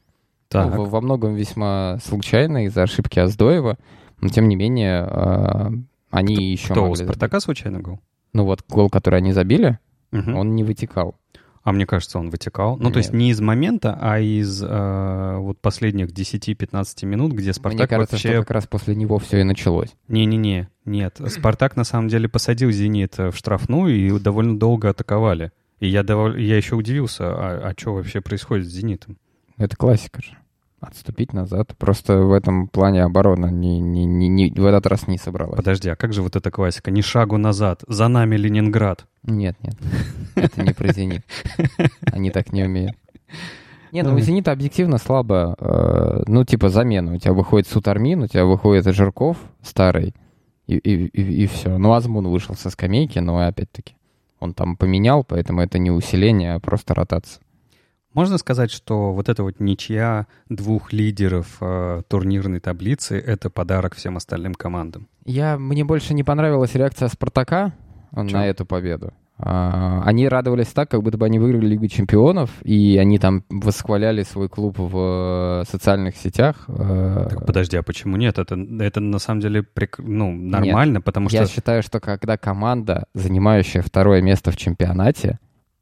Так. 0.49 0.71
Ну, 0.71 0.85
во, 0.85 0.85
во 0.87 1.01
многом 1.01 1.35
весьма 1.35 1.99
случайно 2.05 2.67
из-за 2.67 2.83
ошибки 2.85 3.19
Аздоева, 3.19 3.77
но 4.21 4.29
тем 4.29 4.49
не 4.49 4.57
менее 4.57 5.07
э, 5.11 5.71
они 6.11 6.53
еще 6.53 6.73
Кто, 6.73 6.83
у 6.83 6.89
могли 6.89 6.97
забить. 6.99 7.13
«Спартака» 7.17 7.41
случайно 7.41 7.81
гол? 7.81 8.01
Ну 8.33 8.45
вот 8.45 8.65
гол, 8.69 8.89
который 8.91 9.19
они 9.19 9.33
забили, 9.33 9.79
Мгм. 10.13 10.37
он 10.37 10.55
не 10.55 10.63
вытекал. 10.65 11.17
А 11.65 11.73
мне 11.73 11.85
кажется, 11.85 12.21
он 12.21 12.31
вытекал. 12.31 12.77
Ну, 12.77 12.93
то 12.93 12.99
есть 12.99 13.11
Нет. 13.13 13.19
не 13.21 13.31
из 13.31 13.41
момента, 13.41 13.99
а 14.01 14.21
из 14.21 14.63
э, 14.63 15.37
вот 15.39 15.59
последних 15.61 16.13
10-15 16.13 17.05
минут, 17.07 17.33
где 17.33 17.53
«Спартак» 17.53 17.81
Мне 17.81 17.89
кажется, 17.89 18.15
вообще... 18.15 18.29
что 18.35 18.39
как 18.43 18.51
раз 18.53 18.67
после 18.69 18.95
него 18.95 19.19
все 19.19 19.41
и 19.41 19.43
началось. 19.43 19.89
Не-не-не, 20.07 20.69
нет. 20.85 21.21
«Спартак» 21.27 21.75
на 21.75 21.83
самом 21.83 22.07
деле 22.07 22.29
посадил 22.29 22.71
«Зенит» 22.71 23.19
в 23.19 23.33
штрафную 23.33 23.97
и 23.97 24.17
довольно 24.21 24.57
долго 24.57 24.91
атаковали. 24.91 25.51
И 25.81 25.89
я, 25.89 26.03
довол- 26.05 26.37
я 26.37 26.57
еще 26.57 26.77
удивился, 26.77 27.25
а, 27.27 27.75
что 27.77 27.95
вообще 27.95 28.21
происходит 28.21 28.67
с 28.67 28.71
«Зенитом»? 28.71 29.17
Это 29.59 29.77
классика 29.77 30.23
же. 30.23 30.37
Отступить 30.81 31.33
назад. 31.33 31.75
Просто 31.79 32.19
в 32.19 32.33
этом 32.33 32.69
плане 32.69 33.03
оборона 33.03 33.47
не, 33.47 33.81
не, 33.81 34.05
не, 34.05 34.29
не- 34.29 34.51
в 34.51 34.65
этот 34.67 34.87
раз 34.87 35.09
не 35.09 35.17
собралась. 35.19 35.57
Подожди, 35.57 35.89
а 35.89 35.97
как 35.97 36.13
же 36.13 36.23
вот 36.23 36.37
эта 36.37 36.51
классика? 36.51 36.91
Ни 36.91 37.01
шагу 37.01 37.39
назад, 37.39 37.83
за 37.89 38.09
нами 38.09 38.37
Ленинград. 38.37 39.07
Нет, 39.23 39.57
нет. 39.63 39.75
Это 40.35 40.63
не 40.63 40.75
про 40.75 40.93
«Зенит». 40.93 41.23
Они 42.13 42.31
так 42.31 42.53
не 42.53 42.63
умеют. 42.65 42.95
Не, 43.91 44.03
ну 44.03 44.15
у. 44.15 44.21
«Зенита» 44.21 44.53
объективно 44.53 44.99
слабо. 44.99 45.57
э, 45.59 46.23
ну, 46.27 46.45
типа 46.45 46.69
замена. 46.69 47.15
У 47.15 47.19
тебя 47.19 47.33
выходит 47.33 47.67
Сутармин, 47.69 48.23
у 48.23 48.27
тебя 48.29 48.45
выходит 48.45 48.85
Жирков 48.95 49.39
старый, 49.63 50.15
и, 50.67 50.77
и, 50.77 51.47
все. 51.47 51.79
Ну, 51.79 51.93
Азмун 51.95 52.29
вышел 52.29 52.55
со 52.55 52.69
скамейки, 52.71 53.19
но 53.19 53.39
опять-таки 53.39 53.95
он 54.41 54.53
там 54.53 54.77
поменял, 54.77 55.25
поэтому 55.25 55.63
это 55.63 55.79
не 55.79 55.91
усиление, 55.91 56.55
а 56.55 56.61
просто 56.61 56.95
ротация. 56.95 57.41
Можно 58.17 58.39
сказать, 58.39 58.71
что 58.73 59.13
вот 59.13 59.29
эта 59.29 59.43
вот 59.43 59.61
ничья 59.61 60.27
двух 60.49 60.91
лидеров 60.95 61.59
э, 61.61 62.01
турнирной 62.09 62.61
таблицы— 62.61 63.19
это 63.27 63.51
подарок 63.51 63.95
всем 63.95 64.17
остальным 64.17 64.55
командам. 64.55 65.07
Я, 65.27 65.59
мне 65.59 65.85
больше 65.85 66.15
не 66.15 66.25
понравилась 66.25 66.75
реакция 66.75 67.09
Спартака 67.09 67.75
Чё? 68.15 68.23
на 68.23 68.47
эту 68.47 68.65
победу. 68.65 69.13
А, 69.39 70.03
они 70.07 70.29
радовались 70.29 70.69
так, 70.69 70.91
как 70.91 71.03
будто 71.03 71.19
бы 71.19 71.27
они 71.27 71.39
выиграли 71.39 71.67
Лигу 71.67 71.89
чемпионов, 71.89 72.51
и 72.63 72.97
они 72.97 73.19
там 73.19 73.45
восхваляли 73.51 74.23
свой 74.23 74.49
клуб 74.49 74.79
в 74.79 75.61
э, 75.61 75.71
социальных 75.71 76.17
сетях. 76.17 76.65
Э, 76.69 77.27
Так, 77.29 77.45
подожди, 77.45 77.77
а 77.77 77.83
почему 77.83 78.17
нет? 78.17 78.39
Это, 78.39 78.59
это 78.81 79.01
на 79.01 79.19
самом 79.19 79.43
деле 79.43 79.61
прик- 79.61 80.03
ну, 80.03 80.33
нормально, 80.33 81.03
потому 81.03 81.29
Я 81.29 81.45
что... 81.45 81.55
считаю, 81.55 81.83
что 81.83 82.01
когда 82.01 82.39
команда, 82.39 83.09
занимающая 83.13 83.83
второе 83.83 84.23
место 84.23 84.53
в 84.53 84.57
чемпионате, 84.57 85.39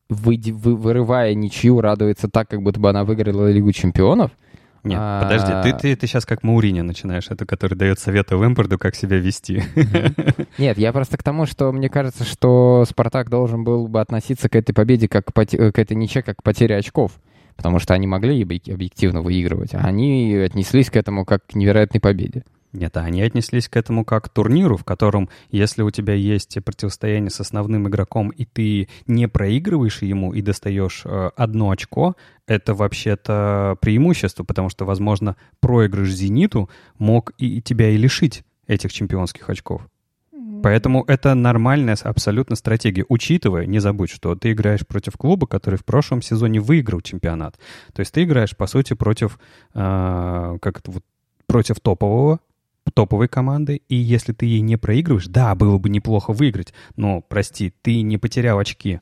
выйди- 0.08 0.50
вы- 0.52 0.76
вырывая 0.76 1.34
ничью, 1.34 1.80
радуется 1.80 2.28
так, 2.28 2.48
как 2.48 2.62
будто 2.62 2.80
бы 2.80 2.90
она 2.90 3.04
выиграла 3.04 3.50
Лигу 3.50 3.72
чемпионов, 3.72 4.30
Нет, 4.82 4.98
А- 5.00 5.22
подожди, 5.22 5.50
ты, 5.62 5.78
ты, 5.78 5.96
ты 5.96 6.06
сейчас 6.06 6.26
как 6.26 6.42
Маурини 6.42 6.82
начинаешь, 6.82 7.28
это 7.30 7.46
который 7.46 7.74
дает 7.74 7.98
советы 7.98 8.36
Лэмпорду, 8.36 8.78
как 8.78 8.94
себя 8.94 9.16
вести. 9.18 9.62
Нет, 10.58 10.76
я 10.76 10.92
просто 10.92 11.16
к 11.16 11.22
тому, 11.22 11.46
что 11.46 11.72
мне 11.72 11.88
кажется, 11.88 12.24
что 12.24 12.84
Спартак 12.86 13.30
должен 13.30 13.64
был 13.64 13.88
бы 13.88 14.00
относиться 14.02 14.48
к 14.50 14.56
этой 14.56 14.74
победе 14.74 15.08
как 15.08 15.24
к, 15.26 15.38
этой 15.38 15.96
ничье 15.96 16.22
как 16.22 16.36
к 16.36 16.42
потере 16.42 16.76
очков. 16.76 17.12
Потому 17.56 17.78
что 17.78 17.94
они 17.94 18.06
могли 18.06 18.42
объек- 18.42 18.68
объективно 18.70 19.22
выигрывать, 19.22 19.74
а 19.74 19.78
они 19.78 20.34
отнеслись 20.34 20.90
к 20.90 20.96
этому 20.96 21.24
как 21.24 21.46
к 21.46 21.54
невероятной 21.54 22.00
победе. 22.00 22.44
Нет, 22.74 22.96
а 22.96 23.02
они 23.02 23.22
отнеслись 23.22 23.68
к 23.68 23.76
этому 23.76 24.04
как 24.04 24.24
к 24.24 24.28
турниру, 24.28 24.76
в 24.76 24.84
котором, 24.84 25.28
если 25.50 25.82
у 25.82 25.90
тебя 25.90 26.14
есть 26.14 26.58
противостояние 26.64 27.30
с 27.30 27.38
основным 27.38 27.88
игроком, 27.88 28.30
и 28.30 28.44
ты 28.44 28.88
не 29.06 29.28
проигрываешь 29.28 30.02
ему 30.02 30.34
и 30.34 30.42
достаешь 30.42 31.02
э, 31.04 31.30
одно 31.36 31.70
очко, 31.70 32.16
это 32.48 32.74
вообще-то 32.74 33.78
преимущество, 33.80 34.42
потому 34.42 34.70
что, 34.70 34.84
возможно, 34.84 35.36
проигрыш 35.60 36.10
«Зениту» 36.10 36.68
мог 36.98 37.32
и 37.38 37.62
тебя 37.62 37.90
и 37.90 37.96
лишить 37.96 38.42
этих 38.66 38.92
чемпионских 38.92 39.48
очков. 39.48 39.86
Поэтому 40.62 41.04
это 41.06 41.34
нормальная 41.34 41.96
абсолютно 42.02 42.56
стратегия. 42.56 43.04
Учитывая, 43.08 43.66
не 43.66 43.78
забудь, 43.78 44.10
что 44.10 44.34
ты 44.34 44.52
играешь 44.52 44.86
против 44.86 45.12
клуба, 45.16 45.46
который 45.46 45.76
в 45.76 45.84
прошлом 45.84 46.22
сезоне 46.22 46.58
выиграл 46.58 47.02
чемпионат. 47.02 47.58
То 47.92 48.00
есть 48.00 48.12
ты 48.12 48.24
играешь, 48.24 48.56
по 48.56 48.66
сути, 48.66 48.94
против, 48.94 49.38
э, 49.74 50.58
как 50.60 50.78
это 50.80 50.90
вот, 50.90 51.04
против 51.46 51.80
топового, 51.80 52.40
топовой 52.92 53.28
команды, 53.28 53.82
и 53.88 53.96
если 53.96 54.32
ты 54.32 54.46
ей 54.46 54.60
не 54.60 54.76
проигрываешь, 54.76 55.26
да, 55.26 55.54
было 55.54 55.78
бы 55.78 55.88
неплохо 55.88 56.32
выиграть, 56.32 56.74
но, 56.96 57.20
прости, 57.20 57.72
ты 57.82 58.02
не 58.02 58.18
потерял 58.18 58.58
очки. 58.58 59.00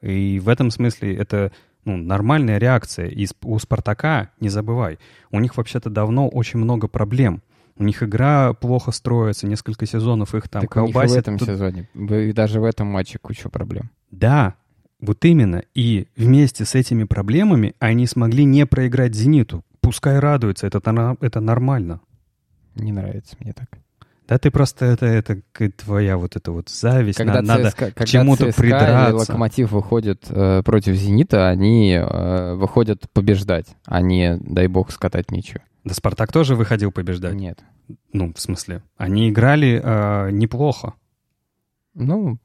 И 0.00 0.38
в 0.38 0.48
этом 0.48 0.70
смысле 0.70 1.16
это 1.16 1.52
ну, 1.84 1.96
нормальная 1.96 2.58
реакция. 2.58 3.06
И 3.06 3.26
у 3.42 3.58
«Спартака», 3.58 4.30
не 4.40 4.48
забывай, 4.48 4.98
у 5.30 5.40
них 5.40 5.56
вообще-то 5.56 5.90
давно 5.90 6.28
очень 6.28 6.58
много 6.58 6.88
проблем. 6.88 7.42
У 7.76 7.82
них 7.82 8.02
игра 8.02 8.52
плохо 8.52 8.92
строится, 8.92 9.48
несколько 9.48 9.84
сезонов 9.84 10.34
их 10.34 10.48
там 10.48 10.62
так 10.62 10.70
и 10.70 10.72
в 10.72 10.74
колбасит. 10.74 11.16
этом 11.18 11.38
Тут- 11.38 11.48
сезоне, 11.48 11.88
и 11.94 12.32
даже 12.32 12.60
в 12.60 12.64
этом 12.64 12.86
матче 12.86 13.18
куча 13.20 13.48
проблем. 13.48 13.90
Да, 14.12 14.54
вот 15.00 15.24
именно. 15.24 15.62
И 15.74 16.06
вместе 16.16 16.64
с 16.64 16.74
этими 16.76 17.04
проблемами 17.04 17.74
они 17.80 18.06
смогли 18.06 18.44
не 18.44 18.64
проиграть 18.64 19.14
«Зениту». 19.14 19.64
Пускай 19.80 20.18
радуются, 20.18 20.66
это, 20.66 21.16
это 21.20 21.40
нормально. 21.40 22.00
Не 22.74 22.92
нравится 22.92 23.36
мне 23.40 23.52
так. 23.52 23.68
Да 24.26 24.38
ты 24.38 24.50
просто 24.50 24.86
это, 24.86 25.04
это 25.04 25.42
к- 25.52 25.68
твоя 25.72 26.16
вот 26.16 26.34
эта 26.36 26.50
вот 26.50 26.70
зависть, 26.70 27.18
Когда 27.18 27.42
на- 27.42 27.56
надо 27.58 27.70
ЦСКА, 27.70 27.86
когда 27.90 28.06
чему-то 28.06 28.50
ЦСКА 28.50 28.62
или 28.62 28.70
придраться. 28.70 29.16
Локомотив 29.16 29.70
выходит 29.72 30.24
э, 30.30 30.62
против 30.64 30.94
Зенита, 30.94 31.48
они 31.48 31.92
э, 31.92 32.54
выходят 32.54 33.02
побеждать, 33.12 33.66
а 33.84 34.00
не, 34.00 34.38
дай 34.38 34.66
бог, 34.66 34.90
скатать 34.92 35.30
ничью. 35.30 35.60
Да 35.84 35.92
Спартак 35.92 36.32
тоже 36.32 36.54
выходил 36.54 36.90
побеждать. 36.90 37.34
Нет. 37.34 37.62
Ну, 38.14 38.32
в 38.32 38.40
смысле, 38.40 38.82
они 38.96 39.28
играли 39.28 39.78
э, 39.84 40.30
неплохо. 40.30 40.94
Ну, 41.92 42.38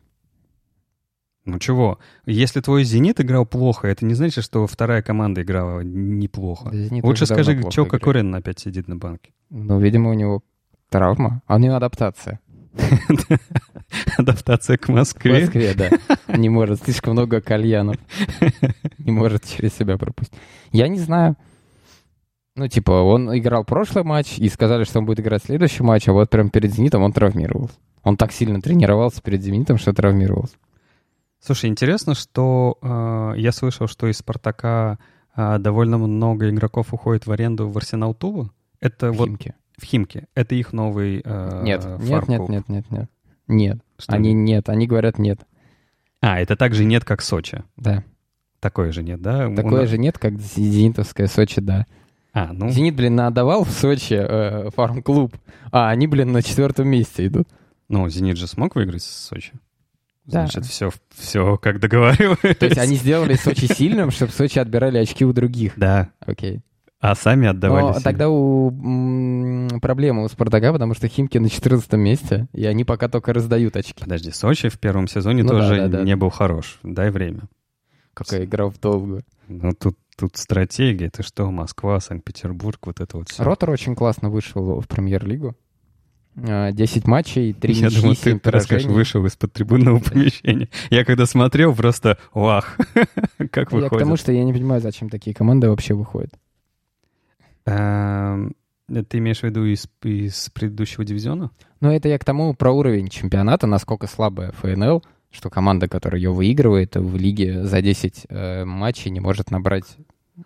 Ну 1.46 1.58
чего? 1.60 2.00
Если 2.26 2.62
твой 2.62 2.84
«Зенит» 2.84 3.20
играл 3.22 3.46
плохо, 3.46 3.88
это 3.88 4.06
не 4.06 4.14
значит, 4.14 4.44
что 4.44 4.68
вторая 4.68 5.02
команда 5.02 5.42
играла 5.42 5.82
неплохо. 5.82 6.70
«Зенит» 6.72 7.04
Лучше 7.04 7.24
уже 7.24 7.36
давно 7.36 7.44
скажи, 7.44 7.62
плохо 7.62 7.82
играет. 7.82 7.92
Кокорин 7.92 8.36
опять 8.36 8.60
сидит 8.60 8.88
на 8.88 8.98
банке? 8.98 9.32
Ну, 9.50 9.80
видимо, 9.80 10.12
у 10.12 10.14
него 10.14 10.44
травма, 10.90 11.42
а 11.48 11.56
у 11.56 11.60
него 11.60 11.76
адаптация. 11.76 12.40
Адаптация 14.18 14.78
к 14.78 14.88
В 14.88 14.92
Москве. 14.92 15.42
Москве, 15.42 15.74
да. 15.76 16.38
Не 16.38 16.50
может, 16.50 16.84
слишком 16.84 17.14
много 17.14 17.42
кальянов. 17.42 17.98
Не 19.00 19.12
может 19.12 19.46
через 19.46 19.74
себя 19.74 19.98
пропустить. 19.98 20.38
Я 20.72 20.88
не 20.88 21.00
знаю. 21.00 21.36
Ну, 22.56 22.68
типа, 22.68 22.92
он 22.92 23.36
играл 23.38 23.64
прошлый 23.64 24.04
матч, 24.04 24.38
и 24.38 24.50
сказали, 24.50 24.84
что 24.84 25.00
он 25.00 25.06
будет 25.06 25.22
играть 25.22 25.44
следующий 25.44 25.82
матч, 25.82 26.10
а 26.10 26.14
вот 26.14 26.30
прям 26.30 26.50
перед 26.50 26.74
«Зенитом» 26.74 27.04
он 27.04 27.14
травмировался. 27.14 27.76
Он 28.04 28.18
так 28.18 28.32
сильно 28.34 28.62
тренировался 28.62 29.22
перед 29.22 29.42
«Зенитом», 29.42 29.78
что 29.78 29.94
травмировался. 29.94 30.56
Слушай, 31.42 31.70
интересно, 31.70 32.16
что 32.16 32.78
э, 32.82 33.34
я 33.40 33.52
слышал, 33.52 33.88
что 33.88 34.08
из 34.08 34.18
«Спартака» 34.18 35.00
э, 35.36 35.58
довольно 35.60 35.98
много 35.98 36.50
игроков 36.50 36.94
уходит 36.94 37.26
в 37.28 37.32
аренду 37.32 37.70
в 37.70 37.78
«Арсенал 37.78 38.14
Тулу». 38.14 38.52
Это 38.82 39.12
В 39.12 39.18
вот 39.18 39.28
Химки. 39.30 39.56
в 39.78 39.86
Химке. 39.86 40.28
Это 40.36 40.56
их 40.56 40.74
новый 40.74 41.22
э, 41.24 41.62
Нет, 41.64 41.86
нет, 42.00 42.28
нет, 42.28 42.50
нет, 42.50 42.70
нет, 42.70 42.92
нет. 42.92 43.10
Нет, 43.48 43.80
Что 43.98 44.14
они 44.14 44.34
нет? 44.34 44.70
они 44.70 44.86
говорят 44.86 45.18
нет. 45.18 45.40
А, 46.22 46.40
это 46.40 46.56
также 46.56 46.84
нет, 46.86 47.04
как 47.06 47.22
Сочи. 47.22 47.64
Да. 47.78 48.04
Такое 48.60 48.92
же 48.92 49.02
нет, 49.02 49.22
да? 49.22 49.50
Такое 49.56 49.82
нас- 49.82 49.90
же 49.90 49.98
нет, 49.98 50.18
как 50.20 50.38
зенитовская 50.40 51.28
Сочи, 51.28 51.62
да. 51.62 51.86
А, 52.34 52.52
ну, 52.54 52.70
Зенит, 52.70 52.96
блин, 52.96 53.16
наотдавал 53.16 53.64
в 53.64 53.72
Сочи 53.72 54.14
э, 54.14 54.70
фарм-клуб, 54.76 55.36
а 55.72 55.90
они, 55.90 56.06
блин, 56.08 56.32
на 56.32 56.44
четвертом 56.44 56.88
месте 56.90 57.26
идут. 57.26 57.48
ну, 57.88 58.08
«Зенит» 58.10 58.38
же 58.38 58.46
смог 58.48 58.76
выиграть 58.76 59.02
с 59.02 59.28
Сочи. 59.28 59.54
Да. 60.32 60.41
Значит, 60.47 60.65
все, 60.65 60.89
все 61.15 61.57
как 61.57 61.80
договаривались. 61.80 62.57
То 62.57 62.65
есть 62.65 62.77
они 62.77 62.95
сделали 62.95 63.36
Сочи 63.36 63.65
сильным, 63.65 64.11
чтобы 64.11 64.32
Сочи 64.32 64.59
отбирали 64.59 64.97
очки 64.97 65.25
у 65.25 65.34
других. 65.34 65.73
Да, 65.75 66.09
Окей. 66.25 66.61
а 66.99 67.15
сами 67.15 67.47
отдавали 67.47 67.82
Но 67.84 67.93
себе. 67.93 68.03
тогда 68.03 68.30
у, 68.30 68.69
м, 68.69 69.80
проблема 69.82 70.23
у 70.23 70.27
Спартака, 70.30 70.71
потому 70.73 70.93
что 70.93 71.07
Химки 71.07 71.38
на 71.38 71.49
14 71.49 71.93
месте, 71.93 72.47
и 72.53 72.65
они 72.65 72.84
пока 72.84 73.07
только 73.09 73.34
раздают 73.34 73.75
очки. 73.75 74.01
Подожди, 74.03 74.32
Сочи 74.32 74.69
в 74.69 74.80
первом 74.80 75.07
сезоне 75.07 75.43
Ну 75.43 75.49
да, 75.49 75.55
тоже 75.59 75.75
да, 75.77 75.88
да. 75.88 76.03
не 76.03 76.15
был 76.15 76.30
хорош. 76.30 76.80
Дай 76.84 77.09
время. 77.09 77.41
Какая 78.13 78.43
игра 78.45 78.65
в 78.67 78.77
долгую. 78.80 79.23
Ну, 79.47 79.71
тут, 79.73 79.97
тут 80.17 80.36
стратегия. 80.36 81.09
Ты 81.09 81.23
что, 81.23 81.49
Москва, 81.51 81.99
Санкт-Петербург, 82.01 82.80
вот 82.86 82.99
это 82.99 83.17
вот 83.17 83.30
все. 83.30 83.43
Ротор 83.43 83.69
очень 83.71 83.95
классно 83.95 84.30
вышел 84.30 84.82
в 84.82 84.88
премьер-лигу. 84.88 85.55
А, 86.38 86.71
10 86.71 87.07
матчей, 87.07 87.53
3 87.53 87.73
Я 87.73 87.88
ничьи, 87.88 88.01
думал, 88.01 88.15
7 88.15 88.39
ты, 88.39 88.51
расскажешь, 88.51 88.88
вышел 88.88 89.25
из-под 89.25 89.51
трибунного 89.53 89.99
помещения. 90.11 90.69
Я 90.89 91.03
когда 91.05 91.25
смотрел, 91.25 91.75
просто 91.75 92.17
вах, 92.34 92.77
как 93.38 93.55
Я 93.55 93.65
к 93.65 93.69
тому, 93.69 93.82
выходит. 93.89 94.19
что 94.19 94.32
я 94.32 94.43
не 94.43 94.53
понимаю, 94.53 94.82
зачем 94.82 95.09
такие 95.09 95.36
команды 95.36 95.69
вообще 95.69 95.93
выходят. 95.93 96.32
Эм, 97.65 98.55
Ты 98.88 99.17
имеешь 99.17 99.39
в 99.39 99.43
виду 99.43 99.65
из, 99.65 99.88
из 100.03 100.49
предыдущего 100.49 101.05
дивизиона? 101.05 101.51
Но 101.82 101.93
это 101.93 102.09
я 102.09 102.17
к 102.17 102.25
тому 102.25 102.53
про 102.53 102.71
уровень 102.71 103.09
чемпионата, 103.09 103.67
насколько 103.67 104.07
слабая 104.07 104.51
ФНЛ, 104.53 105.03
что 105.32 105.49
команда, 105.49 105.88
которая 105.88 106.19
ее 106.19 106.32
выигрывает 106.32 106.95
в 106.95 107.15
лиге 107.15 107.65
за 107.65 107.82
10 107.82 108.25
э, 108.30 108.65
матчей, 108.65 109.11
не 109.11 109.19
может 109.19 109.51
набрать 109.51 109.86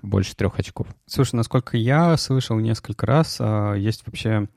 больше 0.01 0.35
трех 0.35 0.59
очков. 0.59 0.87
Слушай, 1.05 1.35
насколько 1.35 1.77
я 1.77 2.17
слышал 2.17 2.57
несколько 2.59 3.05
раз, 3.05 3.37
а, 3.39 3.75
есть 3.75 4.03
вообще 4.05 4.47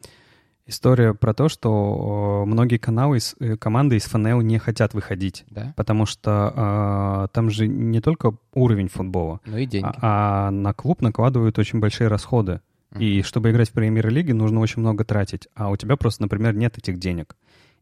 история 0.67 1.15
про 1.15 1.33
то, 1.35 1.49
что 1.49 2.43
э, 2.45 2.49
многие 2.49 2.79
каналы, 2.79 3.19
э, 3.41 3.57
команды 3.57 3.97
из 3.97 4.05
ФНЛ 4.05 4.41
не 4.43 4.59
хотят 4.59 4.95
выходить. 4.95 5.45
Да? 5.51 5.73
Потому 5.77 6.07
что 6.07 6.53
а, 6.55 7.29
там 7.29 7.51
же 7.51 7.67
не 7.67 8.01
только 8.01 8.35
уровень 8.55 8.89
футбола, 8.89 9.41
Ну 9.47 9.57
и 9.57 9.67
деньги. 9.67 9.87
а, 9.87 10.49
а 10.49 10.51
на 10.51 10.73
клуб 10.75 11.01
накладывают 11.03 11.59
очень 11.59 11.79
большие 11.79 12.09
расходы. 12.09 12.61
И 12.99 13.21
чтобы 13.23 13.51
играть 13.51 13.69
в 13.69 13.73
премьер-лиге, 13.73 14.33
нужно 14.33 14.61
очень 14.61 14.81
много 14.81 15.05
тратить. 15.05 15.49
А 15.55 15.69
у 15.69 15.77
тебя 15.77 15.97
просто, 15.97 16.23
например, 16.23 16.55
нет 16.55 16.79
этих 16.79 16.99
денег. 16.99 17.37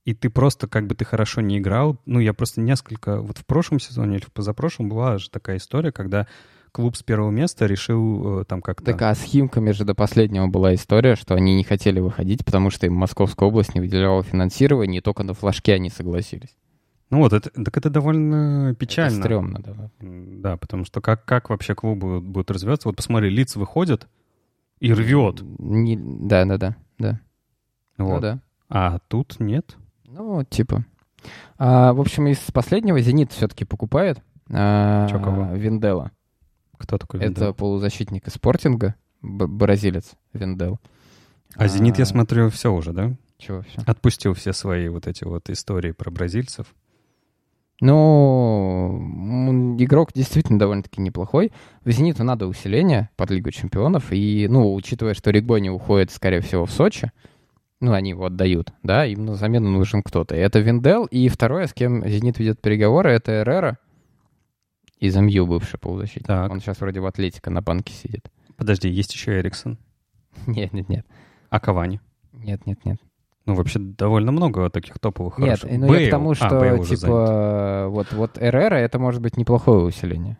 И 0.04 0.12
ты 0.12 0.28
просто, 0.28 0.66
как 0.66 0.86
бы 0.86 0.94
ты 0.94 1.04
хорошо 1.04 1.40
не 1.40 1.58
играл. 1.58 1.98
Ну, 2.04 2.18
я 2.18 2.34
просто 2.34 2.60
несколько... 2.60 3.20
Вот 3.20 3.38
в 3.38 3.46
прошлом 3.46 3.80
сезоне 3.80 4.16
или 4.16 4.24
в 4.24 4.32
позапрошлом 4.32 4.88
была 4.88 5.18
же 5.18 5.30
такая 5.30 5.58
история, 5.58 5.92
когда 5.92 6.26
клуб 6.74 6.96
с 6.96 7.04
первого 7.04 7.30
места 7.30 7.66
решил 7.66 8.40
э, 8.40 8.44
там 8.44 8.60
как-то... 8.60 8.86
Так 8.86 9.00
а 9.02 9.14
с 9.14 9.22
Химками 9.22 9.70
же 9.70 9.84
до 9.84 9.94
последнего 9.94 10.48
была 10.48 10.74
история, 10.74 11.14
что 11.14 11.36
они 11.36 11.54
не 11.54 11.62
хотели 11.62 12.00
выходить, 12.00 12.44
потому 12.44 12.70
что 12.70 12.86
им 12.86 12.94
Московская 12.94 13.48
область 13.48 13.76
не 13.76 13.80
выделяла 13.80 14.24
финансирование, 14.24 14.98
и 14.98 15.00
только 15.00 15.22
на 15.22 15.34
флажке 15.34 15.74
они 15.74 15.88
согласились. 15.88 16.56
Ну 17.10 17.18
вот, 17.18 17.32
это, 17.32 17.48
так 17.50 17.76
это 17.76 17.90
довольно 17.90 18.74
печально. 18.74 19.14
Это 19.14 19.22
стрёмно, 19.22 19.60
да. 19.62 19.90
Да, 20.00 20.56
потому 20.56 20.84
что 20.84 21.00
как, 21.00 21.24
как 21.24 21.48
вообще 21.48 21.76
клубы 21.76 22.20
будут 22.20 22.50
развиваться? 22.50 22.88
Вот 22.88 22.96
посмотри, 22.96 23.30
Лиц 23.30 23.54
выходит 23.54 24.08
и 24.80 24.92
рвет. 24.92 25.42
Не- 25.60 25.96
Да, 25.96 26.44
да, 26.44 26.58
да, 26.58 26.76
да. 26.98 27.20
Ну 27.98 28.06
Вот. 28.06 28.20
да. 28.20 28.40
А 28.68 28.98
тут 29.06 29.38
нет. 29.38 29.76
Ну, 30.06 30.42
типа. 30.42 30.84
А, 31.56 31.92
в 31.92 32.00
общем, 32.00 32.26
из 32.26 32.38
последнего 32.52 33.00
«Зенит» 33.00 33.30
все-таки 33.30 33.64
покупает 33.64 34.20
а, 34.50 35.06
Чё, 35.08 35.20
кого? 35.20 35.54
Виндела. 35.54 36.10
Кто 36.78 36.98
такой 36.98 37.20
Это 37.20 37.28
Виндел? 37.28 37.54
полузащитник 37.54 38.26
из 38.26 38.34
спортинга, 38.34 38.94
бразилец 39.22 40.12
Виндел. 40.32 40.78
А 41.56 41.68
«Зенит», 41.68 41.98
я 41.98 42.04
смотрю, 42.04 42.50
все 42.50 42.72
уже, 42.72 42.92
да? 42.92 43.14
Чего 43.38 43.62
все? 43.62 43.80
Отпустил 43.86 44.34
все 44.34 44.52
свои 44.52 44.88
вот 44.88 45.06
эти 45.06 45.24
вот 45.24 45.50
истории 45.50 45.92
про 45.92 46.10
бразильцев. 46.10 46.66
Ну, 47.80 49.76
игрок 49.78 50.10
действительно 50.14 50.58
довольно-таки 50.58 51.00
неплохой. 51.00 51.52
В 51.84 51.90
«Зениту» 51.90 52.24
надо 52.24 52.46
усиление 52.46 53.10
под 53.16 53.30
Лигу 53.30 53.50
чемпионов. 53.50 54.12
И, 54.12 54.46
ну, 54.48 54.74
учитывая, 54.74 55.14
что 55.14 55.30
Ригони 55.30 55.68
уходит, 55.68 56.10
скорее 56.10 56.40
всего, 56.40 56.66
в 56.66 56.70
Сочи, 56.70 57.12
ну, 57.80 57.92
они 57.92 58.10
его 58.10 58.26
отдают, 58.26 58.72
да, 58.82 59.04
им 59.04 59.26
на 59.26 59.34
замену 59.34 59.68
нужен 59.70 60.02
кто-то. 60.02 60.34
Это 60.34 60.60
Виндел. 60.60 61.04
И 61.06 61.28
второе, 61.28 61.66
с 61.66 61.74
кем 61.74 62.06
«Зенит» 62.08 62.38
ведет 62.38 62.60
переговоры, 62.60 63.10
это 63.10 63.42
Эррера 63.42 63.78
из 65.06 65.16
МЮ, 65.16 65.46
бывший 65.46 65.78
полузащитник. 65.78 66.26
Так. 66.26 66.50
Он 66.50 66.60
сейчас 66.60 66.80
вроде 66.80 67.00
в 67.00 67.06
Атлетико 67.06 67.50
на 67.50 67.60
банке 67.60 67.92
сидит. 67.92 68.30
Подожди, 68.56 68.88
есть 68.88 69.12
еще 69.14 69.38
Эриксон. 69.38 69.78
Нет, 70.46 70.72
нет, 70.72 70.88
нет. 70.88 71.06
А 71.50 71.60
Кавани? 71.60 72.00
Нет, 72.32 72.66
нет, 72.66 72.84
нет. 72.84 72.98
Ну, 73.46 73.54
вообще, 73.54 73.78
довольно 73.78 74.32
много 74.32 74.68
таких 74.70 74.98
топовых 74.98 75.38
Нет, 75.38 75.60
хороших. 75.60 75.78
ну 75.78 75.86
я 75.92 75.98
Бейл. 75.98 76.08
к 76.08 76.10
тому, 76.10 76.30
А, 76.30 76.34
что, 76.34 76.48
занят. 76.60 76.88
типа, 76.88 77.86
вот, 77.88 78.12
вот 78.12 78.38
Эррера 78.40 78.76
это 78.76 78.98
может 78.98 79.20
быть 79.20 79.36
неплохое 79.36 79.80
усиление 79.84 80.38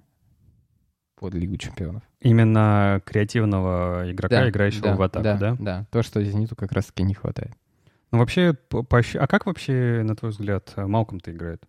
под 1.17 1.35
Лигу 1.35 1.57
чемпионов. 1.59 2.03
Именно 2.21 3.01
креативного 3.05 4.11
игрока, 4.11 4.49
играющего 4.49 4.95
в 4.97 5.03
атаку, 5.03 5.23
да? 5.25 5.37
да? 5.37 5.57
Да, 5.59 5.87
то, 5.91 6.03
что 6.03 6.23
«Зениту» 6.25 6.57
как 6.57 6.73
раз-таки 6.73 7.03
не 7.03 7.15
хватает. 7.15 7.53
Ну, 8.11 8.19
вообще, 8.19 8.55
по- 8.55 8.83
по 8.83 8.99
а 9.15 9.27
как 9.27 9.47
вообще, 9.47 10.03
на 10.05 10.17
твой 10.17 10.31
взгляд, 10.31 10.73
э, 10.77 10.87
Малком-то 10.87 11.31
играет? 11.31 11.63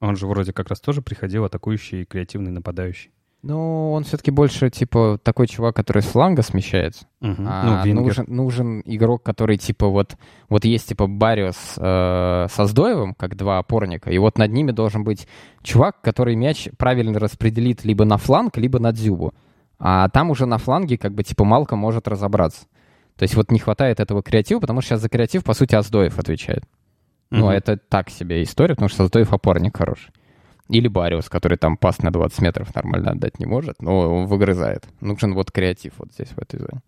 Он 0.00 0.16
же 0.16 0.26
вроде 0.26 0.52
как 0.52 0.68
раз 0.68 0.80
тоже 0.80 1.02
приходил 1.02 1.44
атакующий 1.44 2.02
и 2.02 2.04
креативный 2.04 2.50
нападающий. 2.50 3.10
Ну, 3.42 3.92
он 3.92 4.04
все-таки 4.04 4.30
больше, 4.30 4.68
типа, 4.68 5.18
такой 5.22 5.46
чувак, 5.46 5.74
который 5.74 6.02
с 6.02 6.06
фланга 6.06 6.42
смещается. 6.42 7.06
Мгм. 7.20 7.46
А 7.48 7.84
ну, 7.86 8.02
нужен, 8.02 8.26
нужен 8.28 8.82
игрок, 8.84 9.22
который, 9.22 9.56
типа, 9.56 9.88
вот, 9.88 10.16
вот 10.50 10.66
есть, 10.66 10.88
типа, 10.88 11.06
Бариус 11.06 11.56
э, 11.78 12.46
со 12.50 12.66
Сдоевым, 12.66 13.14
как 13.14 13.36
два 13.36 13.58
опорника, 13.58 14.10
и 14.10 14.18
вот 14.18 14.36
над 14.36 14.52
ними 14.52 14.72
должен 14.72 15.04
быть 15.04 15.26
чувак, 15.62 16.02
который 16.02 16.36
мяч 16.36 16.68
правильно 16.76 17.18
распределит 17.18 17.82
либо 17.84 18.04
на 18.04 18.18
фланг, 18.18 18.58
либо 18.58 18.78
на 18.78 18.92
дзюбу. 18.92 19.32
А 19.78 20.10
там 20.10 20.28
уже 20.28 20.44
на 20.44 20.58
фланге, 20.58 20.98
как 20.98 21.14
бы, 21.14 21.22
типа, 21.24 21.44
Малка 21.44 21.76
может 21.76 22.08
разобраться. 22.08 22.66
То 23.16 23.22
есть 23.22 23.34
вот 23.36 23.50
не 23.50 23.58
хватает 23.58 24.00
этого 24.00 24.22
креатива, 24.22 24.60
потому 24.60 24.82
что 24.82 24.90
сейчас 24.90 25.00
за 25.00 25.08
креатив, 25.08 25.44
по 25.44 25.54
сути, 25.54 25.74
Аздоев 25.74 26.18
отвечает. 26.18 26.64
Ну, 27.30 27.46
Мгм. 27.46 27.50
это 27.50 27.76
так 27.76 28.10
себе 28.10 28.42
история, 28.42 28.74
потому 28.74 28.88
что 28.88 29.04
Аздоев 29.04 29.32
опорник 29.32 29.76
хороший. 29.76 30.10
Или 30.68 30.88
Бариус, 30.88 31.28
который 31.28 31.58
там 31.58 31.76
пас 31.76 31.98
на 31.98 32.12
20 32.12 32.40
метров 32.42 32.74
нормально 32.74 33.12
отдать 33.12 33.38
не 33.40 33.46
может, 33.46 33.80
но 33.82 33.98
он 34.20 34.26
выгрызает. 34.26 34.84
Нужен 35.00 35.34
вот 35.34 35.50
креатив 35.50 35.94
вот 35.98 36.12
здесь, 36.12 36.28
в 36.28 36.38
этой 36.38 36.58
зоне. 36.60 36.80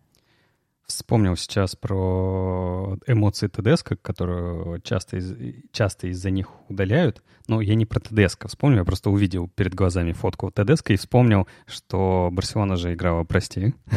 Вспомнил 0.85 1.35
сейчас 1.37 1.75
про 1.75 2.97
эмоции 3.07 3.47
ТДСК, 3.47 3.93
которые 4.01 4.81
часто, 4.81 5.17
из, 5.17 5.33
часто 5.71 6.07
из-за 6.07 6.29
них 6.29 6.49
удаляют. 6.67 7.23
Но 7.47 7.61
я 7.61 7.75
не 7.75 7.85
про 7.85 7.99
ТДСК 7.99 8.47
вспомнил, 8.47 8.79
я 8.79 8.83
просто 8.85 9.09
увидел 9.09 9.47
перед 9.47 9.73
глазами 9.73 10.11
фотку 10.11 10.51
ТДСК 10.51 10.91
и 10.91 10.97
вспомнил, 10.97 11.47
что 11.67 12.29
Барселона 12.31 12.75
же 12.75 12.93
играла, 12.93 13.23
прости, 13.23 13.73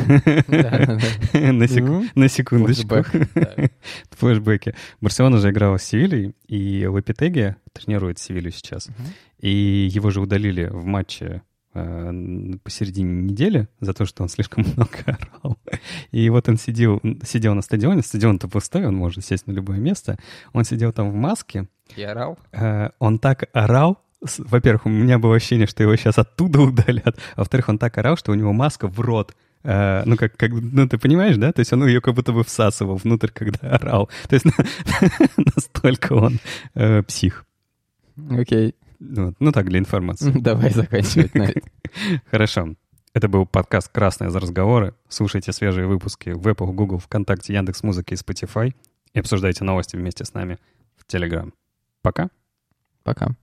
на 2.14 2.28
секундочку. 2.28 3.04
Флэшбэки. 4.10 4.74
Барселона 5.00 5.38
же 5.38 5.50
играла 5.50 5.78
с 5.78 5.84
Севильей, 5.84 6.34
и 6.46 6.86
Лапитеги 6.86 7.56
тренирует 7.72 8.18
Севилью 8.18 8.52
сейчас. 8.52 8.88
И 9.38 9.88
его 9.90 10.10
же 10.10 10.20
удалили 10.20 10.66
в 10.66 10.84
матче 10.84 11.42
посередине 12.62 13.22
недели 13.22 13.68
за 13.80 13.92
то, 13.92 14.06
что 14.06 14.22
он 14.22 14.28
слишком 14.28 14.64
много 14.76 14.98
орал. 15.06 15.58
И 16.10 16.28
вот 16.30 16.48
он 16.48 16.56
сидел, 16.56 17.00
сидел 17.24 17.54
на 17.54 17.62
стадионе, 17.62 18.02
стадион-то 18.02 18.48
пустой, 18.48 18.86
он 18.86 18.96
может 18.96 19.24
сесть 19.24 19.46
на 19.46 19.52
любое 19.52 19.78
место. 19.78 20.18
Он 20.52 20.64
сидел 20.64 20.92
там 20.92 21.10
в 21.10 21.14
маске. 21.14 21.68
И 21.96 22.02
орал? 22.02 22.38
Э, 22.52 22.90
он 22.98 23.18
так 23.18 23.48
орал, 23.52 23.98
во-первых, 24.38 24.86
у 24.86 24.88
меня 24.88 25.18
было 25.18 25.36
ощущение, 25.36 25.66
что 25.66 25.82
его 25.82 25.94
сейчас 25.96 26.18
оттуда 26.18 26.60
удалят, 26.62 27.18
а 27.34 27.40
во-вторых, 27.40 27.68
он 27.68 27.78
так 27.78 27.96
орал, 27.98 28.16
что 28.16 28.32
у 28.32 28.34
него 28.34 28.52
маска 28.52 28.88
в 28.88 29.00
рот. 29.00 29.34
Uh, 29.62 30.02
ну, 30.06 30.16
как, 30.16 30.36
как, 30.36 30.52
ну, 30.52 30.88
ты 30.88 30.96
понимаешь, 30.96 31.36
да? 31.38 31.50
То 31.50 31.58
есть 31.58 31.72
он 31.72 31.84
ее 31.84 32.00
как 32.00 32.14
будто 32.14 32.32
бы 32.32 32.44
всасывал 32.44 32.96
внутрь, 32.96 33.30
когда 33.34 33.70
орал. 33.70 34.08
То 34.28 34.34
есть 34.34 34.46
настолько 35.36 36.12
он 36.12 36.38
uh, 36.76 37.02
псих. 37.02 37.44
Окей. 38.30 38.68
Okay. 38.68 38.74
Ну, 39.08 39.34
ну 39.38 39.52
так, 39.52 39.68
для 39.68 39.78
информации. 39.78 40.30
Давай 40.34 40.70
заканчивать 40.70 41.34
на 41.34 41.48
Хорошо. 42.30 42.74
Это 43.14 43.28
был 43.28 43.46
подкаст 43.46 43.88
«Красные 43.88 44.30
за 44.30 44.40
разговоры». 44.40 44.94
Слушайте 45.08 45.52
свежие 45.52 45.86
выпуски 45.86 46.30
в 46.30 46.46
Apple, 46.46 46.72
Google, 46.72 46.98
ВКонтакте, 46.98 47.54
Яндекс.Музыке 47.54 48.14
и 48.14 48.18
Spotify 48.18 48.74
и 49.14 49.18
обсуждайте 49.20 49.64
новости 49.64 49.96
вместе 49.96 50.24
с 50.24 50.34
нами 50.34 50.58
в 50.96 51.10
Telegram. 51.10 51.52
Пока. 52.02 52.28
Пока. 53.04 53.36